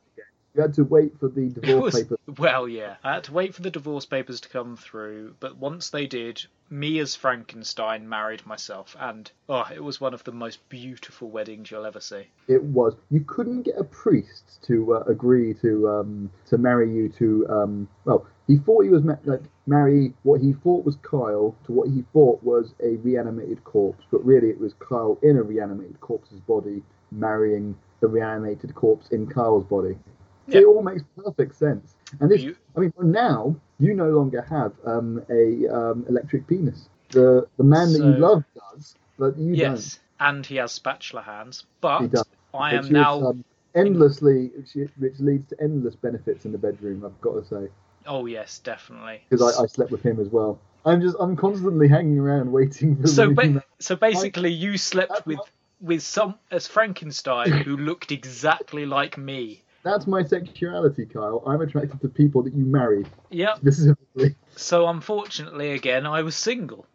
You 0.55 0.63
had 0.63 0.75
to 0.75 0.85
wait 0.85 1.19
for 1.21 1.29
the 1.29 1.49
divorce 1.49 1.95
was- 1.95 2.03
papers. 2.03 2.19
Well, 2.39 2.69
yeah. 2.69 2.97
I 3.05 3.15
had 3.15 3.25
to 3.25 3.33
wait 3.33 3.55
for 3.55 3.63
the 3.63 3.71
divorce 3.71 4.05
papers 4.07 4.41
to 4.41 4.49
come 4.49 4.77
through, 4.77 5.35
but 5.39 5.57
once 5.57 5.91
they 5.91 6.07
did, 6.07 6.45
me 6.69 6.99
as 6.99 7.15
Frankenstein 7.15 8.09
married 8.09 8.47
myself, 8.47 8.97
and 8.99 9.31
oh, 9.49 9.69
it 9.73 9.83
was 9.83 10.01
one 10.01 10.15
of 10.15 10.25
the 10.25 10.33
most 10.33 10.69
beautiful 10.69 11.31
weddings 11.31 11.71
you'll 11.71 11.87
ever 11.87 12.01
see. 12.01 12.27
It 12.49 12.63
was. 12.63 12.95
You 13.11 13.21
couldn't 13.21 13.63
get 13.63 13.79
a 13.79 13.85
priest 13.85 14.63
to 14.67 14.95
uh, 14.95 15.01
agree 15.07 15.55
to 15.55 15.89
um, 15.89 16.31
to 16.47 16.59
marry 16.59 16.93
you 16.93 17.09
to. 17.19 17.47
Um, 17.49 17.89
well, 18.05 18.27
he 18.47 18.59
thought 18.59 18.83
he 18.83 18.91
was 18.91 19.05
ma- 19.05 19.17
like 19.25 19.43
marry 19.67 20.13
what 20.25 20.41
he 20.41 20.53
thought 20.53 20.85
was 20.85 20.97
Kyle 21.03 21.55
to 21.67 21.73
what 21.73 21.89
he 21.89 22.03
thought 22.13 22.43
was 22.43 22.75
a 22.83 22.97
reanimated 22.97 23.63
corpse, 23.65 24.05
but 24.11 24.25
really 24.25 24.49
it 24.51 24.59
was 24.61 24.75
Kyle 24.75 25.19
in 25.23 25.37
a 25.37 25.43
reanimated 25.43 26.01
corpse's 26.01 26.41
body 26.41 26.83
marrying 27.13 27.77
a 28.03 28.07
reanimated 28.07 28.75
corpse 28.75 29.09
in 29.11 29.27
Kyle's 29.27 29.65
body. 29.65 29.97
So 30.49 30.59
Yeah. 30.59 30.63
It 30.63 30.67
all 30.67 30.83
makes 30.83 31.03
perfect 31.17 31.55
sense. 31.57 31.95
And 32.21 32.31
this, 32.31 32.43
You- 32.43 32.57
I 32.77 32.81
mean, 32.81 32.93
now 32.99 33.55
you 33.79 33.95
no 33.95 34.11
longer 34.11 34.43
have 34.43 34.73
um, 34.85 35.23
a 35.31 35.69
um, 35.69 36.05
electric 36.09 36.47
penis. 36.47 36.89
The 37.11 37.49
the 37.57 37.65
man 37.65 37.93
that 37.93 37.99
you 37.99 38.13
love 38.13 38.45
does, 38.55 38.95
but 39.19 39.37
you 39.37 39.55
yes, 39.55 39.99
and 40.21 40.47
he 40.47 40.57
has 40.57 40.73
spatula 40.73 41.23
hands, 41.23 41.65
don't. 41.81 42.11
But. 42.13 42.27
I 42.53 42.75
am 42.75 42.85
is, 42.85 42.91
now. 42.91 43.23
um, 43.29 43.45
endlessly, 43.75 44.51
which, 44.57 45.21
leads 45.21 45.47
to 45.49 45.57
endless 45.61 45.95
benefits 45.95 46.45
in 46.45 46.53
the 46.53 46.59
bedroom. 46.59 47.05
I've 47.05 47.21
got 47.21 47.35
to 47.35 47.45
say, 47.45 47.71
Oh 48.07 48.27
yes, 48.27 48.59
definitely. 48.59 49.23
because 49.29 49.57
I, 49.57 49.63
I 49.63 49.67
slept 49.67 49.91
with 49.91 50.03
him 50.03 50.21
as 50.21 50.29
well. 50.29 50.59
I'm 50.85 51.01
just 51.01 51.17
I'm 51.21 51.37
constantly 51.37 51.89
hanging 51.89 52.19
around 52.19 52.51
waiting 52.51 52.97
for. 52.97 53.07
So, 53.07 53.33
ba- 53.33 53.63
so 53.79 53.97
basically, 53.97 54.51
you 54.51 54.79
slept 54.79 55.27
with 55.27 55.41
with 55.81 56.03
some 56.03 56.37
as 56.51 56.67
Frankenstein 56.67 57.51
who 57.51 57.77
looked 57.77 58.13
exactly 58.13 58.87
like 58.87 59.19
me. 59.19 59.63
That's 59.83 60.07
my 60.07 60.23
sexuality, 60.23 61.07
Kyle. 61.07 61.43
I'm 61.47 61.61
attracted 61.63 62.01
to 62.03 62.09
people 62.09 62.43
that 62.43 62.53
you 62.55 62.65
marry 62.65 63.07
Yep. 63.31 63.59
specifically 63.59 64.35
So 64.57 64.89
unfortunately, 64.89 65.73
again, 65.73 66.07
I 66.07 66.23
was 66.23 66.37
single. 66.37 66.87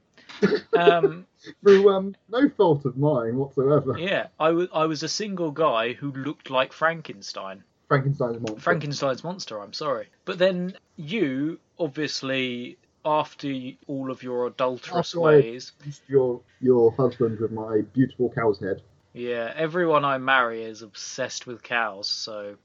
Um, 0.77 1.25
through 1.63 1.89
um 1.95 2.15
no 2.29 2.49
fault 2.49 2.83
of 2.85 2.97
mine 2.97 3.37
whatsoever. 3.37 3.97
yeah, 3.97 4.27
I 4.39 4.51
was 4.51 4.67
I 4.73 4.85
was 4.85 5.01
a 5.03 5.07
single 5.07 5.51
guy 5.51 5.93
who 5.93 6.11
looked 6.11 6.49
like 6.49 6.73
Frankenstein. 6.73 7.63
Frankenstein's 7.87 8.39
monster. 8.41 8.59
Frankenstein's 8.59 9.23
monster. 9.23 9.61
I'm 9.61 9.71
sorry, 9.73 10.07
but 10.25 10.37
then 10.37 10.73
you 10.97 11.59
obviously. 11.79 12.77
After 13.07 13.53
all 13.85 14.09
of 14.09 14.23
your 14.23 14.47
adulterous 14.47 15.13
After 15.13 15.19
I- 15.19 15.23
ways, 15.25 15.73
Your 16.07 16.41
your 16.59 16.91
husband 16.93 17.39
with 17.39 17.51
my 17.51 17.81
beautiful 17.93 18.31
cow's 18.31 18.59
head. 18.59 18.81
Yeah, 19.13 19.53
everyone 19.55 20.03
I 20.03 20.17
marry 20.17 20.63
is 20.63 20.81
obsessed 20.81 21.45
with 21.45 21.61
cows, 21.61 22.07
so. 22.09 22.55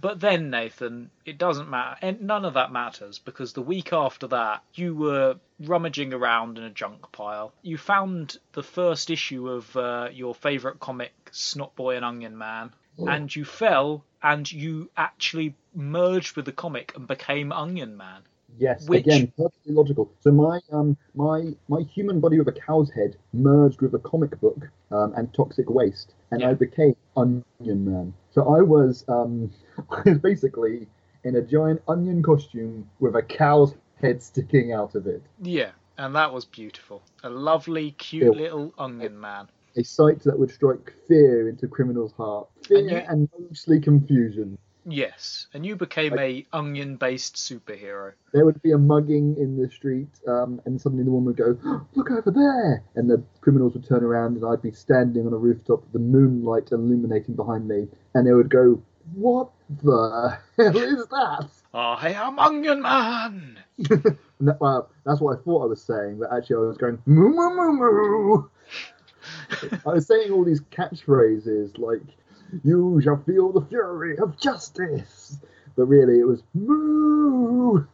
But 0.00 0.20
then, 0.20 0.50
Nathan, 0.50 1.10
it 1.24 1.38
doesn't 1.38 1.70
matter. 1.70 1.96
And 2.02 2.22
none 2.22 2.44
of 2.44 2.54
that 2.54 2.72
matters 2.72 3.18
because 3.18 3.52
the 3.52 3.62
week 3.62 3.92
after 3.92 4.26
that, 4.28 4.62
you 4.74 4.94
were 4.94 5.36
rummaging 5.58 6.12
around 6.12 6.58
in 6.58 6.64
a 6.64 6.70
junk 6.70 7.10
pile. 7.12 7.52
You 7.62 7.78
found 7.78 8.38
the 8.52 8.62
first 8.62 9.10
issue 9.10 9.48
of 9.48 9.76
uh, 9.76 10.08
your 10.12 10.34
favourite 10.34 10.80
comic, 10.80 11.12
Snot 11.32 11.74
Boy 11.76 11.96
and 11.96 12.04
Onion 12.04 12.36
Man, 12.36 12.72
and 12.98 13.34
you 13.34 13.44
fell 13.44 14.04
and 14.22 14.50
you 14.50 14.90
actually 14.96 15.54
merged 15.74 16.36
with 16.36 16.44
the 16.44 16.52
comic 16.52 16.92
and 16.94 17.06
became 17.06 17.52
Onion 17.52 17.96
Man. 17.96 18.22
Yes, 18.58 18.88
Which- 18.88 19.06
again, 19.06 19.32
perfectly 19.36 19.72
logical. 19.74 20.10
So 20.20 20.30
my 20.32 20.60
um 20.70 20.96
my 21.14 21.54
my 21.68 21.80
human 21.82 22.20
body 22.20 22.38
with 22.38 22.48
a 22.48 22.52
cow's 22.52 22.90
head 22.90 23.16
merged 23.32 23.80
with 23.80 23.94
a 23.94 23.98
comic 24.00 24.38
book 24.40 24.68
um, 24.90 25.14
and 25.16 25.32
toxic 25.32 25.70
waste, 25.70 26.14
and 26.30 26.44
I 26.44 26.54
became 26.54 26.94
Onion 27.16 27.44
Man. 27.84 28.12
So 28.30 28.54
I 28.54 28.60
was 28.62 29.04
um 29.08 29.50
I 29.90 30.02
was 30.10 30.18
basically 30.18 30.86
in 31.24 31.36
a 31.36 31.42
giant 31.42 31.82
onion 31.88 32.22
costume 32.22 32.88
with 32.98 33.14
a 33.16 33.22
cow's 33.22 33.74
head 34.00 34.22
sticking 34.22 34.72
out 34.72 34.94
of 34.94 35.06
it. 35.06 35.22
Yeah, 35.42 35.70
and 35.98 36.14
that 36.14 36.32
was 36.32 36.44
beautiful. 36.44 37.02
A 37.22 37.30
lovely, 37.30 37.92
cute 37.92 38.24
Yeah. 38.24 38.30
little 38.42 38.74
Onion 38.78 39.18
Man. 39.20 39.48
A 39.76 39.84
sight 39.84 40.20
that 40.24 40.38
would 40.38 40.50
strike 40.50 40.92
fear 41.06 41.48
into 41.48 41.68
criminals' 41.68 42.12
hearts. 42.16 42.50
fear 42.66 42.78
And 42.78 42.90
you- 42.90 42.96
and 42.96 43.28
mostly 43.48 43.80
confusion. 43.80 44.58
Yes, 44.86 45.46
and 45.52 45.64
you 45.64 45.76
became 45.76 46.18
a 46.18 46.46
onion-based 46.52 47.36
superhero. 47.36 48.12
There 48.32 48.44
would 48.44 48.62
be 48.62 48.72
a 48.72 48.78
mugging 48.78 49.36
in 49.36 49.56
the 49.60 49.68
street, 49.68 50.08
um, 50.26 50.60
and 50.64 50.80
suddenly 50.80 51.04
the 51.04 51.10
woman 51.10 51.26
would 51.26 51.36
go, 51.36 51.84
"Look 51.94 52.10
over 52.10 52.30
there!" 52.30 52.82
And 52.94 53.10
the 53.10 53.22
criminals 53.40 53.74
would 53.74 53.84
turn 53.84 54.02
around, 54.04 54.36
and 54.36 54.44
I'd 54.44 54.62
be 54.62 54.72
standing 54.72 55.26
on 55.26 55.32
a 55.32 55.36
rooftop 55.36 55.82
with 55.82 55.92
the 55.92 55.98
moonlight 55.98 56.72
illuminating 56.72 57.34
behind 57.34 57.68
me, 57.68 57.88
and 58.14 58.26
they 58.26 58.32
would 58.32 58.50
go, 58.50 58.80
"What 59.14 59.50
the 59.82 60.38
hell 60.56 60.76
is 60.76 61.06
that?" 61.08 61.48
I 61.74 62.10
am 62.12 62.38
Onion 62.38 62.82
Man. 62.82 63.58
And 64.40 64.48
that 64.48 64.58
well, 64.58 64.90
that's 65.04 65.20
what 65.20 65.38
I 65.38 65.42
thought 65.42 65.64
I 65.64 65.66
was 65.66 65.82
saying, 65.82 66.18
but 66.18 66.32
actually 66.32 66.56
I 66.56 66.68
was 66.68 66.78
going, 66.78 66.98
"Moo 67.04 67.28
moo 67.28 67.50
moo 67.50 67.72
moo." 67.74 68.48
I 69.86 69.92
was 69.92 70.06
saying 70.06 70.32
all 70.32 70.44
these 70.44 70.62
catchphrases 70.62 71.78
like, 71.78 72.00
"You 72.64 73.00
shall 73.02 73.22
feel 73.24 73.52
the 73.52 73.62
fury 73.62 74.18
of 74.18 74.38
justice," 74.38 75.38
but 75.76 75.84
really 75.86 76.20
it 76.20 76.26
was 76.26 76.42
"moo." 76.54 77.84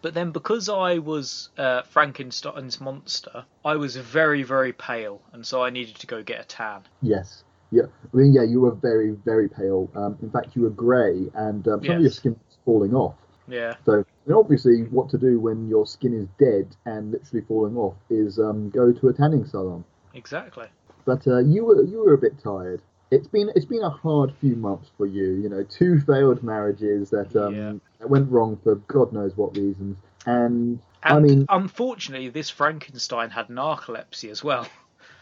But 0.00 0.14
then, 0.14 0.30
because 0.30 0.68
I 0.68 0.98
was 0.98 1.48
uh, 1.58 1.82
Frankenstein's 1.82 2.80
monster, 2.80 3.44
I 3.64 3.74
was 3.76 3.96
very, 3.96 4.44
very 4.44 4.72
pale, 4.72 5.20
and 5.32 5.44
so 5.44 5.62
I 5.64 5.70
needed 5.70 5.96
to 5.96 6.06
go 6.06 6.22
get 6.22 6.40
a 6.40 6.44
tan. 6.44 6.82
Yes. 7.02 7.42
Yeah. 7.70 7.82
I 8.12 8.16
mean, 8.16 8.32
yeah, 8.32 8.44
you 8.44 8.60
were 8.60 8.74
very, 8.74 9.10
very 9.10 9.48
pale. 9.48 9.90
Um, 9.94 10.16
in 10.22 10.30
fact, 10.30 10.54
you 10.54 10.62
were 10.62 10.70
grey, 10.70 11.28
and 11.34 11.66
um, 11.66 11.84
some 11.84 11.96
of 11.96 12.02
your 12.02 12.10
skin 12.12 12.32
was 12.32 12.58
falling 12.64 12.94
off. 12.94 13.16
Yeah, 13.48 13.74
So, 13.86 14.04
and 14.26 14.34
obviously, 14.34 14.82
what 14.84 15.08
to 15.10 15.18
do 15.18 15.40
when 15.40 15.68
your 15.68 15.86
skin 15.86 16.12
is 16.12 16.28
dead 16.38 16.76
and 16.84 17.10
literally 17.12 17.44
falling 17.48 17.76
off 17.76 17.94
is 18.10 18.38
um, 18.38 18.68
go 18.70 18.92
to 18.92 19.08
a 19.08 19.12
tanning 19.12 19.46
salon. 19.46 19.84
exactly. 20.14 20.66
But 21.06 21.26
uh, 21.26 21.38
you 21.38 21.64
were 21.64 21.82
you 21.82 22.04
were 22.04 22.12
a 22.12 22.18
bit 22.18 22.38
tired. 22.38 22.82
It's 23.10 23.26
been 23.26 23.50
it's 23.54 23.64
been 23.64 23.82
a 23.82 23.90
hard 23.90 24.34
few 24.40 24.54
months 24.56 24.90
for 24.96 25.06
you. 25.06 25.30
You 25.42 25.48
know, 25.48 25.62
two 25.64 26.00
failed 26.00 26.42
marriages 26.42 27.10
that 27.10 27.34
um, 27.36 27.54
Yeah. 27.54 27.72
that 28.00 28.10
went 28.10 28.30
wrong 28.30 28.58
for 28.62 28.74
God 28.76 29.12
knows 29.12 29.36
what 29.36 29.56
reasons. 29.56 29.96
And, 30.26 30.78
And 31.02 31.16
I 31.16 31.20
mean, 31.20 31.46
unfortunately, 31.48 32.28
this 32.28 32.50
Frankenstein 32.50 33.30
had 33.30 33.48
narcolepsy 33.48 34.30
as 34.30 34.44
well. 34.44 34.66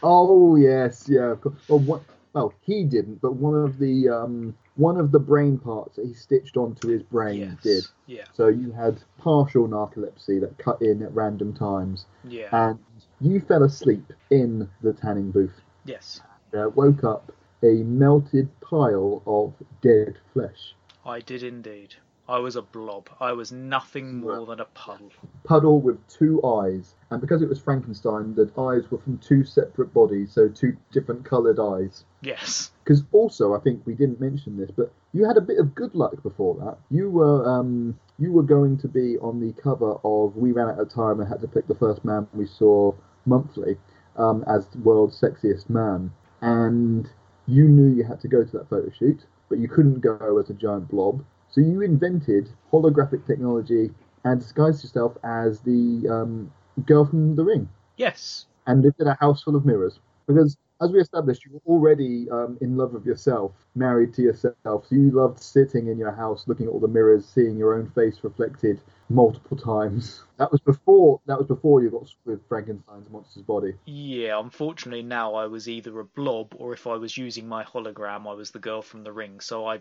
Oh 0.03 0.55
yes, 0.57 1.05
yeah. 1.07 1.35
Well, 1.67 1.79
what, 1.79 2.01
well, 2.33 2.53
he 2.61 2.83
didn't, 2.83 3.21
but 3.21 3.33
one 3.35 3.55
of 3.55 3.79
the 3.79 4.09
um, 4.09 4.55
one 4.75 4.97
of 4.97 5.11
the 5.11 5.19
brain 5.19 5.57
parts 5.57 5.95
that 5.95 6.05
he 6.05 6.13
stitched 6.13 6.55
onto 6.57 6.87
his 6.89 7.01
brain 7.03 7.39
yes. 7.39 7.63
did. 7.63 7.83
Yeah. 8.05 8.25
So 8.33 8.47
you 8.47 8.71
had 8.71 8.99
partial 9.17 9.67
narcolepsy 9.67 10.39
that 10.41 10.57
cut 10.59 10.81
in 10.81 11.01
at 11.01 11.13
random 11.15 11.53
times, 11.53 12.05
Yeah. 12.23 12.49
and 12.51 12.77
you 13.21 13.39
fell 13.39 13.63
asleep 13.63 14.11
in 14.29 14.69
the 14.81 14.93
tanning 14.93 15.31
booth. 15.31 15.61
yes. 15.85 16.21
Uh, 16.53 16.69
woke 16.75 17.03
up 17.03 17.31
a 17.63 17.83
melted 17.83 18.49
pile 18.61 19.21
of 19.25 19.53
dead 19.81 20.17
flesh, 20.33 20.75
I 21.05 21.19
did 21.19 21.43
indeed. 21.43 21.95
I 22.29 22.39
was 22.39 22.57
a 22.57 22.61
blob. 22.61 23.09
I 23.21 23.31
was 23.31 23.53
nothing 23.53 24.19
more 24.19 24.45
than 24.45 24.59
a 24.59 24.65
puddle. 24.65 25.11
puddle 25.45 25.79
with 25.79 26.05
two 26.09 26.43
eyes, 26.43 26.95
and 27.09 27.21
because 27.21 27.41
it 27.41 27.47
was 27.47 27.59
Frankenstein, 27.59 28.35
the 28.35 28.51
eyes 28.59 28.91
were 28.91 28.97
from 28.97 29.17
two 29.19 29.45
separate 29.45 29.93
bodies, 29.93 30.33
so 30.33 30.49
two 30.49 30.75
different 30.91 31.23
coloured 31.23 31.57
eyes. 31.57 32.03
Yes. 32.21 32.71
Because 32.83 33.03
also, 33.13 33.55
I 33.55 33.59
think 33.59 33.81
we 33.85 33.93
didn't 33.93 34.19
mention 34.19 34.57
this, 34.57 34.71
but 34.71 34.91
you 35.13 35.25
had 35.25 35.37
a 35.37 35.41
bit 35.41 35.57
of 35.57 35.73
good 35.73 35.95
luck 35.95 36.21
before 36.21 36.55
that. 36.55 36.77
You 36.91 37.09
were 37.09 37.47
um, 37.49 37.97
you 38.19 38.33
were 38.33 38.43
going 38.43 38.77
to 38.79 38.89
be 38.89 39.17
on 39.19 39.39
the 39.39 39.53
cover 39.61 39.93
of 40.03 40.35
We 40.35 40.51
Ran 40.51 40.67
Out 40.67 40.79
of 40.79 40.93
Time 40.93 41.21
and 41.21 41.29
had 41.29 41.41
to 41.41 41.47
pick 41.47 41.67
the 41.67 41.75
first 41.75 42.03
man 42.03 42.27
we 42.33 42.45
saw 42.45 42.93
monthly 43.25 43.77
um, 44.17 44.43
as 44.47 44.67
the 44.67 44.79
world's 44.79 45.19
sexiest 45.19 45.69
man, 45.69 46.11
and 46.41 47.09
you 47.47 47.67
knew 47.67 47.87
you 47.95 48.03
had 48.03 48.21
to 48.21 48.27
go 48.27 48.43
to 48.43 48.57
that 48.57 48.69
photo 48.69 48.89
shoot, 48.91 49.25
but 49.49 49.59
you 49.59 49.67
couldn't 49.69 50.01
go 50.01 50.37
as 50.39 50.49
a 50.49 50.53
giant 50.53 50.89
blob. 50.89 51.23
So 51.49 51.61
you 51.61 51.81
invented 51.81 52.49
holographic 52.71 53.25
technology 53.25 53.91
and 54.23 54.39
disguised 54.39 54.83
yourself 54.83 55.17
as 55.23 55.61
the 55.61 56.07
um, 56.09 56.51
girl 56.85 57.05
from 57.05 57.35
The 57.35 57.43
Ring 57.45 57.69
Yes. 57.97 58.47
and 58.67 58.81
lived 58.83 58.99
in 58.99 59.07
a 59.07 59.15
house 59.15 59.43
full 59.43 59.55
of 59.55 59.65
mirrors. 59.65 59.99
Because, 60.27 60.57
as 60.81 60.91
we 60.91 60.99
established, 60.99 61.45
you 61.45 61.53
were 61.53 61.73
already 61.73 62.29
um, 62.29 62.57
in 62.61 62.77
love 62.77 62.93
with 62.93 63.05
yourself, 63.05 63.51
married 63.75 64.13
to 64.15 64.21
yourself. 64.21 64.55
So 64.63 64.87
you 64.91 65.11
loved 65.11 65.41
sitting 65.41 65.87
in 65.87 65.97
your 65.97 66.11
house, 66.11 66.43
looking 66.47 66.67
at 66.67 66.71
all 66.71 66.79
the 66.79 66.87
mirrors, 66.87 67.25
seeing 67.25 67.57
your 67.57 67.75
own 67.75 67.89
face 67.89 68.19
reflected 68.23 68.79
multiple 69.09 69.57
times. 69.57 70.23
That 70.37 70.51
was 70.51 70.61
before. 70.61 71.19
That 71.25 71.39
was 71.39 71.47
before 71.47 71.81
you 71.81 71.89
got 71.89 72.13
with 72.23 72.47
Frankenstein's 72.47 73.09
monster's 73.09 73.41
body. 73.41 73.73
Yeah, 73.85 74.39
unfortunately 74.39 75.01
now 75.01 75.33
I 75.33 75.47
was 75.47 75.67
either 75.67 75.99
a 75.99 76.05
blob 76.05 76.53
or 76.59 76.73
if 76.73 76.85
I 76.85 76.95
was 76.97 77.17
using 77.17 77.47
my 77.47 77.63
hologram 77.63 78.29
I 78.29 78.35
was 78.35 78.51
the 78.51 78.59
girl 78.59 78.83
from 78.83 79.03
the 79.03 79.11
ring. 79.11 79.39
So 79.39 79.65
I 79.65 79.79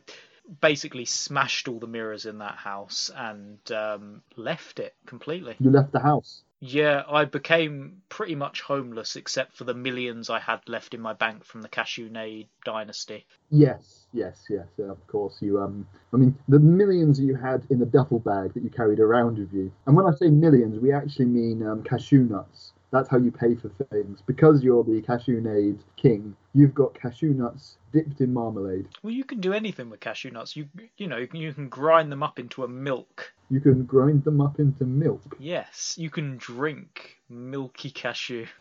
basically 0.62 1.04
smashed 1.04 1.68
all 1.68 1.78
the 1.78 1.86
mirrors 1.86 2.24
in 2.24 2.38
that 2.38 2.54
house 2.54 3.10
and 3.14 3.58
um, 3.70 4.22
left 4.36 4.78
it 4.78 4.94
completely. 5.04 5.56
You 5.58 5.70
left 5.70 5.92
the 5.92 6.00
house. 6.00 6.42
Yeah, 6.68 7.04
I 7.08 7.26
became 7.26 8.02
pretty 8.08 8.34
much 8.34 8.60
homeless 8.60 9.14
except 9.14 9.56
for 9.56 9.62
the 9.62 9.74
millions 9.74 10.28
I 10.28 10.40
had 10.40 10.68
left 10.68 10.94
in 10.94 11.00
my 11.00 11.12
bank 11.12 11.44
from 11.44 11.62
the 11.62 11.68
Cashew 11.68 12.08
Nade 12.08 12.48
dynasty. 12.64 13.24
Yes, 13.50 14.06
yes, 14.12 14.44
yes. 14.50 14.66
of 14.78 15.06
course, 15.06 15.40
you. 15.40 15.60
Um, 15.60 15.86
I 16.12 16.16
mean, 16.16 16.36
the 16.48 16.58
millions 16.58 17.20
you 17.20 17.36
had 17.36 17.64
in 17.70 17.78
the 17.78 17.86
duffel 17.86 18.18
bag 18.18 18.54
that 18.54 18.64
you 18.64 18.70
carried 18.70 18.98
around 18.98 19.38
with 19.38 19.52
you. 19.52 19.70
And 19.86 19.94
when 19.94 20.06
I 20.06 20.10
say 20.12 20.28
millions, 20.28 20.80
we 20.80 20.92
actually 20.92 21.26
mean 21.26 21.64
um, 21.64 21.84
cashew 21.84 22.24
nuts. 22.24 22.72
That's 22.90 23.08
how 23.08 23.18
you 23.18 23.30
pay 23.30 23.54
for 23.54 23.68
things. 23.90 24.22
Because 24.26 24.62
you're 24.62 24.84
the 24.84 25.02
cashew 25.02 25.40
nade 25.40 25.78
king, 25.96 26.36
you've 26.54 26.74
got 26.74 26.94
cashew 26.94 27.34
nuts 27.34 27.78
dipped 27.92 28.20
in 28.20 28.32
marmalade. 28.32 28.86
Well, 29.02 29.12
you 29.12 29.24
can 29.24 29.40
do 29.40 29.52
anything 29.52 29.90
with 29.90 30.00
cashew 30.00 30.30
nuts. 30.30 30.56
You 30.56 30.68
you 30.96 31.06
know 31.06 31.16
you 31.16 31.52
can 31.52 31.68
grind 31.68 32.12
them 32.12 32.22
up 32.22 32.38
into 32.38 32.64
a 32.64 32.68
milk. 32.68 33.32
You 33.50 33.60
can 33.60 33.84
grind 33.84 34.24
them 34.24 34.40
up 34.40 34.58
into 34.58 34.84
milk. 34.84 35.36
Yes, 35.38 35.94
you 35.98 36.10
can 36.10 36.36
drink 36.36 37.16
milky 37.28 37.90
cashew. 37.90 38.46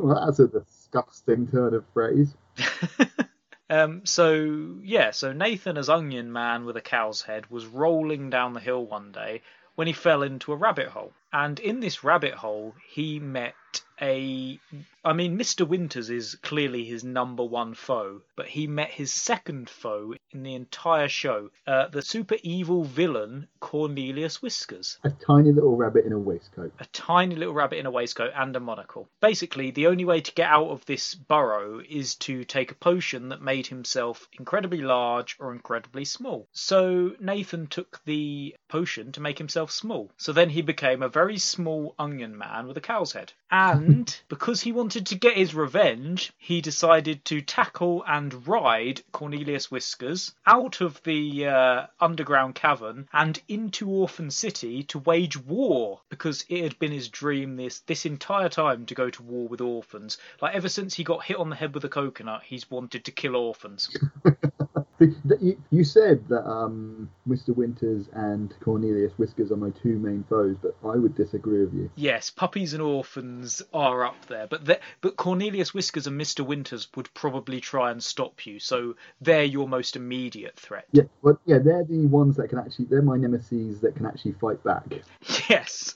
Well, 0.00 0.24
that's 0.24 0.40
a 0.40 0.48
disgusting 0.48 1.46
turn 1.46 1.74
of 1.74 1.84
phrase. 1.92 2.34
Um, 3.70 4.06
so 4.06 4.78
yeah, 4.82 5.10
so 5.10 5.32
Nathan 5.32 5.76
as 5.76 5.90
Onion 5.90 6.32
Man 6.32 6.64
with 6.64 6.76
a 6.76 6.80
cow's 6.80 7.20
head 7.20 7.50
was 7.50 7.66
rolling 7.66 8.30
down 8.30 8.54
the 8.54 8.60
hill 8.60 8.86
one 8.86 9.12
day 9.12 9.42
when 9.78 9.86
he 9.86 9.92
fell 9.92 10.24
into 10.24 10.52
a 10.52 10.56
rabbit 10.56 10.88
hole. 10.88 11.12
And 11.32 11.60
in 11.60 11.78
this 11.78 12.02
rabbit 12.02 12.34
hole, 12.34 12.74
he 12.84 13.20
met 13.20 13.54
a. 14.00 14.58
I 15.04 15.12
mean, 15.12 15.38
Mr. 15.38 15.66
Winters 15.66 16.10
is 16.10 16.34
clearly 16.42 16.84
his 16.84 17.02
number 17.02 17.44
one 17.44 17.74
foe, 17.74 18.20
but 18.36 18.46
he 18.46 18.66
met 18.66 18.90
his 18.90 19.12
second 19.12 19.70
foe 19.70 20.14
in 20.32 20.42
the 20.42 20.54
entire 20.54 21.08
show 21.08 21.50
uh, 21.66 21.88
the 21.88 22.02
super 22.02 22.36
evil 22.42 22.84
villain 22.84 23.48
Cornelius 23.60 24.42
Whiskers. 24.42 24.98
A 25.04 25.10
tiny 25.10 25.50
little 25.52 25.76
rabbit 25.76 26.04
in 26.04 26.12
a 26.12 26.18
waistcoat. 26.18 26.72
A 26.80 26.84
tiny 26.86 27.34
little 27.34 27.54
rabbit 27.54 27.78
in 27.78 27.86
a 27.86 27.90
waistcoat 27.90 28.32
and 28.36 28.54
a 28.54 28.60
monocle. 28.60 29.08
Basically, 29.20 29.70
the 29.70 29.86
only 29.86 30.04
way 30.04 30.20
to 30.20 30.34
get 30.34 30.50
out 30.50 30.68
of 30.68 30.84
this 30.84 31.14
burrow 31.14 31.80
is 31.88 32.14
to 32.16 32.44
take 32.44 32.70
a 32.70 32.76
potion 32.76 33.30
that 33.30 33.40
made 33.40 33.66
himself 33.66 34.28
incredibly 34.38 34.82
large 34.82 35.36
or 35.38 35.52
incredibly 35.52 36.04
small. 36.04 36.46
So 36.52 37.16
Nathan 37.18 37.66
took 37.66 38.04
the 38.04 38.54
potion 38.68 39.12
to 39.12 39.20
make 39.20 39.38
himself 39.38 39.70
small. 39.70 40.10
So 40.16 40.32
then 40.32 40.50
he 40.50 40.62
became 40.62 41.02
a 41.02 41.08
very 41.08 41.38
small 41.38 41.94
onion 41.98 42.36
man 42.36 42.66
with 42.66 42.76
a 42.76 42.82
cow's 42.82 43.12
head. 43.12 43.32
And 43.50 44.14
because 44.28 44.60
he 44.60 44.72
wanted 44.72 45.06
to 45.06 45.14
get 45.14 45.36
his 45.36 45.54
revenge, 45.54 46.32
he 46.38 46.60
decided 46.60 47.24
to 47.26 47.40
tackle 47.40 48.04
and 48.06 48.46
ride 48.46 49.02
Cornelius 49.12 49.70
Whiskers 49.70 50.32
out 50.46 50.80
of 50.80 51.02
the 51.04 51.46
uh, 51.46 51.86
underground 52.00 52.54
cavern 52.54 53.08
and 53.12 53.40
into 53.48 53.88
Orphan 53.88 54.30
City 54.30 54.82
to 54.84 54.98
wage 54.98 55.36
war 55.36 56.00
because 56.08 56.44
it 56.48 56.62
had 56.62 56.78
been 56.78 56.92
his 56.92 57.08
dream 57.08 57.56
this 57.56 57.80
this 57.80 58.04
entire 58.04 58.48
time 58.48 58.86
to 58.86 58.94
go 58.94 59.10
to 59.10 59.22
war 59.22 59.48
with 59.48 59.60
orphans. 59.60 60.18
Like 60.42 60.54
ever 60.54 60.68
since 60.68 60.94
he 60.94 61.04
got 61.04 61.24
hit 61.24 61.38
on 61.38 61.50
the 61.50 61.56
head 61.56 61.74
with 61.74 61.84
a 61.84 61.88
coconut, 61.88 62.42
he's 62.44 62.70
wanted 62.70 63.04
to 63.04 63.12
kill 63.12 63.36
orphans. 63.36 63.96
You, 65.00 65.56
you 65.70 65.84
said 65.84 66.26
that 66.28 66.44
um, 66.44 67.08
Mr. 67.28 67.54
Winters 67.54 68.08
and 68.14 68.52
Cornelius 68.60 69.12
Whiskers 69.16 69.52
are 69.52 69.56
my 69.56 69.70
two 69.70 69.96
main 69.98 70.24
foes, 70.28 70.56
but 70.60 70.74
I 70.84 70.96
would 70.96 71.14
disagree 71.14 71.60
with 71.60 71.72
you. 71.72 71.90
Yes, 71.94 72.30
puppies 72.30 72.72
and 72.74 72.82
orphans 72.82 73.62
are 73.72 74.04
up 74.04 74.26
there, 74.26 74.46
but 74.48 74.64
the- 74.64 74.80
but 75.00 75.16
Cornelius 75.16 75.72
Whiskers 75.72 76.06
and 76.08 76.20
Mr. 76.20 76.44
Winters 76.44 76.88
would 76.96 77.12
probably 77.14 77.60
try 77.60 77.90
and 77.92 78.02
stop 78.02 78.44
you, 78.46 78.58
so 78.58 78.96
they're 79.20 79.44
your 79.44 79.68
most 79.68 79.94
immediate 79.94 80.56
threat. 80.58 80.86
Yeah, 80.90 81.04
but 81.22 81.38
yeah, 81.46 81.58
they're 81.58 81.84
the 81.84 82.06
ones 82.06 82.36
that 82.36 82.48
can 82.48 82.58
actually. 82.58 82.86
They're 82.86 83.02
my 83.02 83.16
nemesis 83.16 83.78
that 83.80 83.94
can 83.94 84.06
actually 84.06 84.32
fight 84.32 84.62
back. 84.64 84.82
Yes. 85.48 85.94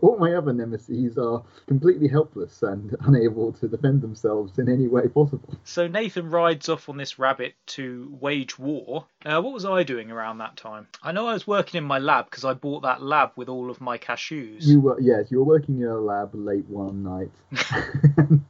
All 0.00 0.18
my 0.18 0.34
other 0.34 0.52
nemesis 0.52 1.16
are 1.18 1.42
completely 1.66 2.08
helpless 2.08 2.62
and 2.62 2.96
unable 3.00 3.52
to 3.54 3.68
defend 3.68 4.02
themselves 4.02 4.58
in 4.58 4.68
any 4.68 4.88
way 4.88 5.08
possible. 5.08 5.54
So 5.64 5.86
Nathan 5.86 6.30
rides 6.30 6.68
off 6.68 6.88
on 6.88 6.96
this 6.96 7.18
rabbit 7.18 7.54
to 7.66 8.16
wage 8.20 8.58
war. 8.58 9.06
Uh, 9.24 9.40
what 9.40 9.52
was 9.52 9.64
I 9.64 9.82
doing 9.82 10.10
around 10.10 10.38
that 10.38 10.56
time? 10.56 10.88
I 11.02 11.12
know 11.12 11.26
I 11.26 11.34
was 11.34 11.46
working 11.46 11.78
in 11.78 11.84
my 11.84 11.98
lab 11.98 12.26
because 12.26 12.44
I 12.44 12.54
bought 12.54 12.82
that 12.82 13.02
lab 13.02 13.32
with 13.36 13.48
all 13.48 13.70
of 13.70 13.80
my 13.80 13.98
cashews. 13.98 14.64
You 14.66 14.80
were 14.80 15.00
yes, 15.00 15.30
you 15.30 15.38
were 15.38 15.44
working 15.44 15.80
in 15.80 15.88
a 15.88 15.98
lab 15.98 16.30
late 16.34 16.66
one 16.66 17.02
night. 17.02 17.30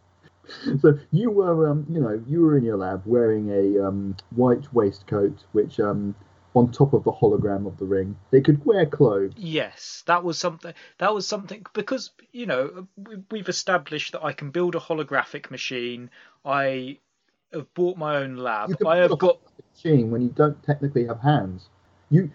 so 0.80 0.98
you 1.10 1.30
were, 1.30 1.68
um, 1.68 1.86
you 1.88 2.00
know, 2.00 2.22
you 2.28 2.42
were 2.42 2.56
in 2.56 2.64
your 2.64 2.76
lab 2.76 3.02
wearing 3.06 3.50
a 3.50 3.86
um, 3.86 4.16
white 4.30 4.72
waistcoat, 4.72 5.44
which 5.52 5.80
um, 5.80 6.14
on 6.54 6.70
top 6.70 6.92
of 6.92 7.02
the 7.04 7.12
hologram 7.12 7.66
of 7.66 7.76
the 7.78 7.84
ring, 7.84 8.16
they 8.30 8.40
could 8.40 8.64
wear 8.64 8.86
clothes. 8.86 9.32
Yes, 9.36 10.04
that 10.06 10.22
was 10.22 10.38
something. 10.38 10.72
That 10.98 11.12
was 11.12 11.26
something 11.26 11.66
because 11.72 12.10
you 12.32 12.46
know 12.46 12.86
we- 12.96 13.24
we've 13.30 13.48
established 13.48 14.12
that 14.12 14.24
I 14.24 14.32
can 14.32 14.50
build 14.50 14.74
a 14.74 14.80
holographic 14.80 15.50
machine. 15.50 16.10
I 16.44 16.98
have 17.52 17.72
bought 17.74 17.96
my 17.96 18.16
own 18.16 18.36
lab. 18.36 18.70
You 18.70 18.76
can 18.76 18.86
I 18.86 18.96
have 18.98 19.12
a 19.12 19.16
got 19.16 19.40
machine 19.74 20.10
when 20.10 20.22
you 20.22 20.28
don't 20.30 20.62
technically 20.62 21.06
have 21.06 21.20
hands. 21.20 21.68
You 22.10 22.30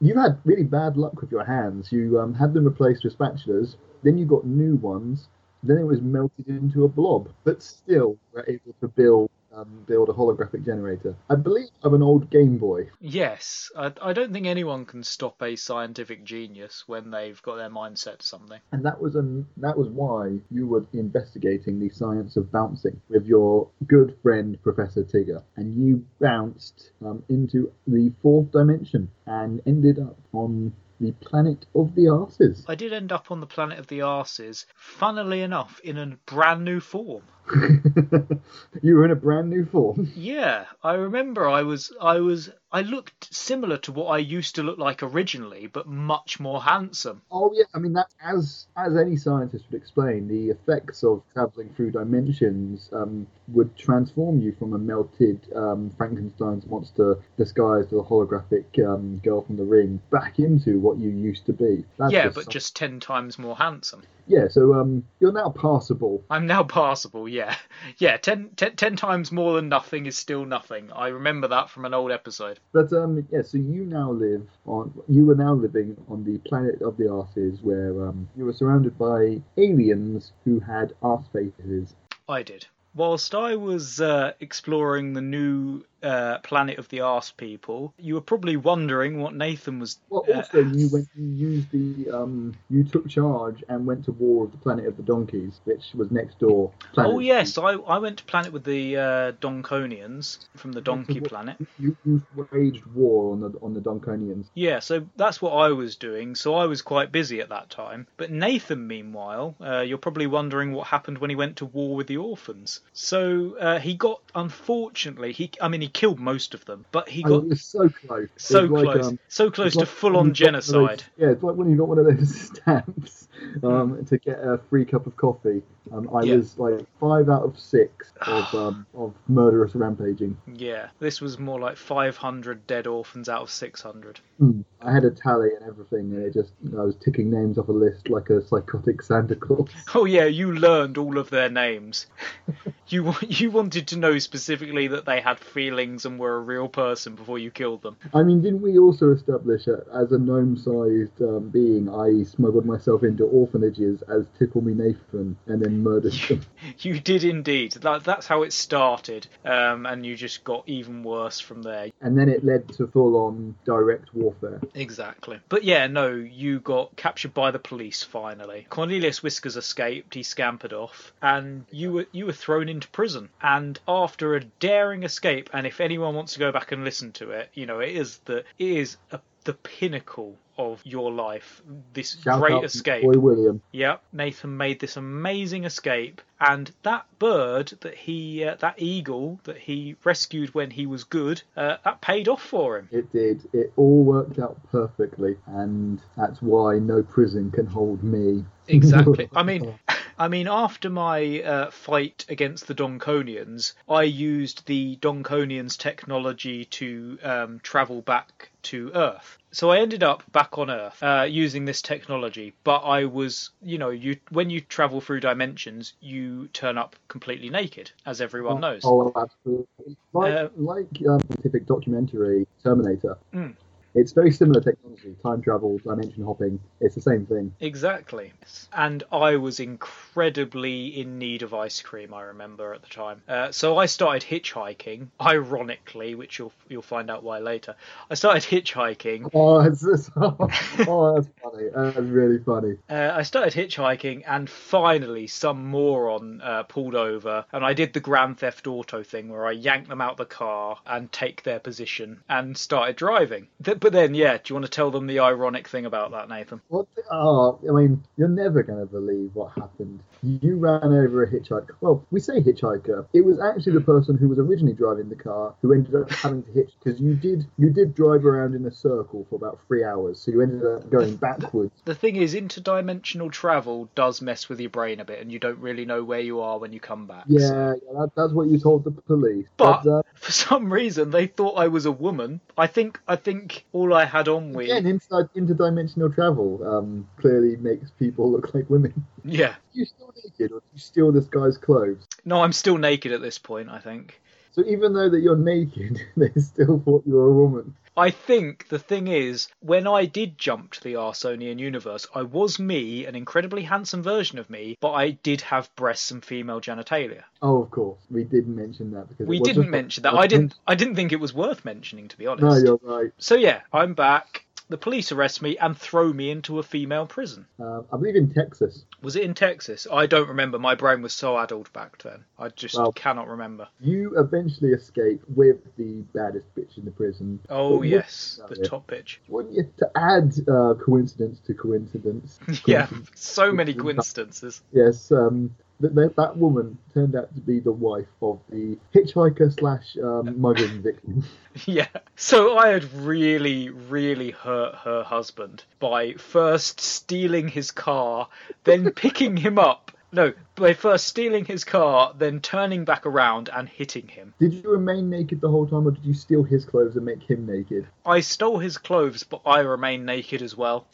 you 0.00 0.18
had 0.18 0.38
really 0.44 0.64
bad 0.64 0.96
luck 0.96 1.20
with 1.20 1.30
your 1.30 1.44
hands. 1.44 1.92
You 1.92 2.20
um, 2.20 2.32
had 2.34 2.54
them 2.54 2.64
replaced 2.64 3.04
with 3.04 3.18
spatulas, 3.18 3.76
then 4.02 4.16
you 4.16 4.24
got 4.24 4.46
new 4.46 4.76
ones. 4.76 5.28
Then 5.62 5.76
it 5.78 5.84
was 5.84 6.00
melted 6.00 6.46
into 6.46 6.84
a 6.84 6.88
blob, 6.88 7.30
but 7.42 7.62
still 7.62 8.16
were 8.32 8.44
able 8.46 8.74
to 8.80 8.88
build 8.88 9.28
um, 9.58 9.84
build 9.86 10.08
a 10.08 10.12
holographic 10.12 10.64
generator. 10.64 11.16
I 11.28 11.34
believe 11.36 11.68
of 11.82 11.94
an 11.94 12.02
old 12.02 12.30
Game 12.30 12.58
Boy. 12.58 12.90
yes. 13.00 13.70
I, 13.76 13.92
I 14.00 14.12
don't 14.12 14.32
think 14.32 14.46
anyone 14.46 14.84
can 14.84 15.02
stop 15.02 15.42
a 15.42 15.56
scientific 15.56 16.24
genius 16.24 16.84
when 16.86 17.10
they've 17.10 17.40
got 17.42 17.56
their 17.56 17.70
mind 17.70 17.98
set 17.98 18.20
to 18.20 18.26
something. 18.26 18.60
And 18.72 18.84
that 18.84 19.00
was 19.00 19.14
an, 19.14 19.46
that 19.58 19.76
was 19.76 19.88
why 19.88 20.38
you 20.50 20.66
were 20.66 20.86
investigating 20.92 21.78
the 21.78 21.90
science 21.90 22.36
of 22.36 22.52
bouncing 22.52 23.00
with 23.08 23.26
your 23.26 23.68
good 23.86 24.16
friend 24.22 24.58
Professor 24.62 25.04
Tigger, 25.04 25.42
and 25.56 25.76
you 25.76 26.04
bounced 26.20 26.90
um, 27.04 27.22
into 27.28 27.72
the 27.86 28.12
fourth 28.22 28.52
dimension 28.52 29.10
and 29.26 29.60
ended 29.66 29.98
up 29.98 30.18
on 30.32 30.72
the 31.00 31.12
planet 31.12 31.64
of 31.74 31.94
the 31.94 32.06
arses. 32.06 32.64
I 32.66 32.74
did 32.74 32.92
end 32.92 33.12
up 33.12 33.30
on 33.30 33.40
the 33.40 33.46
planet 33.46 33.78
of 33.78 33.86
the 33.86 34.00
arses, 34.00 34.64
funnily 34.74 35.42
enough, 35.42 35.80
in 35.84 35.96
a 35.96 36.16
brand 36.26 36.64
new 36.64 36.80
form. 36.80 37.22
you 38.82 38.94
were 38.94 39.04
in 39.04 39.10
a 39.10 39.16
brand 39.16 39.50
new 39.50 39.64
form. 39.64 40.10
Yeah, 40.14 40.66
I 40.82 40.94
remember 40.94 41.48
I 41.48 41.62
was 41.62 41.92
I 42.00 42.20
was 42.20 42.50
I 42.70 42.82
looked 42.82 43.34
similar 43.34 43.78
to 43.78 43.92
what 43.92 44.06
I 44.06 44.18
used 44.18 44.56
to 44.56 44.62
look 44.62 44.78
like 44.78 45.02
originally, 45.02 45.66
but 45.66 45.86
much 45.86 46.38
more 46.38 46.62
handsome. 46.62 47.22
Oh 47.30 47.52
yeah, 47.54 47.64
I 47.74 47.78
mean 47.78 47.94
that 47.94 48.08
as 48.22 48.66
as 48.76 48.96
any 48.96 49.16
scientist 49.16 49.64
would 49.70 49.80
explain, 49.80 50.28
the 50.28 50.50
effects 50.50 51.02
of 51.02 51.22
traveling 51.32 51.70
through 51.74 51.92
dimensions 51.92 52.90
um, 52.92 53.26
would 53.48 53.76
transform 53.76 54.40
you 54.40 54.52
from 54.58 54.74
a 54.74 54.78
melted 54.78 55.40
um, 55.54 55.90
Frankenstein's 55.96 56.66
monster 56.66 57.16
disguised 57.36 57.92
as 57.92 58.00
a 58.00 58.02
holographic 58.02 58.66
um, 58.86 59.18
girl 59.18 59.42
from 59.42 59.56
the 59.56 59.64
ring 59.64 60.00
back 60.10 60.38
into 60.38 60.78
what 60.78 60.98
you 60.98 61.10
used 61.10 61.46
to 61.46 61.52
be. 61.52 61.84
That's 61.98 62.12
yeah, 62.12 62.28
but 62.28 62.48
just 62.48 62.76
ten 62.76 63.00
times 63.00 63.38
more 63.38 63.56
handsome. 63.56 64.02
Yeah. 64.28 64.48
So 64.48 64.74
um, 64.74 65.04
you're 65.20 65.32
now 65.32 65.50
passable. 65.50 66.24
I'm 66.30 66.46
now 66.46 66.62
passable, 66.62 67.28
yeah. 67.28 67.56
Yeah, 67.98 68.16
ten, 68.16 68.50
ten, 68.56 68.76
ten 68.76 68.96
times 68.96 69.32
more 69.32 69.54
than 69.54 69.68
nothing 69.68 70.06
is 70.06 70.16
still 70.16 70.44
nothing. 70.44 70.92
I 70.92 71.08
remember 71.08 71.48
that 71.48 71.70
from 71.70 71.84
an 71.84 71.94
old 71.94 72.12
episode. 72.12 72.60
But 72.72 72.92
um, 72.92 73.26
yeah, 73.30 73.42
so 73.42 73.58
you 73.58 73.84
now 73.84 74.10
live 74.12 74.46
on. 74.66 74.92
You 75.08 75.30
are 75.30 75.34
now 75.34 75.54
living 75.54 75.96
on 76.08 76.24
the 76.24 76.38
planet 76.48 76.82
of 76.82 76.96
the 76.96 77.04
arses, 77.04 77.62
where 77.62 78.08
um, 78.08 78.28
you 78.36 78.44
were 78.44 78.52
surrounded 78.52 78.98
by 78.98 79.40
aliens 79.56 80.32
who 80.44 80.60
had 80.60 80.94
arse 81.02 81.26
faces. 81.32 81.94
I 82.28 82.42
did. 82.42 82.66
Whilst 82.94 83.34
I 83.34 83.54
was 83.56 84.00
uh, 84.00 84.32
exploring 84.40 85.12
the 85.12 85.20
new 85.20 85.84
uh, 86.02 86.38
planet 86.38 86.78
of 86.78 86.88
the 86.88 87.00
arse 87.00 87.30
people, 87.30 87.92
you 87.98 88.14
were 88.14 88.20
probably 88.20 88.56
wondering 88.56 89.20
what 89.20 89.34
Nathan 89.34 89.78
was. 89.78 89.98
Well, 90.10 90.24
uh, 90.28 90.38
also 90.38 90.60
you 90.60 90.88
went, 90.92 91.08
you 91.14 91.26
used 91.26 91.70
the, 91.70 92.10
um, 92.10 92.54
you 92.70 92.84
took 92.84 93.08
charge 93.08 93.64
and 93.68 93.86
went 93.86 94.04
to 94.04 94.12
war 94.12 94.42
with 94.42 94.52
the 94.52 94.58
planet 94.58 94.86
of 94.86 94.96
the 94.96 95.02
donkeys, 95.02 95.60
which 95.64 95.94
was 95.94 96.10
next 96.10 96.38
door. 96.38 96.72
Planet 96.92 97.12
Oh 97.12 97.18
yes, 97.18 97.58
I, 97.58 97.72
I 97.72 97.98
went 97.98 98.18
to 98.18 98.24
planet 98.24 98.52
with 98.52 98.64
the 98.64 98.96
uh, 98.96 99.32
Donconians 99.40 100.48
from 100.56 100.72
the 100.72 100.80
Donkey 100.80 101.20
Planet. 101.20 101.56
You, 101.78 101.96
you 102.04 102.22
waged 102.52 102.86
war 102.86 103.32
on 103.32 103.40
the 103.40 103.58
on 103.60 103.74
the 103.74 103.80
Donconians. 103.80 104.46
Yeah, 104.54 104.78
so 104.78 105.06
that's 105.16 105.42
what 105.42 105.52
I 105.52 105.68
was 105.70 105.96
doing. 105.96 106.34
So 106.34 106.54
I 106.54 106.66
was 106.66 106.82
quite 106.82 107.12
busy 107.12 107.40
at 107.40 107.48
that 107.48 107.70
time. 107.70 108.06
But 108.16 108.30
Nathan, 108.30 108.86
meanwhile, 108.86 109.54
uh, 109.60 109.80
you're 109.80 109.98
probably 109.98 110.26
wondering 110.26 110.72
what 110.72 110.86
happened 110.86 111.18
when 111.18 111.30
he 111.30 111.36
went 111.36 111.56
to 111.56 111.66
war 111.66 111.96
with 111.96 112.06
the 112.06 112.16
orphans. 112.16 112.80
So 112.92 113.56
uh, 113.58 113.78
he 113.78 113.94
got, 113.94 114.22
unfortunately, 114.34 115.32
he 115.32 115.50
I 115.60 115.68
mean 115.68 115.80
he 115.80 115.87
killed 115.88 116.18
most 116.20 116.54
of 116.54 116.64
them, 116.64 116.84
but 116.92 117.08
he 117.08 117.24
Oh, 117.24 117.40
got 117.40 117.58
so 117.58 117.88
close. 117.88 118.28
So 118.36 118.66
was 118.66 118.82
like, 118.84 118.94
close, 119.00 119.06
um, 119.08 119.18
so 119.28 119.50
close 119.50 119.72
to 119.74 119.80
like 119.80 119.88
full-on 119.88 120.28
you 120.28 120.32
got 120.32 120.52
one 120.52 120.54
of 120.54 120.66
those- 120.66 120.72
genocide. 120.72 121.04
yeah, 121.16 121.30
it's 121.30 121.42
like 121.42 121.56
when 121.56 121.70
you 121.70 121.76
got 121.76 121.88
one 121.88 121.98
of 121.98 122.04
those 122.06 122.40
stamps 122.56 123.27
um, 123.62 124.04
to 124.06 124.18
get 124.18 124.38
a 124.38 124.58
free 124.70 124.84
cup 124.84 125.06
of 125.06 125.16
coffee. 125.16 125.62
Um, 125.92 126.08
I 126.14 126.22
Yeah. 126.22 126.36
was 126.36 126.58
like 126.58 126.80
five 127.00 127.28
out 127.28 127.42
of 127.44 127.58
six 127.58 128.12
of 128.26 128.52
um, 128.54 128.86
of 128.94 129.14
murderous 129.28 129.74
rampaging. 129.74 130.36
Yeah, 130.54 130.88
this 130.98 131.20
was 131.20 131.38
more 131.38 131.58
like 131.58 131.76
500 131.76 132.66
dead 132.66 132.86
orphans 132.86 133.28
out 133.28 133.42
of 133.42 133.50
600. 133.50 134.20
Mm. 134.40 134.64
I 134.80 134.92
had 134.92 135.04
a 135.04 135.10
tally 135.10 135.50
and 135.58 135.64
everything, 135.66 136.12
and 136.12 136.22
it 136.22 136.32
just 136.34 136.52
I 136.78 136.82
was 136.82 136.94
ticking 136.96 137.30
names 137.30 137.58
off 137.58 137.68
a 137.68 137.72
list 137.72 138.08
like 138.10 138.30
a 138.30 138.40
psychotic 138.46 139.02
Santa 139.02 139.34
Claus. 139.34 139.68
Oh 139.94 140.04
yeah, 140.04 140.26
you 140.26 140.52
learned 140.52 140.98
all 140.98 141.18
of 141.18 141.30
their 141.30 141.48
names. 141.48 142.06
you 142.88 143.14
you 143.26 143.50
wanted 143.50 143.88
to 143.88 143.98
know 143.98 144.18
specifically 144.18 144.86
that 144.88 145.06
they 145.06 145.20
had 145.20 145.38
feelings 145.40 146.04
and 146.04 146.18
were 146.18 146.36
a 146.36 146.40
real 146.40 146.68
person 146.68 147.14
before 147.14 147.38
you 147.38 147.50
killed 147.50 147.82
them. 147.82 147.96
I 148.14 148.22
mean, 148.22 148.40
didn't 148.42 148.62
we 148.62 148.78
also 148.78 149.10
establish 149.12 149.64
that 149.64 149.86
as 149.92 150.12
a 150.12 150.18
gnome-sized 150.18 151.20
um, 151.22 151.48
being, 151.48 151.88
I 151.88 152.22
smuggled 152.24 152.66
myself 152.66 153.02
into 153.02 153.27
orphanages 153.28 154.02
as 154.02 154.26
Tickle 154.38 154.62
Me 154.62 154.74
Nathan 154.74 155.36
and 155.46 155.62
then 155.62 155.82
murdered 155.82 156.14
them? 156.28 156.42
You 156.80 157.00
did 157.00 157.24
indeed. 157.24 157.72
That, 157.72 158.04
that's 158.04 158.26
how 158.26 158.42
it 158.42 158.52
started, 158.52 159.26
um, 159.44 159.86
and 159.86 160.04
you 160.04 160.16
just 160.16 160.44
got 160.44 160.64
even 160.68 161.02
worse 161.02 161.40
from 161.40 161.62
there. 161.62 161.88
And 162.00 162.16
then 162.16 162.28
it 162.28 162.44
led 162.44 162.68
to 162.74 162.86
full-on 162.86 163.56
direct 163.64 164.14
warfare. 164.14 164.60
Exactly. 164.74 165.40
But 165.48 165.64
yeah, 165.64 165.86
no, 165.86 166.14
you 166.14 166.60
got 166.60 166.94
captured 166.96 167.34
by 167.34 167.50
the 167.50 167.58
police 167.58 168.02
finally. 168.02 168.66
Cornelius 168.68 169.22
Whiskers 169.22 169.56
escaped, 169.56 170.14
he 170.14 170.22
scampered 170.22 170.72
off, 170.72 171.12
and 171.22 171.64
you 171.70 171.92
were 171.92 172.06
you 172.12 172.26
were 172.26 172.32
thrown 172.32 172.68
into 172.68 172.88
prison. 172.88 173.28
And 173.42 173.78
after 173.86 174.34
a 174.34 174.44
daring 174.44 175.02
escape, 175.02 175.50
and 175.52 175.66
if 175.66 175.80
anyone 175.80 176.14
wants 176.14 176.34
to 176.34 176.38
go 176.38 176.52
back 176.52 176.72
and 176.72 176.84
listen 176.84 177.12
to 177.12 177.30
it, 177.30 177.50
you 177.54 177.66
know, 177.66 177.80
it 177.80 177.90
is 177.90 178.18
the 178.24 178.38
it 178.58 178.68
is 178.68 178.96
a, 179.10 179.20
the 179.44 179.54
pinnacle 179.54 180.36
of 180.58 180.84
your 180.84 181.12
life. 181.12 181.62
This 181.92 182.18
Shout 182.20 182.40
great 182.40 182.64
escape. 182.64 183.04
Boy 183.04 183.18
William. 183.18 183.62
Yep, 183.72 184.02
Nathan 184.12 184.56
made 184.56 184.80
this 184.80 184.96
amazing 184.96 185.64
escape, 185.64 186.20
and 186.40 186.70
that 186.82 187.06
bird 187.18 187.72
that 187.80 187.94
he, 187.94 188.44
uh, 188.44 188.56
that 188.56 188.74
eagle 188.82 189.40
that 189.44 189.56
he 189.56 189.96
rescued 190.04 190.54
when 190.54 190.70
he 190.70 190.84
was 190.84 191.04
good, 191.04 191.42
uh, 191.56 191.76
that 191.84 192.00
paid 192.00 192.28
off 192.28 192.42
for 192.42 192.78
him. 192.78 192.88
It 192.90 193.10
did. 193.12 193.48
It 193.52 193.72
all 193.76 194.02
worked 194.02 194.38
out 194.38 194.58
perfectly, 194.70 195.36
and 195.46 196.00
that's 196.16 196.42
why 196.42 196.78
no 196.78 197.02
prison 197.02 197.50
can 197.50 197.66
hold 197.66 198.02
me. 198.02 198.44
Exactly. 198.66 199.30
I 199.34 199.42
mean, 199.42 199.78
I 200.18 200.26
mean, 200.26 200.48
after 200.48 200.90
my 200.90 201.42
uh, 201.42 201.70
fight 201.70 202.26
against 202.28 202.66
the 202.66 202.74
Donconians, 202.74 203.74
I 203.88 204.02
used 204.02 204.66
the 204.66 204.96
Donconians' 204.96 205.76
technology 205.76 206.64
to 206.64 207.18
um, 207.22 207.60
travel 207.62 208.02
back 208.02 208.50
to 208.64 208.90
Earth. 208.94 209.37
So 209.50 209.70
I 209.70 209.78
ended 209.78 210.02
up 210.02 210.30
back 210.30 210.58
on 210.58 210.70
Earth 210.70 211.02
uh, 211.02 211.26
using 211.28 211.64
this 211.64 211.80
technology, 211.80 212.54
but 212.64 212.78
I 212.80 213.06
was, 213.06 213.50
you 213.62 213.78
know, 213.78 213.90
you 213.90 214.16
when 214.30 214.50
you 214.50 214.60
travel 214.60 215.00
through 215.00 215.20
dimensions, 215.20 215.94
you 216.00 216.48
turn 216.48 216.76
up 216.76 216.96
completely 217.08 217.48
naked, 217.48 217.90
as 218.04 218.20
everyone 218.20 218.60
knows. 218.60 218.82
Oh, 218.84 219.10
absolutely. 219.16 219.96
Like, 220.12 220.34
Uh, 220.34 220.48
like 220.56 220.86
um, 221.08 221.20
scientific 221.30 221.66
documentary 221.66 222.46
Terminator. 222.62 223.16
Mm. 223.32 223.54
It's 223.94 224.12
very 224.12 224.30
similar 224.30 224.60
technology. 224.60 225.16
Time 225.22 225.42
travel, 225.42 225.78
dimension 225.78 226.24
hopping. 226.24 226.60
It's 226.80 226.94
the 226.94 227.00
same 227.00 227.26
thing. 227.26 227.54
Exactly. 227.60 228.32
And 228.72 229.02
I 229.10 229.36
was 229.36 229.60
incredibly 229.60 231.00
in 231.00 231.18
need 231.18 231.42
of 231.42 231.54
ice 231.54 231.80
cream, 231.80 232.12
I 232.12 232.22
remember 232.22 232.74
at 232.74 232.82
the 232.82 232.88
time. 232.88 233.22
Uh, 233.28 233.50
so 233.50 233.78
I 233.78 233.86
started 233.86 234.22
hitchhiking, 234.28 235.08
ironically, 235.20 236.14
which 236.14 236.38
you'll 236.38 236.52
you'll 236.68 236.82
find 236.82 237.10
out 237.10 237.22
why 237.22 237.38
later. 237.38 237.74
I 238.10 238.14
started 238.14 238.42
hitchhiking. 238.42 239.30
Oh, 239.38 239.60
it's, 239.60 239.84
it's, 239.84 240.10
oh, 240.16 241.14
that's 241.14 241.28
funny. 241.42 241.68
That's 241.74 241.96
really 241.98 242.38
funny. 242.38 242.76
Uh, 242.90 243.12
I 243.14 243.22
started 243.22 243.52
hitchhiking, 243.52 244.24
and 244.26 244.50
finally, 244.50 245.26
some 245.26 245.66
moron 245.66 246.40
uh, 246.40 246.64
pulled 246.64 246.94
over, 246.94 247.44
and 247.52 247.64
I 247.64 247.72
did 247.72 247.92
the 247.92 248.00
Grand 248.00 248.38
Theft 248.38 248.66
Auto 248.66 249.02
thing 249.02 249.28
where 249.28 249.46
I 249.46 249.52
yank 249.52 249.88
them 249.88 250.00
out 250.00 250.16
the 250.16 250.24
car 250.24 250.78
and 250.86 251.10
take 251.12 251.42
their 251.44 251.60
position 251.60 252.20
and 252.28 252.56
started 252.56 252.96
driving. 252.96 253.46
Th- 253.62 253.77
but 253.80 253.92
then, 253.92 254.14
yeah, 254.14 254.34
do 254.36 254.42
you 254.46 254.54
want 254.54 254.64
to 254.66 254.70
tell 254.70 254.90
them 254.90 255.06
the 255.06 255.20
ironic 255.20 255.68
thing 255.68 255.86
about 255.86 256.10
that, 256.12 256.28
Nathan? 256.28 256.60
What? 256.68 256.86
The, 256.94 257.02
oh, 257.10 257.58
I 257.68 257.72
mean, 257.72 258.04
you're 258.16 258.28
never 258.28 258.62
going 258.62 258.80
to 258.80 258.86
believe 258.86 259.30
what 259.34 259.52
happened. 259.52 260.00
You 260.22 260.56
ran 260.56 260.82
over 260.82 261.22
a 261.22 261.30
hitchhiker. 261.30 261.70
Well, 261.80 262.04
we 262.10 262.18
say 262.20 262.40
hitchhiker. 262.40 263.06
It 263.12 263.24
was 263.24 263.38
actually 263.40 263.74
the 263.74 263.80
person 263.82 264.16
who 264.16 264.28
was 264.28 264.38
originally 264.38 264.72
driving 264.74 265.08
the 265.08 265.14
car 265.16 265.54
who 265.62 265.72
ended 265.72 265.94
up 265.94 266.10
having 266.10 266.42
to 266.42 266.52
hitch 266.52 266.70
because 266.82 267.00
you 267.00 267.14
did 267.14 267.46
you 267.56 267.70
did 267.70 267.94
drive 267.94 268.26
around 268.26 268.54
in 268.56 268.66
a 268.66 268.70
circle 268.72 269.26
for 269.30 269.36
about 269.36 269.60
three 269.68 269.84
hours, 269.84 270.20
so 270.20 270.32
you 270.32 270.42
ended 270.42 270.64
up 270.66 270.90
going 270.90 271.14
backwards. 271.16 271.72
The 271.84 271.94
thing 271.94 272.16
is, 272.16 272.34
interdimensional 272.34 273.30
travel 273.30 273.88
does 273.94 274.20
mess 274.20 274.48
with 274.48 274.60
your 274.60 274.70
brain 274.70 275.00
a 275.00 275.04
bit, 275.04 275.20
and 275.20 275.30
you 275.30 275.38
don't 275.38 275.58
really 275.58 275.84
know 275.84 276.02
where 276.02 276.20
you 276.20 276.40
are 276.40 276.58
when 276.58 276.72
you 276.72 276.80
come 276.80 277.06
back. 277.06 277.24
So- 277.28 277.34
Yeah, 277.38 277.74
yeah 277.74 278.00
that, 278.00 278.10
that's 278.16 278.32
what 278.32 278.48
you 278.48 278.58
told 278.58 278.84
the 278.84 278.90
police. 278.90 279.46
But 279.56 279.86
uh, 279.86 280.02
for 280.14 280.32
some 280.32 280.72
reason, 280.72 281.10
they 281.10 281.26
thought 281.28 281.58
I 281.58 281.68
was 281.68 281.86
a 281.86 281.92
woman. 281.92 282.40
I 282.56 282.66
think 282.66 282.98
I 283.06 283.16
think 283.16 283.64
all 283.72 283.94
I 283.94 284.04
had 284.04 284.28
on 284.28 284.52
me. 284.52 284.64
again, 284.64 284.86
inside 284.86 285.26
interdimensional 285.36 286.14
travel 286.14 286.66
um, 286.66 287.08
clearly 287.16 287.56
makes 287.56 287.90
people 287.92 288.30
look 288.30 288.54
like 288.54 288.68
women. 288.70 289.06
Yeah. 289.24 289.56
you 289.72 289.84
still 289.84 290.12
naked, 290.24 290.52
or 290.52 290.62
you 290.72 290.78
steal 290.78 291.12
this 291.12 291.26
guy's 291.26 291.58
clothes? 291.58 292.06
No, 292.24 292.42
I'm 292.42 292.52
still 292.52 292.78
naked 292.78 293.12
at 293.12 293.20
this 293.20 293.38
point. 293.38 293.68
I 293.68 293.78
think. 293.78 294.20
So 294.52 294.64
even 294.64 294.92
though 294.92 295.08
that 295.08 295.20
you're 295.20 295.36
naked, 295.36 296.00
they 296.16 296.32
still 296.40 296.80
thought 296.84 297.04
you 297.06 297.14
were 297.14 297.26
a 297.26 297.32
woman. 297.32 297.76
I 297.98 298.10
think 298.10 298.68
the 298.68 298.78
thing 298.78 299.08
is, 299.08 299.48
when 299.60 299.86
I 299.86 300.04
did 300.04 300.38
jump 300.38 300.72
to 300.72 300.84
the 300.84 300.94
Arsonian 300.94 301.58
universe, 301.58 302.06
I 302.14 302.22
was 302.22 302.58
me, 302.58 303.06
an 303.06 303.16
incredibly 303.16 303.62
handsome 303.62 304.02
version 304.02 304.38
of 304.38 304.48
me, 304.48 304.78
but 304.80 304.92
I 304.92 305.10
did 305.10 305.40
have 305.42 305.74
breasts 305.74 306.10
and 306.12 306.24
female 306.24 306.60
genitalia. 306.60 307.22
Oh, 307.42 307.62
of 307.62 307.70
course, 307.70 307.98
we 308.10 308.24
didn't 308.24 308.54
mention 308.54 308.92
that 308.92 309.08
because 309.08 309.26
We 309.26 309.40
didn't 309.40 309.70
mention 309.70 310.04
that. 310.04 310.14
I 310.14 310.26
didn't. 310.26 310.54
I 310.66 310.74
didn't 310.74 310.94
think 310.94 311.12
it 311.12 311.20
was 311.20 311.34
worth 311.34 311.64
mentioning, 311.64 312.08
to 312.08 312.16
be 312.16 312.26
honest. 312.26 312.44
No, 312.44 312.56
you're 312.56 312.80
right. 312.82 313.10
So 313.18 313.34
yeah, 313.34 313.62
I'm 313.72 313.94
back. 313.94 314.44
The 314.70 314.76
police 314.76 315.12
arrest 315.12 315.40
me 315.40 315.56
and 315.56 315.76
throw 315.76 316.12
me 316.12 316.30
into 316.30 316.58
a 316.58 316.62
female 316.62 317.06
prison. 317.06 317.46
Uh, 317.58 317.82
I 317.90 317.96
believe 317.96 318.16
in 318.16 318.32
Texas. 318.32 318.84
Was 319.00 319.16
it 319.16 319.22
in 319.22 319.32
Texas? 319.32 319.86
I 319.90 320.04
don't 320.06 320.28
remember. 320.28 320.58
My 320.58 320.74
brain 320.74 321.00
was 321.00 321.14
so 321.14 321.38
addled 321.38 321.72
back 321.72 322.02
then. 322.02 322.24
I 322.38 322.48
just 322.50 322.76
Well- 322.76 322.92
cannot 322.92 323.28
remember. 323.28 323.68
You 323.80 324.18
eventually 324.18 324.72
escape 324.72 325.22
with 325.34 325.58
the 325.76 326.02
baddest 326.14 326.54
bitch 326.54 326.76
in 326.76 326.84
the 326.84 326.90
prison. 326.90 327.40
Oh 327.48 327.78
But 327.78 327.88
yes, 327.88 328.40
the 328.48 328.56
top 328.66 328.86
bitch. 328.90 329.18
Wouldn't 329.28 329.54
you 329.54 329.72
to 329.78 329.90
add 329.96 330.34
uh, 330.48 330.74
coincidence 330.74 331.40
to 331.46 331.54
coincidence? 331.54 332.38
Yeah, 332.66 332.88
so 333.14 333.50
many 333.52 333.72
coincidences. 333.72 334.62
Yes, 334.72 335.10
um, 335.10 335.54
that, 335.80 335.94
that 335.94 336.16
that 336.16 336.36
woman 336.36 336.78
turned 336.92 337.14
out 337.14 337.34
to 337.34 337.40
be 337.40 337.60
the 337.60 337.72
wife 337.72 338.06
of 338.20 338.40
the 338.50 338.78
hitchhiker 338.94 339.52
slash 339.58 339.96
um, 340.02 340.40
mugging 340.40 340.82
victim. 340.82 341.24
Yeah. 341.66 341.88
So 342.14 342.56
I 342.56 342.68
had 342.68 342.92
really, 342.94 343.68
really 343.68 344.30
hurt 344.30 344.76
her 344.84 345.02
husband 345.02 345.64
by 345.80 346.12
first 346.12 346.80
stealing 346.80 347.48
his 347.48 347.72
car, 347.72 348.28
then 348.62 348.90
picking 348.96 349.36
him 349.36 349.58
up. 349.58 349.90
No, 350.12 350.34
by 350.54 350.74
first 350.74 351.06
stealing 351.06 351.44
his 351.44 351.64
car, 351.64 352.14
then 352.16 352.38
turning 352.40 352.84
back 352.84 353.06
around 353.06 353.50
and 353.52 353.68
hitting 353.68 354.06
him. 354.06 354.34
Did 354.38 354.52
you 354.52 354.70
remain 354.70 355.10
naked 355.10 355.40
the 355.40 355.50
whole 355.50 355.66
time, 355.66 355.88
or 355.88 355.90
did 355.90 356.04
you 356.04 356.14
steal 356.14 356.44
his 356.44 356.64
clothes 356.64 356.94
and 356.94 357.04
make 357.04 357.28
him 357.28 357.44
naked? 357.44 357.88
I 358.06 358.20
stole 358.20 358.60
his 358.60 358.78
clothes, 358.78 359.24
but 359.24 359.40
I 359.44 359.60
remained 359.60 360.06
naked 360.06 360.42
as 360.42 360.56
well. 360.56 360.86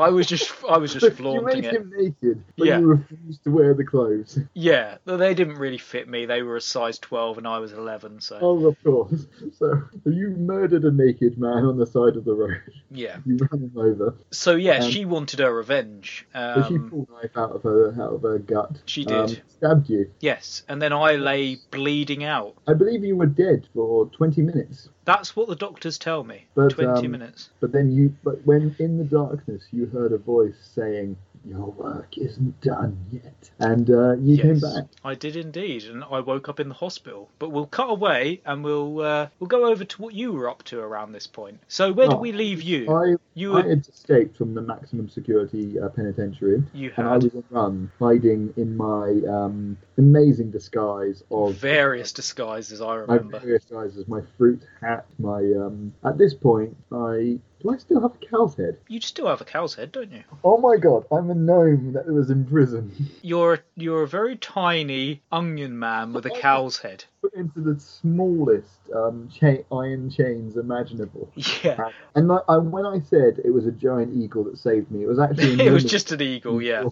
I 0.00 0.08
was 0.10 0.26
just, 0.26 0.52
I 0.68 0.78
was 0.78 0.92
just 0.92 1.04
So 1.04 1.10
you 1.10 1.14
flaunting 1.14 1.44
made 1.62 1.64
it. 1.64 1.74
him 1.74 1.92
naked, 1.96 2.42
but 2.56 2.66
Yeah. 2.66 2.78
you 2.80 2.86
refused 2.86 3.44
to 3.44 3.50
wear 3.50 3.74
the 3.74 3.84
clothes. 3.84 4.38
Yeah, 4.54 4.98
they 5.04 5.34
didn't 5.34 5.56
really 5.56 5.78
fit 5.78 6.08
me. 6.08 6.26
They 6.26 6.42
were 6.42 6.56
a 6.56 6.60
size 6.60 6.98
12 6.98 7.38
and 7.38 7.46
I 7.46 7.58
was 7.58 7.72
11, 7.72 8.20
so 8.20 8.38
Oh, 8.40 8.66
of 8.66 8.82
course. 8.84 9.26
So 9.58 9.82
you 10.04 10.30
murdered 10.30 10.84
a 10.84 10.90
naked 10.90 11.38
man 11.38 11.64
on 11.64 11.76
the 11.78 11.86
side 11.86 12.16
of 12.16 12.24
the 12.24 12.34
road. 12.34 12.60
yeah. 12.90 13.18
You 13.24 13.38
ran 13.50 13.62
him 13.62 13.72
over. 13.76 14.14
So 14.30 14.56
yeah, 14.56 14.78
Um, 14.84 14.90
she 14.90 15.04
wanted 15.04 15.40
her 15.40 15.54
revenge. 15.54 16.26
So 16.32 16.64
she 16.68 16.74
Um, 16.76 16.90
pulled 16.90 17.08
a 17.10 17.12
knife 17.22 17.36
out 17.36 17.52
of 17.52 17.62
her 17.62 17.94
out 18.00 18.14
of 18.14 18.22
her 18.22 18.38
gut. 18.38 18.80
She 18.86 19.04
um, 19.06 19.26
did. 19.26 19.42
stabbed 19.48 19.88
you. 19.90 20.10
yes, 20.20 20.62
and 20.68 20.80
then 20.80 20.92
I 20.92 21.16
lay 21.16 21.56
bleeding 21.70 22.24
out. 22.24 22.54
I 22.66 22.74
believe 22.74 23.04
you 23.04 23.16
were 23.16 23.26
dead 23.26 23.66
for 23.74 24.06
twenty 24.06 24.42
minutes. 24.42 24.88
That's 25.04 25.34
what 25.34 25.48
the 25.48 25.56
doctors 25.56 25.98
tell 25.98 26.24
me. 26.24 26.46
But, 26.54 26.72
20 26.72 27.06
um, 27.06 27.10
minutes. 27.10 27.50
But 27.60 27.72
then 27.72 27.90
you, 27.92 28.14
but 28.22 28.44
when 28.46 28.74
in 28.78 28.98
the 28.98 29.04
darkness 29.04 29.64
you 29.72 29.86
heard 29.86 30.12
a 30.12 30.18
voice 30.18 30.56
saying, 30.74 31.16
"Your 31.46 31.66
work 31.72 32.18
isn't 32.18 32.60
done 32.60 32.98
yet," 33.10 33.50
and 33.58 33.88
uh, 33.90 34.12
you 34.16 34.36
came 34.36 34.54
Yes, 34.56 34.74
back. 34.74 34.84
I 35.04 35.14
did 35.14 35.36
indeed, 35.36 35.84
and 35.84 36.04
I 36.04 36.20
woke 36.20 36.48
up 36.48 36.60
in 36.60 36.68
the 36.68 36.74
hospital. 36.74 37.28
But 37.38 37.50
we'll 37.50 37.66
cut 37.66 37.88
away 37.90 38.40
and 38.44 38.62
we'll 38.62 39.00
uh, 39.00 39.28
we'll 39.38 39.48
go 39.48 39.66
over 39.66 39.84
to 39.84 40.02
what 40.02 40.14
you 40.14 40.32
were 40.32 40.48
up 40.50 40.62
to 40.64 40.80
around 40.80 41.12
this 41.12 41.26
point. 41.26 41.58
So 41.68 41.92
where 41.92 42.08
did 42.08 42.16
Oh, 42.16 42.20
we 42.20 42.32
leave 42.32 42.62
you? 42.62 42.90
I, 42.94 43.16
You 43.34 43.56
I 43.56 43.66
had 43.66 43.86
escaped 43.88 44.36
from 44.36 44.54
the 44.54 44.60
maximum 44.62 45.08
security 45.08 45.78
uh, 45.80 45.88
penitentiary, 45.88 46.62
you 46.74 46.92
and 46.96 47.08
I 47.08 47.16
was 47.16 47.34
on 47.34 47.44
run, 47.50 47.90
hiding 47.98 48.52
in 48.56 48.76
my 48.76 49.20
um, 49.28 49.78
amazing 49.96 50.50
disguise 50.50 51.22
of 51.30 51.54
various 51.54 52.12
disguises. 52.12 52.80
I 52.82 52.86
my 52.86 52.94
remember. 52.96 53.38
various 53.38 53.64
guises, 53.64 54.06
my 54.08 54.20
fruit 54.36 54.62
hat, 54.80 55.06
my 55.18 55.38
um. 55.38 55.94
At 56.04 56.18
this 56.18 56.34
point, 56.34 56.76
I 56.92 57.38
Do 57.62 57.70
I 57.70 57.76
still 57.76 58.00
have 58.00 58.12
a 58.14 58.26
cow's 58.26 58.54
head? 58.56 58.78
You 58.88 59.00
still 59.00 59.26
have 59.26 59.42
a 59.42 59.44
cow's 59.44 59.74
head, 59.74 59.92
don't 59.92 60.10
you? 60.10 60.24
Oh 60.42 60.56
my 60.56 60.78
god, 60.78 61.04
I'm 61.12 61.30
a 61.30 61.34
gnome 61.34 61.92
that 61.92 62.06
was 62.06 62.30
in 62.30 62.46
prison. 62.46 62.90
You're 63.22 63.60
you're 63.76 64.02
a 64.02 64.08
very 64.08 64.36
tiny 64.36 65.20
onion 65.30 65.78
man 65.78 66.12
with 66.14 66.24
a 66.24 66.30
cow's 66.30 66.78
head. 66.78 67.04
Put 67.20 67.34
into 67.34 67.60
the 67.60 67.78
smallest 67.78 68.68
um, 68.94 69.28
cha- 69.28 69.64
iron 69.72 70.10
chains 70.10 70.56
imaginable. 70.56 71.30
Yeah. 71.62 71.90
And 72.14 72.28
like, 72.28 72.42
I, 72.48 72.56
when 72.56 72.86
I 72.86 73.00
said 73.00 73.40
it 73.44 73.50
was 73.50 73.66
a 73.66 73.72
giant 73.72 74.16
eagle 74.16 74.44
that 74.44 74.56
saved 74.56 74.90
me, 74.90 75.02
it 75.02 75.06
was 75.06 75.18
actually. 75.18 75.60
a 75.60 75.66
it 75.68 75.70
was 75.70 75.84
just 75.84 76.10
an 76.12 76.22
eagle, 76.22 76.62
yeah. 76.62 76.84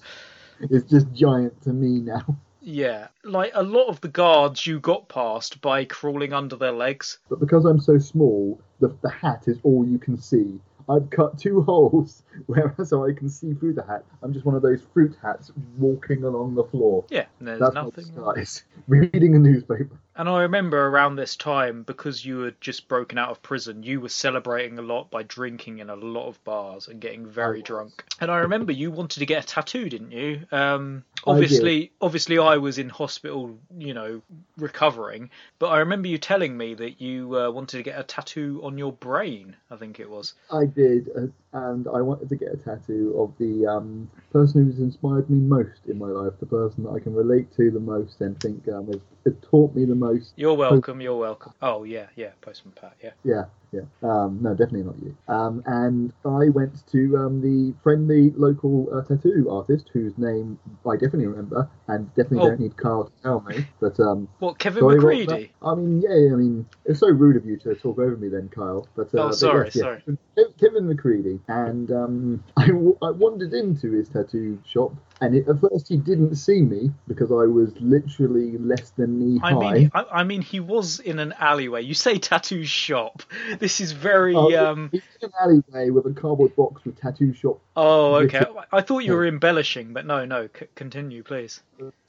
It's 0.60 0.90
just 0.90 1.10
giant 1.14 1.62
to 1.62 1.70
me 1.70 2.00
now. 2.00 2.36
Yeah. 2.60 3.08
Like 3.24 3.52
a 3.54 3.62
lot 3.62 3.88
of 3.88 4.00
the 4.00 4.08
guards 4.08 4.66
you 4.66 4.80
got 4.80 5.08
past 5.08 5.60
by 5.60 5.84
crawling 5.84 6.32
under 6.32 6.56
their 6.56 6.72
legs. 6.72 7.18
But 7.28 7.40
because 7.40 7.64
I'm 7.64 7.80
so 7.80 7.98
small, 7.98 8.60
the, 8.80 8.96
the 9.02 9.10
hat 9.10 9.44
is 9.46 9.58
all 9.62 9.86
you 9.86 9.98
can 9.98 10.18
see. 10.18 10.60
I've 10.88 11.10
cut 11.10 11.38
two 11.38 11.62
holes 11.68 12.22
where 12.46 12.74
so 12.84 13.06
I 13.06 13.12
can 13.12 13.28
see 13.28 13.54
through 13.54 13.74
the 13.74 13.84
hat. 13.84 14.04
I'm 14.22 14.32
just 14.32 14.44
one 14.44 14.54
of 14.54 14.62
those 14.62 14.80
fruit 14.92 15.16
hats 15.22 15.52
walking 15.76 16.24
along 16.24 16.54
the 16.54 16.64
floor. 16.64 17.04
Yeah, 17.10 17.26
there's 17.40 17.60
That's 17.60 17.74
nothing. 17.74 18.06
my. 18.16 18.44
Reading 18.88 19.34
a 19.34 19.38
newspaper. 19.38 19.98
And 20.18 20.28
I 20.28 20.42
remember 20.42 20.84
around 20.84 21.14
this 21.14 21.36
time, 21.36 21.84
because 21.84 22.24
you 22.24 22.40
had 22.40 22.60
just 22.60 22.88
broken 22.88 23.18
out 23.18 23.30
of 23.30 23.40
prison, 23.40 23.84
you 23.84 24.00
were 24.00 24.08
celebrating 24.08 24.76
a 24.76 24.82
lot 24.82 25.12
by 25.12 25.22
drinking 25.22 25.78
in 25.78 25.90
a 25.90 25.94
lot 25.94 26.26
of 26.26 26.42
bars 26.42 26.88
and 26.88 27.00
getting 27.00 27.24
very 27.24 27.62
drunk. 27.62 28.04
And 28.20 28.28
I 28.28 28.38
remember 28.38 28.72
you 28.72 28.90
wanted 28.90 29.20
to 29.20 29.26
get 29.26 29.44
a 29.44 29.46
tattoo, 29.46 29.88
didn't 29.88 30.10
you? 30.10 30.40
Um, 30.50 31.04
I 31.24 31.30
obviously, 31.30 31.92
obviously, 32.00 32.36
I 32.36 32.56
was 32.56 32.78
in 32.78 32.88
hospital, 32.88 33.56
you 33.78 33.94
know, 33.94 34.20
recovering. 34.56 35.30
But 35.60 35.68
I 35.68 35.78
remember 35.78 36.08
you 36.08 36.18
telling 36.18 36.56
me 36.56 36.74
that 36.74 37.00
you 37.00 37.38
uh, 37.38 37.50
wanted 37.52 37.76
to 37.76 37.84
get 37.84 38.00
a 38.00 38.02
tattoo 38.02 38.60
on 38.64 38.76
your 38.76 38.92
brain. 38.92 39.54
I 39.70 39.76
think 39.76 40.00
it 40.00 40.10
was. 40.10 40.34
I 40.52 40.66
did, 40.66 41.10
uh, 41.16 41.26
and 41.52 41.86
I 41.86 42.00
wanted 42.00 42.27
to 42.28 42.36
get 42.36 42.52
a 42.52 42.56
tattoo 42.56 43.14
of 43.18 43.32
the 43.38 43.66
um, 43.66 44.10
person 44.32 44.64
who's 44.64 44.78
inspired 44.78 45.28
me 45.30 45.38
most 45.38 45.80
in 45.86 45.98
my 45.98 46.06
life, 46.06 46.32
the 46.40 46.46
person 46.46 46.84
that 46.84 46.90
I 46.90 47.00
can 47.00 47.14
relate 47.14 47.54
to 47.56 47.70
the 47.70 47.80
most 47.80 48.20
and 48.20 48.38
think 48.40 48.68
um, 48.68 48.86
has, 48.86 49.00
has 49.24 49.34
taught 49.42 49.74
me 49.74 49.84
the 49.84 49.94
most. 49.94 50.32
You're 50.36 50.54
welcome. 50.54 51.00
You're 51.00 51.16
welcome. 51.16 51.52
Oh 51.62 51.84
yeah, 51.84 52.06
yeah, 52.16 52.30
Postman 52.40 52.74
Pat. 52.80 52.96
Yeah. 53.02 53.10
Yeah, 53.24 53.44
yeah. 53.72 53.82
Um, 54.02 54.38
no, 54.40 54.50
definitely 54.50 54.82
not 54.84 54.94
you. 55.02 55.16
Um, 55.28 55.62
and 55.66 56.12
I 56.24 56.48
went 56.48 56.86
to 56.92 57.16
um, 57.18 57.40
the 57.40 57.74
friendly 57.82 58.30
local 58.30 58.88
uh, 58.92 59.02
tattoo 59.02 59.48
artist 59.50 59.90
whose 59.92 60.16
name 60.16 60.58
I 60.88 60.94
definitely 60.94 61.26
remember, 61.26 61.68
and 61.86 62.08
definitely 62.14 62.38
Oh. 62.46 62.48
don't 62.50 62.60
need 62.60 62.76
Kyle 62.76 63.04
to 63.04 63.22
tell 63.22 63.40
me. 63.42 63.66
But 63.80 63.98
um, 64.00 64.28
What 64.38 64.58
Kevin 64.58 64.80
sorry, 64.82 64.94
McCready? 64.96 65.26
that? 65.26 65.66
I 65.66 65.74
mean, 65.74 66.00
yeah, 66.02 66.32
I 66.32 66.36
mean, 66.36 66.66
it's 66.86 67.00
so 67.00 67.08
rude 67.08 67.36
of 67.36 67.44
you 67.44 67.56
to 67.58 67.74
talk 67.74 67.98
over 67.98 68.16
me 68.16 68.28
then, 68.28 68.48
Kyle. 68.48 68.86
But 68.96 69.14
uh, 69.14 69.18
Oh, 69.24 69.28
but 69.28 69.34
sorry, 69.34 69.66
yes, 69.66 69.76
yes. 69.76 69.82
sorry. 69.82 70.02
Kev- 70.36 70.58
Kevin 70.58 70.86
McCready, 70.88 71.40
and 71.48 71.90
um, 71.90 72.44
I, 72.56 72.68
w- 72.68 72.96
I 73.02 73.10
wandered 73.10 73.52
into 73.52 73.92
his 73.92 74.08
tattoo 74.08 74.58
shop, 74.66 74.92
and 75.20 75.34
it, 75.34 75.48
at 75.48 75.60
first 75.60 75.88
he 75.88 75.96
didn't 75.96 76.36
see 76.36 76.62
me 76.62 76.90
because 77.06 77.30
I 77.30 77.46
was 77.46 77.72
literally 77.80 78.56
less 78.58 78.90
than 78.90 79.18
knee 79.18 79.38
high. 79.38 79.50
I 79.50 79.72
mean, 79.74 79.90
I, 79.94 80.04
I 80.12 80.24
mean, 80.24 80.42
he 80.42 80.60
was 80.60 81.00
in 81.00 81.18
an 81.18 81.34
alleyway. 81.38 81.82
You 81.82 81.94
say 81.94 82.18
tattoo 82.18 82.64
shop. 82.64 83.22
This 83.58 83.80
is 83.80 83.92
very. 83.92 84.34
Oh, 84.34 84.54
um, 84.70 84.90
He's 84.92 85.02
in 85.20 85.28
an 85.28 85.32
alleyway 85.40 85.90
with 85.90 86.06
a 86.06 86.12
cardboard 86.12 86.54
box 86.54 86.84
with 86.84 87.00
tattoo 87.00 87.32
shop. 87.32 87.60
Oh, 87.76 88.16
okay. 88.16 88.44
I 88.70 88.82
thought 88.82 89.00
you 89.00 89.14
were 89.14 89.26
embellishing, 89.26 89.92
but 89.92 90.06
no, 90.06 90.24
no. 90.24 90.48
C- 90.58 90.66
continue, 90.74 91.22
please. 91.22 91.60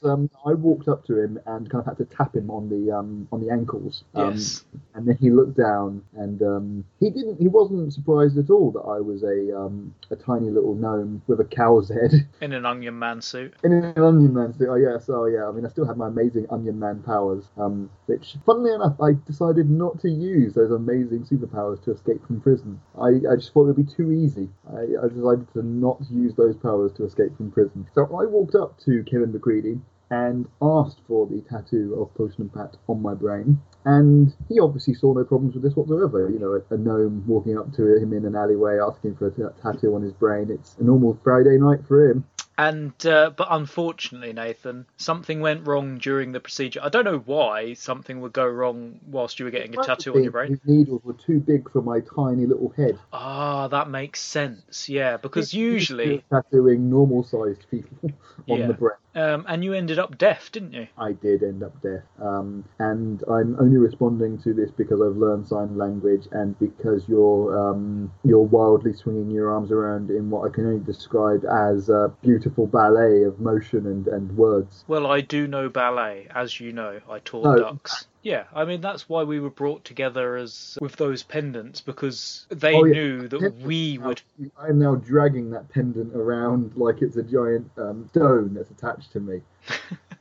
Um, 0.03 0.29
I 0.45 0.53
walked 0.53 0.87
up 0.87 1.03
to 1.05 1.19
him 1.19 1.39
and 1.45 1.69
kind 1.69 1.81
of 1.81 1.85
had 1.85 1.97
to 1.97 2.05
tap 2.15 2.35
him 2.35 2.49
on 2.49 2.69
the 2.69 2.91
um, 2.95 3.27
on 3.31 3.41
the 3.41 3.51
ankles. 3.51 4.03
Um, 4.15 4.29
Yes. 4.31 4.63
And 4.95 5.07
then 5.07 5.17
he 5.19 5.29
looked 5.29 5.57
down, 5.57 6.03
and 6.15 6.41
um, 6.41 6.85
he 6.99 7.09
didn't. 7.09 7.39
He 7.39 7.47
wasn't 7.47 7.93
surprised 7.93 8.37
at 8.37 8.49
all 8.49 8.71
that 8.71 8.81
I 8.81 8.99
was 8.99 9.23
a 9.23 9.57
um, 9.57 9.93
a 10.11 10.15
tiny 10.15 10.49
little 10.49 10.73
gnome 10.75 11.21
with 11.27 11.39
a 11.39 11.45
cow's 11.45 11.89
head 11.89 12.27
In 12.41 12.53
an 12.53 12.65
Onion 12.65 12.97
Man 12.97 13.21
suit. 13.21 13.53
in 13.63 13.71
an 13.73 13.97
Onion 13.97 14.33
Man 14.33 14.53
suit. 14.57 14.69
Oh 14.69 14.75
yes, 14.75 15.09
oh 15.09 15.25
yeah. 15.25 15.47
I 15.47 15.51
mean, 15.51 15.65
I 15.65 15.69
still 15.69 15.85
had 15.85 15.97
my 15.97 16.07
amazing 16.07 16.47
Onion 16.49 16.79
Man 16.79 17.01
powers, 17.03 17.45
um, 17.57 17.89
which, 18.05 18.35
funnily 18.45 18.73
enough, 18.73 18.99
I 19.01 19.11
decided 19.25 19.69
not 19.69 19.99
to 20.01 20.09
use 20.09 20.53
those 20.53 20.71
amazing 20.71 21.25
superpowers 21.25 21.83
to 21.83 21.91
escape 21.91 22.25
from 22.25 22.41
prison. 22.41 22.79
I, 22.99 23.19
I 23.31 23.35
just 23.35 23.53
thought 23.53 23.63
it 23.69 23.75
would 23.77 23.87
be 23.87 23.93
too 23.93 24.11
easy. 24.11 24.49
I, 24.73 24.81
I 25.03 25.07
decided 25.07 25.51
to 25.53 25.61
not 25.63 25.99
use 26.09 26.35
those 26.35 26.55
powers 26.55 26.91
to 26.93 27.05
escape 27.05 27.35
from 27.37 27.51
prison. 27.51 27.87
So 27.93 28.03
I 28.05 28.25
walked 28.25 28.55
up 28.55 28.77
to 28.85 29.03
Kevin 29.03 29.31
McCready 29.33 29.79
and 30.11 30.47
asked 30.61 31.01
for 31.07 31.27
the 31.27 31.41
tattoo 31.41 31.95
of 31.99 32.13
Postman 32.15 32.49
Pat 32.49 32.77
on 32.87 33.01
my 33.01 33.13
brain. 33.13 33.61
And 33.85 34.33
he 34.49 34.59
obviously 34.59 34.93
saw 34.93 35.13
no 35.13 35.23
problems 35.23 35.53
with 35.53 35.63
this 35.63 35.75
whatsoever. 35.75 36.29
You 36.29 36.39
know, 36.39 36.53
a, 36.53 36.73
a 36.73 36.77
gnome 36.77 37.23
walking 37.27 37.57
up 37.57 37.73
to 37.75 37.95
him 37.95 38.13
in 38.13 38.25
an 38.25 38.35
alleyway 38.35 38.77
asking 38.79 39.15
for 39.15 39.27
a 39.27 39.31
t- 39.31 39.43
tattoo 39.61 39.95
on 39.95 40.01
his 40.01 40.13
brain. 40.13 40.49
It's 40.51 40.75
a 40.79 40.83
normal 40.83 41.17
Friday 41.23 41.57
night 41.57 41.79
for 41.87 42.09
him. 42.09 42.25
And 42.57 42.93
uh, 43.05 43.29
but 43.29 43.47
unfortunately, 43.51 44.33
Nathan, 44.33 44.85
something 44.97 45.39
went 45.39 45.65
wrong 45.65 45.97
during 45.97 46.33
the 46.33 46.41
procedure. 46.41 46.81
I 46.83 46.89
don't 46.89 47.05
know 47.05 47.19
why 47.19 47.73
something 47.73 48.19
would 48.19 48.33
go 48.33 48.45
wrong 48.45 48.99
whilst 49.07 49.39
you 49.39 49.45
were 49.45 49.51
getting 49.51 49.79
a 49.79 49.81
tattoo 49.81 50.13
on 50.13 50.23
your 50.23 50.33
brain. 50.33 50.49
His 50.49 50.59
needles 50.65 51.01
were 51.05 51.13
too 51.13 51.39
big 51.39 51.71
for 51.71 51.81
my 51.81 52.01
tiny 52.01 52.45
little 52.45 52.73
head. 52.75 52.99
Ah, 53.13 53.69
that 53.69 53.89
makes 53.89 54.19
sense. 54.19 54.89
Yeah, 54.89 55.15
because 55.15 55.53
usually, 55.53 56.21
tattooing 56.29 56.89
normal-sized 56.89 57.65
people 57.71 57.97
on 58.49 58.59
Yeah. 58.59 58.67
the 58.67 58.73
brain. 58.73 58.97
Um, 59.19 59.45
and 59.47 59.63
you 59.63 59.73
ended 59.73 59.99
up 59.99 60.17
deaf, 60.17 60.51
didn't 60.51 60.73
you? 60.73 60.87
I 60.97 61.11
did 61.13 61.43
end 61.43 61.63
up 61.63 61.81
deaf, 61.81 62.03
um, 62.21 62.63
and 62.79 63.21
I'm 63.29 63.57
only 63.59 63.77
responding 63.77 64.37
to 64.43 64.53
this 64.53 64.71
because 64.71 65.01
I've 65.01 65.17
learned 65.17 65.47
sign 65.47 65.77
language 65.77 66.27
and 66.31 66.57
because 66.59 67.03
you're 67.07 67.57
um, 67.71 68.11
you're 68.23 68.39
wildly 68.39 68.93
swinging 68.93 69.29
your 69.31 69.51
arms 69.51 69.71
around 69.71 70.09
in 70.09 70.29
what 70.29 70.49
I 70.49 70.53
can 70.53 70.65
only 70.65 70.83
describe 70.85 71.43
as 71.45 71.89
a 71.89 72.13
beautiful 72.21 72.67
ballet 72.67 73.23
of 73.23 73.39
motion 73.39 73.85
and, 73.87 74.07
and 74.07 74.35
words. 74.37 74.83
Well, 74.87 75.07
I 75.07 75.21
do 75.21 75.47
know 75.47 75.69
ballet, 75.69 76.27
as 76.33 76.59
you 76.59 76.71
know. 76.71 76.99
I 77.09 77.19
taught 77.19 77.45
Oh. 77.45 77.57
ducks. 77.57 78.07
Yeah, 78.21 78.43
I 78.53 78.65
mean 78.65 78.81
that's 78.81 79.07
why 79.07 79.23
we 79.23 79.39
were 79.39 79.49
brought 79.49 79.85
together 79.85 80.35
as 80.35 80.77
with 80.81 80.97
those 80.97 81.23
pendants 81.23 81.79
because 81.81 82.45
they 82.49 82.75
Oh, 82.75 82.83
yeah. 82.83 82.93
knew 82.93 83.27
that 83.29 83.55
we 83.63 83.97
would. 83.97 84.21
I'm 84.59 84.77
now 84.79 84.95
dragging 84.95 85.51
that 85.51 85.69
pendant 85.69 86.13
around 86.13 86.75
like 86.75 87.01
it's 87.01 87.15
a 87.15 87.23
giant 87.23 87.69
um, 87.77 88.07
stone 88.09 88.53
that's 88.53 88.71
attached 88.71 89.13
to 89.13 89.19
me. 89.21 89.41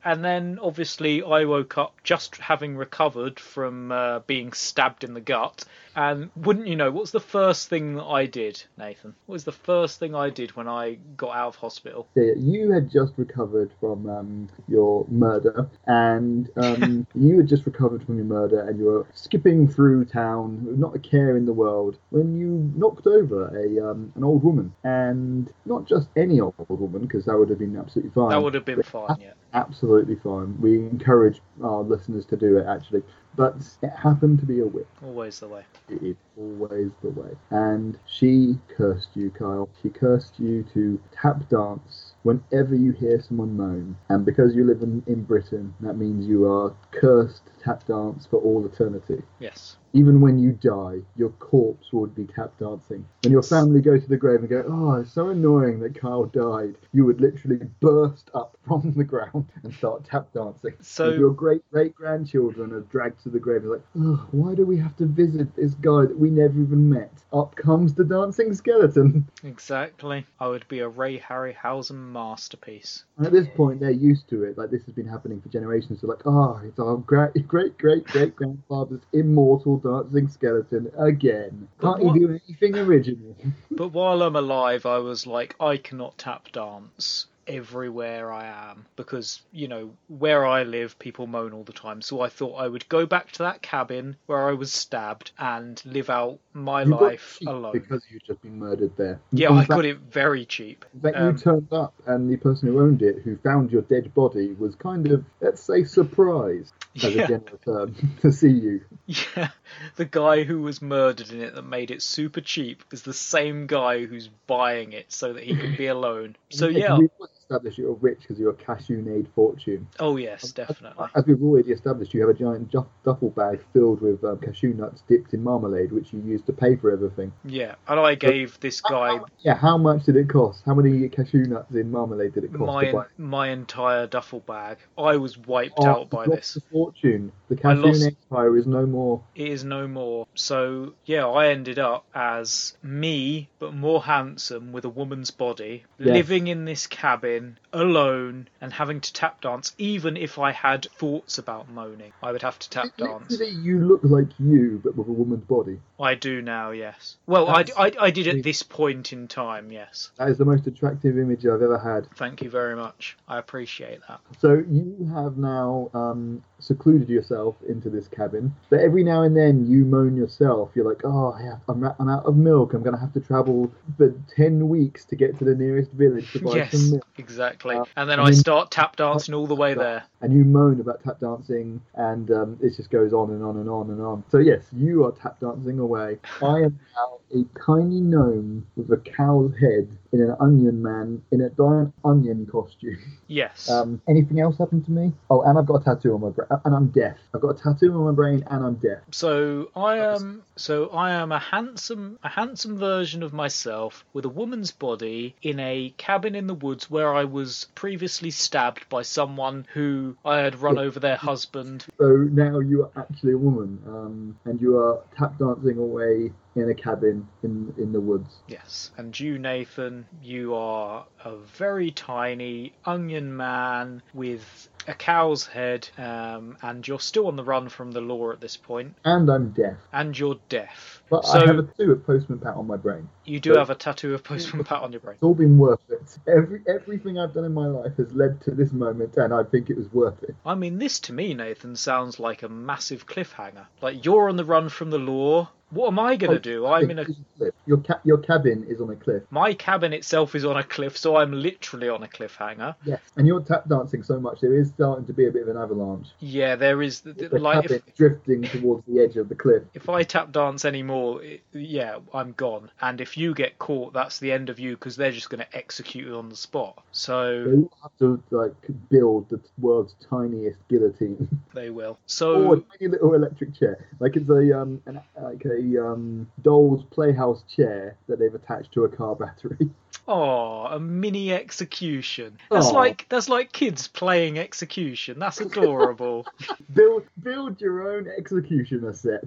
And 0.05 0.25
then 0.25 0.59
obviously 0.63 1.23
I 1.23 1.45
woke 1.45 1.77
up 1.77 2.03
just 2.03 2.37
having 2.37 2.77
recovered 2.77 3.41
from 3.41 3.93
uh, 3.93 4.21
being 4.21 4.53
stabbed 4.53 5.05
in 5.05 5.13
the 5.13 5.21
gut. 5.21 5.65
And 5.97 6.31
wouldn't 6.37 6.69
you 6.69 6.77
know, 6.77 6.93
what's 6.93 7.11
the 7.11 7.21
first 7.21 7.69
thing 7.69 7.97
that 7.97 8.05
I 8.05 8.27
did, 8.27 8.63
Nathan? 8.79 9.15
What 9.27 9.35
was 9.35 9.45
the 9.45 9.53
first 9.53 9.99
thing 9.99 10.15
I 10.15 10.31
did 10.31 10.55
when 10.55 10.69
I 10.69 10.99
got 11.17 11.37
out 11.37 11.49
of 11.49 11.57
hospital? 11.57 12.07
You 12.15 12.71
had 12.71 12.89
just 12.91 13.15
recovered 13.17 13.73
from 13.81 14.09
um, 14.09 14.49
your 14.69 15.05
murder, 15.11 15.69
and 15.87 16.49
um, 16.57 17.07
you 17.17 17.39
had 17.39 17.49
just 17.49 17.67
recovered 17.67 18.05
from 18.07 18.17
your 18.17 18.27
murder, 18.27 18.61
and 18.61 18.79
you 18.79 18.85
were 18.85 19.07
skipping 19.13 19.67
through 19.67 20.05
town, 20.05 20.65
with 20.65 20.79
not 20.79 20.95
a 20.95 21.01
care 21.01 21.37
in 21.37 21.47
the 21.47 21.53
world, 21.53 21.99
when 22.11 22.39
you 22.39 22.73
knocked 22.77 23.09
over 23.09 23.49
a 23.59 23.91
um, 23.91 24.13
an 24.15 24.23
old 24.23 24.45
woman, 24.45 24.73
and 24.85 25.53
not 25.65 25.85
just 25.85 26.07
any 26.17 26.39
old 26.39 26.55
woman, 26.69 27.03
because 27.03 27.25
that 27.25 27.37
would 27.37 27.51
have 27.51 27.59
been 27.59 27.77
absolutely 27.77 28.13
fine. 28.13 28.31
That 28.31 28.43
would 28.43 28.55
have 28.55 28.65
been 28.65 28.83
fine, 28.85 29.17
yeah. 29.21 29.33
Absolutely 29.55 30.17
fine. 30.17 30.61
We 30.61 30.77
encourage 30.77 31.41
our 31.63 31.83
listeners 31.83 32.27
to 32.27 32.37
do 32.37 32.59
it, 32.59 32.67
actually, 32.67 33.03
but 33.35 33.57
it 33.83 33.91
happened 33.91 34.41
to 34.41 34.47
be 34.47 34.61
a 34.61 34.67
witch. 34.67 34.87
Always 35.03 35.41
the 35.41 35.49
way. 35.49 35.65
It 35.89 36.03
is 36.03 36.17
always 36.37 36.91
the 37.03 37.11
way. 37.11 37.31
And 37.51 37.99
she 38.07 38.59
cursed 38.69 39.11
you, 39.15 39.31
Kyle. 39.31 39.69
She 39.83 39.89
cursed 39.89 40.39
you 40.39 40.65
to 40.75 41.01
tap 41.13 41.49
dance 41.49 42.13
whenever 42.23 42.75
you 42.75 42.93
hear 42.93 43.21
someone 43.21 43.57
moan. 43.57 43.97
And 44.11 44.25
because 44.27 44.55
you 44.55 44.65
live 44.65 44.83
in, 44.83 45.03
in 45.07 45.23
Britain, 45.23 45.75
that 45.81 45.97
means 45.97 46.27
you 46.27 46.47
are 46.51 46.75
cursed 46.91 47.47
to 47.47 47.65
tap 47.65 47.87
dance 47.87 48.27
for 48.27 48.41
all 48.41 48.65
eternity. 48.67 49.23
Yes. 49.41 49.78
Even 49.95 50.21
when 50.21 50.39
you 50.39 50.53
die, 50.53 50.99
your 51.17 51.31
corpse 51.31 51.93
would 51.93 52.15
be 52.15 52.25
tap 52.25 52.53
dancing. 52.59 53.05
When 53.23 53.33
your 53.33 53.43
family 53.43 53.81
go 53.81 53.99
to 53.99 54.07
the 54.09 54.17
grave 54.17 54.41
and 54.41 54.49
go, 54.49 54.65
Oh, 54.69 55.01
it's 55.01 55.13
so 55.13 55.29
annoying 55.29 55.81
that 55.81 55.99
Kyle 55.99 56.25
died, 56.27 56.77
you 56.93 57.05
would 57.05 57.21
literally 57.21 57.61
burst 57.81 58.31
up 58.35 58.57
from 58.67 58.93
the 58.93 59.05
ground 59.05 59.47
and 59.63 59.73
start 59.75 60.05
tap 60.05 60.33
dancing. 60.33 60.75
So- 60.81 61.11
your 61.11 61.31
great 61.33 61.63
great 61.71 61.95
grandchildren 61.95 62.73
are 62.73 62.81
dragged 62.81 63.23
to 63.23 63.29
the 63.31 63.39
grave 63.41 63.63
and 63.63 63.73
like, 63.73 63.83
oh, 63.99 64.27
why 64.31 64.55
do 64.55 64.65
we 64.67 64.77
have 64.79 64.97
to 64.97 65.07
visit 65.07 65.55
this 65.57 65.75
guy 65.75 66.03
that 66.03 66.19
we 66.19 66.31
never 66.31 66.61
even 66.61 66.89
met? 66.89 67.13
Up 67.33 67.55
comes 67.57 67.95
the 67.95 68.05
dancing 68.05 68.55
skeleton. 68.55 69.27
Exactly. 69.43 70.27
I 70.41 70.49
would 70.49 70.67
be 70.69 70.81
a 70.81 70.89
Ray 70.89 71.19
Harryhausen 71.19 72.13
masterpiece. 72.13 73.05
And 73.17 73.27
at 73.27 73.33
this 73.33 73.47
point, 73.55 73.81
they're 73.81 73.91
used 73.91 74.29
to 74.31 74.45
it. 74.45 74.57
Like 74.59 74.71
this 74.71 74.85
has 74.85 74.95
been 74.95 75.07
happening 75.09 75.41
for 75.41 75.49
generations. 75.49 76.01
They're 76.01 76.11
like, 76.11 76.27
oh, 76.27 76.61
it's 76.65 76.79
our 76.79 76.97
great 76.97 77.47
great 77.49 77.77
great 77.79 78.05
great 78.05 78.37
grandfather's 78.37 79.01
immortal 79.13 79.78
dancing 79.79 80.29
skeleton 80.29 80.91
again. 80.99 81.69
Can't 81.81 82.03
he 82.03 82.19
do 82.19 82.29
anything 82.47 82.77
original? 82.77 83.37
But 83.71 83.89
while 83.89 84.23
I'm 84.23 84.37
alive, 84.37 84.87
I 84.87 84.99
was 84.99 85.27
like, 85.27 85.55
I 85.61 85.77
cannot 85.77 86.19
tap 86.19 86.51
dance. 86.53 87.27
everywhere 87.47 88.31
I 88.31 88.45
am 88.71 88.85
because, 88.97 89.41
you 89.53 89.69
know, 89.69 89.91
where 90.09 90.45
I 90.45 90.65
live, 90.65 90.99
people 90.99 91.27
moan 91.27 91.55
all 91.55 91.65
the 91.65 91.73
time. 91.73 92.03
So 92.03 92.21
I 92.21 92.29
thought 92.29 92.57
I 92.57 92.69
would 92.69 92.87
go 92.91 93.07
back 93.07 93.33
to 93.33 93.39
that 93.45 93.63
cabin 93.63 94.17
where 94.27 94.49
I 94.51 94.53
was 94.53 94.71
stabbed 94.71 95.31
and 95.39 95.81
live 95.87 96.11
out 96.11 96.41
my 96.53 96.83
You 96.83 96.91
life 96.91 97.39
alone. 97.47 97.73
because 97.73 98.03
you'd 98.11 98.23
just 98.27 98.43
been 98.43 98.59
murdered 98.59 98.95
there. 98.99 99.19
Yeah, 99.33 99.49
In 99.49 99.55
I 99.55 99.59
fact- 99.61 99.71
got 99.71 99.85
it 99.87 99.99
very 100.11 100.45
cheap. 100.45 100.85
That 101.01 101.17
Um, 101.17 101.33
you 101.33 101.39
turned 101.39 101.73
up, 101.73 101.95
and 102.07 102.29
the 102.31 102.37
person 102.37 102.69
who 102.69 102.81
owned 102.81 103.01
it, 103.01 103.23
who 103.25 103.37
found 103.39 103.73
your 103.73 103.83
dead 103.83 104.13
body, 104.13 104.53
was 104.59 104.75
kind 104.75 105.11
of, 105.11 105.25
let's 105.41 105.63
say, 105.63 105.85
surprised, 105.85 106.75
as 107.05 107.15
Yeah. 107.15 107.17
a 107.17 107.23
general 107.23 107.59
term, 107.65 107.95
to 108.23 108.33
see 108.33 108.51
you. 108.51 108.81
Yeah, 109.07 109.51
the 109.97 110.05
guy 110.05 110.45
who 110.45 110.61
was 110.63 110.83
murdered 110.83 111.31
in 111.31 111.41
it 111.43 111.55
that 111.55 111.63
made 111.63 111.91
it 111.91 112.03
super 112.03 112.41
cheap 112.41 112.85
is 112.93 113.03
the 113.03 113.15
same 113.15 113.67
guy 113.67 114.05
who's 114.05 114.29
buying 114.47 114.93
it 114.93 115.11
so 115.13 115.33
that 115.33 115.45
he 115.45 115.57
can 115.57 115.75
be 115.75 115.87
alone. 115.89 116.37
So 116.51 116.69
yeah, 116.69 116.93
always 116.95 117.38
established 117.49 117.79
you're 117.79 117.95
rich 117.95 118.19
because 118.21 118.39
you're 118.39 118.51
a 118.51 118.55
cashew-nade 118.55 119.27
fortune. 119.35 119.89
oh 120.01 120.17
yes, 120.19 120.53
definitely. 120.53 121.07
As 121.15 121.25
we've 121.27 121.43
already 121.43 121.73
established, 121.73 122.13
you 122.13 122.21
have 122.21 122.29
a 122.31 122.35
giant 122.39 122.71
duffel 123.05 123.31
bag 123.31 123.61
filled 123.73 124.03
with 124.03 124.23
um, 124.23 124.39
cashew 124.39 124.75
nuts 124.75 125.03
dipped 125.09 125.33
in 125.33 125.43
marmalade, 125.43 125.91
which 125.91 126.13
you 126.13 126.21
use 126.21 126.43
to 126.43 126.53
pay 126.53 126.77
for 126.77 126.91
everything. 126.93 127.33
Yeah, 127.47 127.77
and 127.87 127.99
I 127.99 128.17
gave 128.17 128.61
this 128.61 128.83
guy 128.83 129.21
Yeah, 129.41 129.55
how 129.55 129.79
much 129.79 130.05
did 130.05 130.17
it 130.17 130.29
cost? 130.29 130.63
How 130.67 130.75
many 130.75 131.09
cashew 131.09 131.45
nuts 131.47 131.75
in 131.75 131.91
marmalade 131.91 132.35
did 132.35 132.45
it 132.45 132.53
cost 132.53 132.61
my 132.61 133.05
my 133.17 133.49
entire 133.49 134.07
duffel 134.07 134.41
bag. 134.41 134.77
I 134.99 135.17
was 135.17 135.39
wiped 135.39 135.75
Oh, 135.79 135.87
out 135.87 136.11
by 136.11 136.27
this. 136.27 136.35
lost 136.35 136.57
a 136.59 136.61
fortune. 136.71 137.33
The 137.49 137.57
cashew 137.57 137.81
lost- 137.83 138.05
empire 138.07 138.59
is 138.59 138.67
no 138.67 138.85
more. 138.85 139.23
It 139.35 139.49
is 139.49 139.65
no 139.65 139.89
more. 139.89 140.27
So 140.35 140.93
yeah, 141.07 141.27
I 141.27 141.49
ended 141.49 141.79
up 141.79 142.05
as 142.15 142.77
me, 142.83 143.49
but 143.59 143.73
more 143.75 144.03
handsome 144.03 144.73
with 144.73 144.85
a 144.85 144.91
woman's 144.91 145.31
body, 145.31 145.85
Yes. 145.99 146.09
living 146.15 146.49
in 146.49 146.67
this 146.67 146.87
cabin 146.87 147.38
in 147.39 147.59
alone 147.73 148.49
and 148.61 148.73
having 148.73 149.01
to 149.01 149.13
tap 149.13 149.41
dance. 149.41 149.75
Even 149.79 150.17
if 150.17 150.39
I 150.39 150.53
had 150.53 150.87
thoughts 150.97 151.39
about 151.39 151.69
moaning, 151.69 152.13
I 152.23 152.33
would 152.33 152.43
have 152.43 152.59
to 152.59 152.71
tap 152.71 152.97
dance. 152.97 153.31
Literally, 153.31 153.53
you 153.53 153.81
look 153.81 154.01
like 154.03 154.29
you, 154.39 154.81
but 154.83 154.97
with 154.97 155.09
a 155.09 155.13
woman's 155.13 155.45
body. 155.45 155.79
I 156.01 156.15
do 156.15 156.41
now, 156.43 156.71
yes. 156.71 157.17
Well, 157.27 157.49
I, 157.49 157.65
I, 157.77 157.93
I 158.01 158.11
did 158.11 158.29
at 158.29 158.43
this 158.43 158.63
point 158.63 159.13
in 159.13 159.29
time, 159.29 159.73
yes. 159.73 160.11
That 160.17 160.29
is 160.29 160.39
the 160.39 160.45
most 160.45 160.67
attractive 160.67 161.19
image 161.19 161.45
I've 161.45 161.63
ever 161.63 161.79
had. 161.79 162.09
Thank 162.17 162.43
you 162.43 162.51
very 162.51 162.77
much. 162.77 163.17
I 163.27 163.39
appreciate 163.39 164.01
that. 164.09 164.21
So 164.39 164.55
you 164.55 165.11
have 165.15 165.37
now 165.37 165.91
um, 165.95 166.43
secluded 166.61 167.09
yourself 167.09 167.57
into 167.69 167.91
this 167.91 168.07
cabin, 168.09 168.55
but 168.71 168.81
every 168.81 169.03
now 169.05 169.23
and 169.23 169.37
then 169.37 169.67
you 169.71 169.85
moan 169.85 170.17
yourself. 170.17 170.71
You're 170.75 170.89
like, 170.89 171.03
"Oh, 171.05 171.37
yeah, 171.41 171.57
I'm, 171.69 171.81
ra- 171.81 171.97
I'm 171.99 172.09
out 172.09 172.25
of 172.27 172.37
milk. 172.37 172.75
I'm 172.75 172.83
going 172.83 172.95
to 172.95 173.01
have 173.01 173.13
to 173.15 173.21
travel 173.21 173.71
for 173.97 174.15
ten 174.35 174.69
weeks 174.69 175.05
to 175.07 175.17
get 175.17 175.39
to 175.39 175.45
the 175.45 175.55
nearest 175.55 175.91
village 175.93 176.31
to 176.33 176.41
buy 176.41 176.57
Yes, 176.57 176.73
some 176.73 176.91
milk." 176.93 177.07
exactly. 177.17 177.58
Uh, 177.65 177.85
and 177.97 178.09
then 178.09 178.19
I 178.21 178.25
I 178.25 178.27
mean- 178.27 178.35
start 178.35 178.71
tap 178.71 178.97
dancing 178.97 179.35
all 179.35 179.47
the 179.47 179.55
way 179.55 179.75
there. 179.75 180.05
And 180.21 180.33
you 180.33 180.45
moan 180.45 180.81
about 180.81 181.03
tap 181.05 181.21
dancing, 181.21 181.81
and 181.95 182.31
um, 182.31 182.59
it 182.63 182.77
just 182.77 182.91
goes 182.91 183.13
on 183.13 183.31
and 183.31 183.43
on 183.43 183.57
and 183.57 183.69
on 183.69 183.91
and 183.91 184.01
on. 184.01 184.25
So 184.31 184.39
yes, 184.39 184.65
you 184.73 185.05
are 185.05 185.13
tap 185.13 185.39
dancing 185.41 185.79
away. 185.79 186.19
I 186.43 186.59
am 186.63 186.79
now 186.97 187.19
a 187.35 187.45
tiny 187.65 188.01
gnome 188.01 188.67
with 188.77 188.91
a 188.91 188.97
cow's 188.99 189.53
head 189.61 189.89
in 190.13 190.23
an 190.23 190.35
onion 190.41 190.83
man 190.83 191.23
in 191.31 191.43
a 191.43 191.51
giant 191.51 191.93
onion 192.05 192.47
costume. 192.51 192.99
Yes. 193.27 193.69
Um, 193.71 194.01
anything 194.09 194.41
else 194.41 194.57
happened 194.57 194.87
to 194.87 194.91
me? 194.91 195.13
Oh, 195.31 195.43
and 195.43 195.59
I've 195.59 195.67
got 195.67 195.83
a 195.83 195.85
tattoo 195.85 196.15
on 196.15 196.23
my 196.23 196.31
brain, 196.31 196.49
and 196.65 196.75
I'm 196.75 196.87
deaf. 196.89 197.17
I've 197.35 197.41
got 197.43 197.51
a 197.51 197.63
tattoo 197.63 197.93
on 197.93 198.05
my 198.07 198.13
brain, 198.13 198.43
and 198.51 198.65
I'm 198.65 198.75
deaf. 198.77 199.01
So 199.11 199.71
I 199.77 199.99
am 199.99 200.43
so 200.57 200.89
I 200.89 201.11
am 201.11 201.33
a 201.33 201.39
handsome 201.39 202.19
a 202.23 202.29
handsome 202.29 202.79
version 202.79 203.23
of 203.23 203.33
myself 203.33 204.05
with 204.13 204.25
a 204.25 204.31
woman's 204.31 204.71
body 204.71 205.37
in 205.43 205.61
a 205.61 205.93
cabin 205.99 206.35
in 206.35 206.47
the 206.47 206.55
woods 206.55 206.91
where 206.91 207.15
I 207.15 207.25
was 207.25 207.67
previously 207.75 208.31
stabbed 208.31 208.89
by 208.89 209.03
someone 209.03 209.67
who 209.75 210.17
I 210.25 210.39
had 210.39 210.61
run 210.61 210.79
over 210.79 211.01
their 211.01 211.17
husband. 211.17 211.85
So 211.99 212.07
now 212.09 212.61
you 212.61 212.85
are 212.85 212.91
actually 212.97 213.33
a 213.33 213.39
woman, 213.39 213.79
um, 213.87 214.39
and 214.45 214.61
you 214.61 214.79
are 214.79 215.01
tap 215.17 215.39
dancing 215.39 215.79
away 215.79 216.33
in 216.61 216.69
a 216.69 216.75
cabin 216.75 217.29
in 217.43 217.75
in 217.79 217.93
the 217.93 218.01
woods. 218.01 218.37
Yes. 218.47 218.91
And 218.97 219.19
you 219.19 219.39
Nathan, 219.39 220.07
you 220.23 220.55
are 220.55 221.07
a 221.25 221.37
very 221.37 221.91
tiny 221.91 222.73
onion 222.85 223.37
man 223.37 224.03
with 224.15 224.69
a 224.87 224.95
cow's 224.95 225.47
head 225.47 225.87
um, 225.99 226.57
and 226.63 226.87
you're 226.89 226.99
still 227.01 227.27
on 227.27 227.37
the 227.37 227.45
run 227.45 227.69
from 227.69 227.91
the 227.93 228.01
law 228.01 228.31
at 228.33 228.41
this 228.41 228.57
point. 228.57 228.97
And 229.05 229.31
I'm 229.31 229.51
deaf, 229.51 229.77
and 229.93 230.19
you're 230.19 230.39
deaf. 230.49 231.03
but 231.11 231.27
so 231.27 231.39
I 231.41 231.47
have 231.47 231.59
a 231.59 231.63
tattoo 231.63 231.93
of 231.93 232.07
Postman 232.07 232.39
Pat 232.39 232.55
on 232.55 232.67
my 232.67 232.77
brain. 232.77 233.09
you 233.25 233.39
do 233.39 233.53
have 233.55 233.69
a 233.71 233.75
tattoo 233.75 234.15
of 234.15 234.25
Postman 234.25 234.65
Pat 234.65 234.83
on 234.83 234.93
your 234.93 235.01
brain. 235.01 235.15
It's 235.15 235.23
all 235.23 235.35
been 235.35 235.59
worth 235.59 235.81
it. 235.91 236.19
Every 236.27 236.63
everything 236.67 237.19
I've 237.19 237.35
done 237.35 237.45
in 237.45 237.53
my 237.53 237.67
life 237.67 237.97
has 237.99 238.13
led 238.15 238.41
to 238.43 238.53
this 238.53 238.73
moment, 238.73 239.17
and 239.17 239.35
I 239.35 239.43
think 239.45 239.69
it 239.69 239.77
was 239.77 239.93
worth 239.93 240.23
it. 240.23 240.35
I 240.47 240.55
mean, 240.55 240.79
this 240.79 241.01
to 241.01 241.13
me, 241.13 241.35
Nathan, 241.35 241.77
sounds 241.77 242.19
like 242.19 242.43
a 242.43 242.49
massive 242.49 243.07
cliffhanger. 243.07 243.67
Like 243.83 244.05
you're 244.05 244.29
on 244.29 244.37
the 244.37 244.45
run 244.45 244.69
from 244.71 244.91
the 244.91 244.99
law. 244.99 245.51
What 245.71 245.89
am 245.89 245.99
I 245.99 246.17
gonna 246.17 246.39
do? 246.41 246.67
I'm 246.67 246.91
in 246.91 246.99
a. 247.01 247.05
cliff. 247.05 247.55
Your 247.67 247.79
ca- 247.79 248.01
your 248.05 248.19
cabin 248.19 248.65
is 248.69 248.81
on 248.81 248.91
a 248.91 248.97
cliff. 248.97 249.23
My 249.31 249.53
cabin 249.53 249.93
itself 249.93 250.35
is 250.35 250.45
on 250.45 250.57
a 250.57 250.63
cliff, 250.65 250.97
so 250.97 251.17
I'm 251.17 251.33
literally 251.33 251.89
on 251.91 252.03
a 252.03 252.09
cliffhanger. 252.09 252.75
Yes, 252.85 253.01
and 253.17 253.27
you're 253.27 253.41
tap 253.43 253.69
dancing 253.69 254.03
so 254.03 254.19
much 254.19 254.41
there 254.41 254.55
is 254.55 254.71
starting 254.71 255.05
to 255.07 255.13
be 255.13 255.27
a 255.27 255.31
bit 255.31 255.43
of 255.43 255.49
an 255.49 255.59
avalanche. 255.59 256.09
Yeah, 256.21 256.57
there 256.57 256.81
is 256.81 257.01
The 257.03 257.29
like 257.39 257.63
cabin 257.63 257.83
if 257.87 257.97
drifting 257.97 258.43
towards 258.43 258.87
the 258.87 259.01
edge 259.01 259.17
of 259.17 259.29
the 259.29 259.35
cliff. 259.35 259.63
if 259.75 259.89
I 259.91 260.03
tap 260.05 260.33
dance 260.33 260.65
anymore, 260.65 261.23
it, 261.23 261.43
yeah, 261.53 261.99
I'm 262.15 262.33
gone. 262.33 262.71
And 262.81 263.01
if 263.01 263.19
you 263.19 263.35
get 263.35 263.59
caught, 263.59 263.93
that's 263.93 264.19
the 264.19 264.33
end 264.33 264.49
of 264.49 264.59
you 264.59 264.73
because 264.75 264.97
they're 264.97 265.13
just 265.13 265.29
gonna 265.29 265.47
execute 265.53 266.07
you 266.07 266.17
on 266.17 266.31
the 266.31 266.37
spot. 266.37 266.83
So 266.93 267.45
So 267.45 267.51
you 267.51 267.71
have 267.83 267.97
to 267.99 268.23
like 268.31 268.55
build 268.91 269.29
the 269.29 269.41
world's 269.59 269.95
tiniest 270.09 270.59
guillotine, 270.69 271.29
they 271.53 271.69
will. 271.71 271.99
So 272.07 272.43
or 272.47 272.55
a 272.55 272.61
tiny 272.79 272.89
little 272.91 273.15
electric 273.15 273.55
chair, 273.55 273.87
like 274.01 274.17
it's 274.17 274.29
a 274.31 274.59
um 274.59 274.81
an, 274.87 275.01
like 275.23 275.45
a 275.45 275.58
um 275.79 276.27
doll's 276.43 276.85
playhouse 276.85 277.43
chair 277.55 277.97
that 278.09 278.19
they've 278.19 278.35
attached 278.35 278.73
to 278.73 278.85
a 278.85 278.89
car 278.89 279.15
battery. 279.15 279.57
Oh, 280.11 280.65
a 280.65 280.81
mini 280.81 281.35
execution. 281.35 282.39
That's 282.51 282.69
Aw. 282.69 282.71
like 282.71 283.05
that's 283.11 283.29
like 283.29 283.53
kids 283.53 283.89
playing 283.89 284.39
execution. 284.39 285.19
That's 285.19 285.39
adorable. 285.39 286.27
build 286.73 287.05
build 287.23 287.61
your 287.61 287.95
own 287.95 288.09
executioner 288.09 288.95
set. 288.95 289.25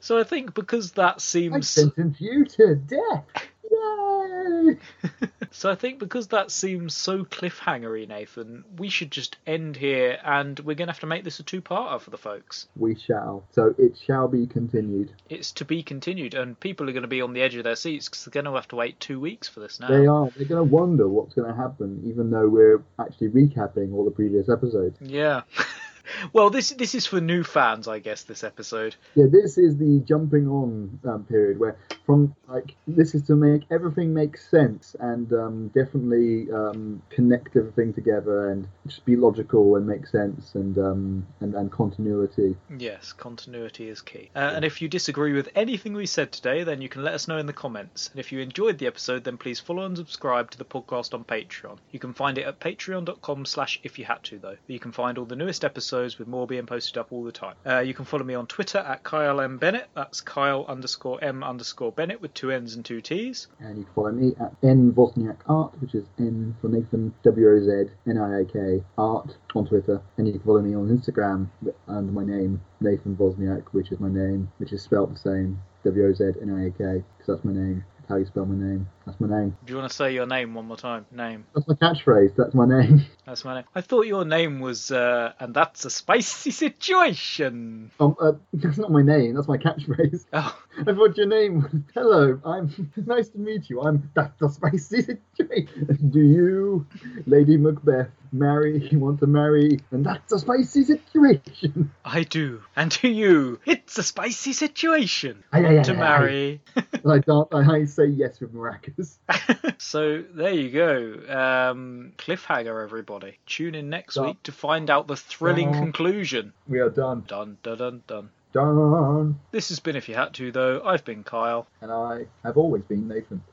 so 0.00 0.18
I 0.18 0.24
think 0.24 0.54
because 0.54 0.92
that 0.92 1.20
seems 1.20 1.54
I 1.54 1.60
sentence 1.60 2.18
you 2.22 2.46
to 2.46 2.76
death. 2.76 3.24
Yay! 3.70 4.78
so 5.50 5.70
I 5.70 5.74
think 5.74 5.98
because 5.98 6.28
that 6.28 6.50
seems 6.50 6.94
so 6.94 7.24
cliffhangery, 7.24 8.06
Nathan, 8.08 8.64
we 8.76 8.88
should 8.88 9.10
just 9.10 9.36
end 9.46 9.76
here 9.76 10.18
and 10.24 10.58
we're 10.60 10.74
gonna 10.74 10.92
have 10.92 11.00
to 11.00 11.06
make 11.06 11.24
this 11.24 11.40
a 11.40 11.42
two-parter 11.42 12.00
for 12.00 12.10
the 12.10 12.18
folks. 12.18 12.68
We 12.76 12.94
shall. 12.94 13.44
So 13.52 13.74
it 13.78 13.96
shall 13.96 14.28
be 14.28 14.46
continued. 14.46 15.12
It's 15.28 15.52
to 15.52 15.64
be 15.64 15.82
continued, 15.82 16.34
and 16.34 16.58
people 16.58 16.88
are 16.88 16.92
going 16.92 17.02
to 17.02 17.08
be 17.08 17.22
on 17.22 17.32
the 17.32 17.42
edge 17.42 17.54
of 17.56 17.64
their 17.64 17.76
seats 17.76 18.08
because 18.08 18.24
they're 18.24 18.42
going 18.42 18.50
to 18.50 18.56
have 18.56 18.68
to 18.68 18.76
wait 18.76 18.98
two 19.00 19.20
weeks 19.20 19.48
for 19.48 19.60
this 19.60 19.80
now. 19.80 19.88
They 19.88 20.06
are. 20.06 20.30
They're 20.36 20.46
going 20.46 20.68
to 20.68 20.74
wonder 20.74 21.08
what's 21.08 21.34
going 21.34 21.48
to 21.48 21.56
happen, 21.56 22.02
even 22.04 22.30
though 22.30 22.48
we're 22.48 22.82
actually 22.98 23.28
recapping 23.28 23.92
all 23.92 24.04
the 24.04 24.10
previous 24.10 24.48
episodes. 24.48 24.96
Yeah. 25.00 25.42
well, 26.32 26.50
this 26.50 26.70
this 26.70 26.94
is 26.94 27.06
for 27.06 27.20
new 27.20 27.42
fans, 27.42 27.88
I 27.88 27.98
guess. 27.98 28.22
This 28.22 28.44
episode. 28.44 28.94
Yeah, 29.14 29.26
this 29.30 29.58
is 29.58 29.76
the 29.76 30.00
jumping 30.06 30.48
on 30.48 30.98
um, 31.04 31.24
period 31.24 31.58
where, 31.58 31.76
from 32.04 32.34
like, 32.48 32.74
this 32.86 33.14
is 33.14 33.22
to 33.24 33.36
make 33.36 33.62
everything 33.70 34.14
make 34.14 34.36
sense 34.36 34.94
and 35.00 35.32
um, 35.32 35.68
definitely 35.68 36.50
um, 36.52 37.02
connect 37.10 37.56
everything 37.56 37.92
together 37.92 38.50
and 38.50 38.68
just 38.86 39.04
be 39.04 39.16
logical 39.16 39.76
and 39.76 39.86
make 39.86 40.06
sense 40.06 40.54
and 40.54 40.78
um, 40.78 41.26
and, 41.40 41.54
and 41.54 41.70
continuity. 41.72 42.56
Yes, 42.78 43.12
continuity 43.12 43.88
is 43.88 44.00
key. 44.00 44.30
Uh, 44.34 44.52
and 44.54 44.64
if 44.64 44.80
you 44.80 44.88
disagree 44.88 45.32
with 45.32 45.48
anything 45.54 45.94
we 45.94 46.06
said 46.06 46.32
today, 46.32 46.62
then 46.62 46.80
you 46.80 46.88
can 46.88 47.02
let 47.02 47.14
us 47.14 47.28
know 47.28 47.38
in 47.38 47.46
the 47.46 47.52
comments. 47.52 48.10
And 48.10 48.20
if 48.20 48.32
you 48.32 48.40
enjoyed 48.40 48.78
the 48.78 48.86
episode, 48.86 49.24
then 49.24 49.36
please 49.36 49.60
follow 49.60 49.84
and 49.84 49.96
subscribe 49.96 50.50
to 50.52 50.58
the 50.58 50.64
podcast 50.64 51.14
on 51.14 51.24
Patreon. 51.24 51.78
You 51.90 51.98
can 51.98 52.12
find 52.12 52.38
it 52.38 52.46
at 52.46 52.60
patreon.com 52.60 53.44
slash 53.46 53.80
if 53.82 53.98
you 53.98 54.04
had 54.04 54.22
to, 54.24 54.38
though. 54.38 54.56
You 54.66 54.78
can 54.78 54.92
find 54.92 55.18
all 55.18 55.24
the 55.24 55.36
newest 55.36 55.64
episodes 55.64 55.95
with 55.96 56.28
more 56.28 56.46
being 56.46 56.66
posted 56.66 56.98
up 56.98 57.12
all 57.12 57.24
the 57.24 57.32
time. 57.32 57.54
Uh, 57.66 57.78
you 57.80 57.94
can 57.94 58.04
follow 58.04 58.24
me 58.24 58.34
on 58.34 58.46
Twitter 58.46 58.78
at 58.78 59.02
Kyle 59.02 59.40
M. 59.40 59.58
Bennett. 59.58 59.88
That's 59.94 60.20
Kyle 60.20 60.64
underscore 60.68 61.22
M 61.22 61.42
underscore 61.42 61.92
Bennett 61.92 62.20
with 62.20 62.34
two 62.34 62.50
N's 62.50 62.74
and 62.74 62.84
two 62.84 63.00
T's. 63.00 63.48
And 63.60 63.78
you 63.78 63.84
can 63.84 63.92
follow 63.94 64.12
me 64.12 64.34
at 64.40 64.54
N 64.62 64.92
Wozniak 64.92 65.38
Art, 65.46 65.72
which 65.80 65.94
is 65.94 66.04
N 66.18 66.54
for 66.60 66.68
Nathan 66.68 67.14
W 67.22 67.50
O 67.50 67.60
Z 67.60 67.90
N 68.08 68.18
I 68.18 68.40
A 68.40 68.44
K 68.44 68.84
Art 68.98 69.36
on 69.54 69.66
Twitter, 69.66 70.00
and 70.16 70.26
you 70.26 70.34
can 70.34 70.42
follow 70.42 70.60
me 70.60 70.74
on 70.74 70.88
Instagram 70.88 71.48
under 71.88 72.12
my 72.12 72.24
name 72.24 72.60
Nathan 72.80 73.16
Wozniak, 73.16 73.64
which 73.72 73.90
is 73.90 73.98
my 74.00 74.08
name, 74.10 74.50
which 74.58 74.72
is 74.72 74.82
spelled 74.82 75.14
the 75.14 75.18
same 75.18 75.60
W 75.84 76.06
O 76.06 76.12
Z 76.12 76.24
N 76.42 76.50
I 76.50 76.66
A 76.66 76.70
K 76.70 77.04
because 77.18 77.26
that's 77.36 77.44
my 77.44 77.52
name. 77.52 77.84
how 78.08 78.16
you 78.16 78.26
spell 78.26 78.46
my 78.46 78.54
name. 78.56 78.88
That's 79.06 79.20
my 79.20 79.28
name. 79.28 79.56
Do 79.64 79.72
you 79.72 79.78
want 79.78 79.88
to 79.88 79.96
say 79.96 80.12
your 80.12 80.26
name 80.26 80.54
one 80.54 80.66
more 80.66 80.76
time? 80.76 81.06
Name. 81.12 81.46
That's 81.54 81.68
my 81.68 81.74
catchphrase. 81.74 82.34
That's 82.36 82.54
my 82.54 82.66
name. 82.66 83.06
That's 83.24 83.44
my 83.44 83.54
name. 83.54 83.64
I 83.74 83.80
thought 83.80 84.06
your 84.06 84.24
name 84.24 84.60
was, 84.60 84.90
uh, 84.90 85.32
and 85.40 85.52
that's 85.52 85.84
a 85.84 85.90
spicy 85.90 86.50
situation. 86.52 87.90
Um, 87.98 88.16
uh, 88.20 88.32
that's 88.52 88.78
not 88.78 88.92
my 88.92 89.02
name. 89.02 89.34
That's 89.34 89.48
my 89.48 89.58
catchphrase. 89.58 90.24
Oh, 90.32 90.58
I 90.78 90.92
thought 90.92 91.16
your 91.16 91.26
name 91.26 91.62
was, 91.62 91.72
hello, 91.94 92.38
I'm, 92.44 92.92
nice 92.96 93.28
to 93.30 93.38
meet 93.38 93.70
you. 93.70 93.80
I'm, 93.80 94.10
that's 94.14 94.38
the 94.38 94.48
spicy 94.48 95.02
situation. 95.02 96.10
Do 96.10 96.20
you, 96.20 96.86
Lady 97.26 97.56
Macbeth, 97.56 98.10
marry, 98.32 98.86
You 98.90 98.98
want 99.00 99.20
to 99.20 99.26
marry, 99.26 99.80
and 99.90 100.04
that's 100.04 100.32
a 100.32 100.38
spicy 100.38 100.84
situation. 100.84 101.90
I 102.04 102.22
do. 102.24 102.62
And 102.74 102.92
to 102.92 103.08
you, 103.08 103.60
it's 103.64 103.98
a 103.98 104.02
spicy 104.02 104.52
situation. 104.52 105.44
Aye, 105.52 105.62
Want 105.62 105.86
to 105.86 105.94
marry. 105.94 106.60
And 106.74 107.12
I 107.12 107.18
don't, 107.18 107.52
I 107.54 107.84
say 107.84 108.06
yes 108.06 108.40
with 108.40 108.52
maracas. 108.98 109.74
so 109.78 110.22
there 110.34 110.52
you 110.52 110.70
go. 110.70 111.34
Um, 111.34 112.12
cliffhanger, 112.18 112.82
everybody. 112.82 113.38
Tune 113.46 113.74
in 113.74 113.90
next 113.90 114.14
Done. 114.16 114.26
week 114.26 114.42
to 114.44 114.52
find 114.52 114.90
out 114.90 115.06
the 115.06 115.16
thrilling 115.16 115.72
Done. 115.72 115.82
conclusion. 115.82 116.52
We 116.68 116.80
are 116.80 116.90
done. 116.90 117.24
Dun 117.26 117.58
dun 117.62 117.78
dun 117.78 118.02
dun. 118.06 118.30
Done. 118.52 119.38
This 119.50 119.68
has 119.68 119.80
been 119.80 119.96
If 119.96 120.08
You 120.08 120.14
Had 120.14 120.32
To, 120.34 120.50
though. 120.50 120.80
I've 120.82 121.04
been 121.04 121.24
Kyle. 121.24 121.66
And 121.82 121.92
I 121.92 122.26
have 122.42 122.56
always 122.56 122.82
been 122.84 123.06
Nathan. 123.06 123.42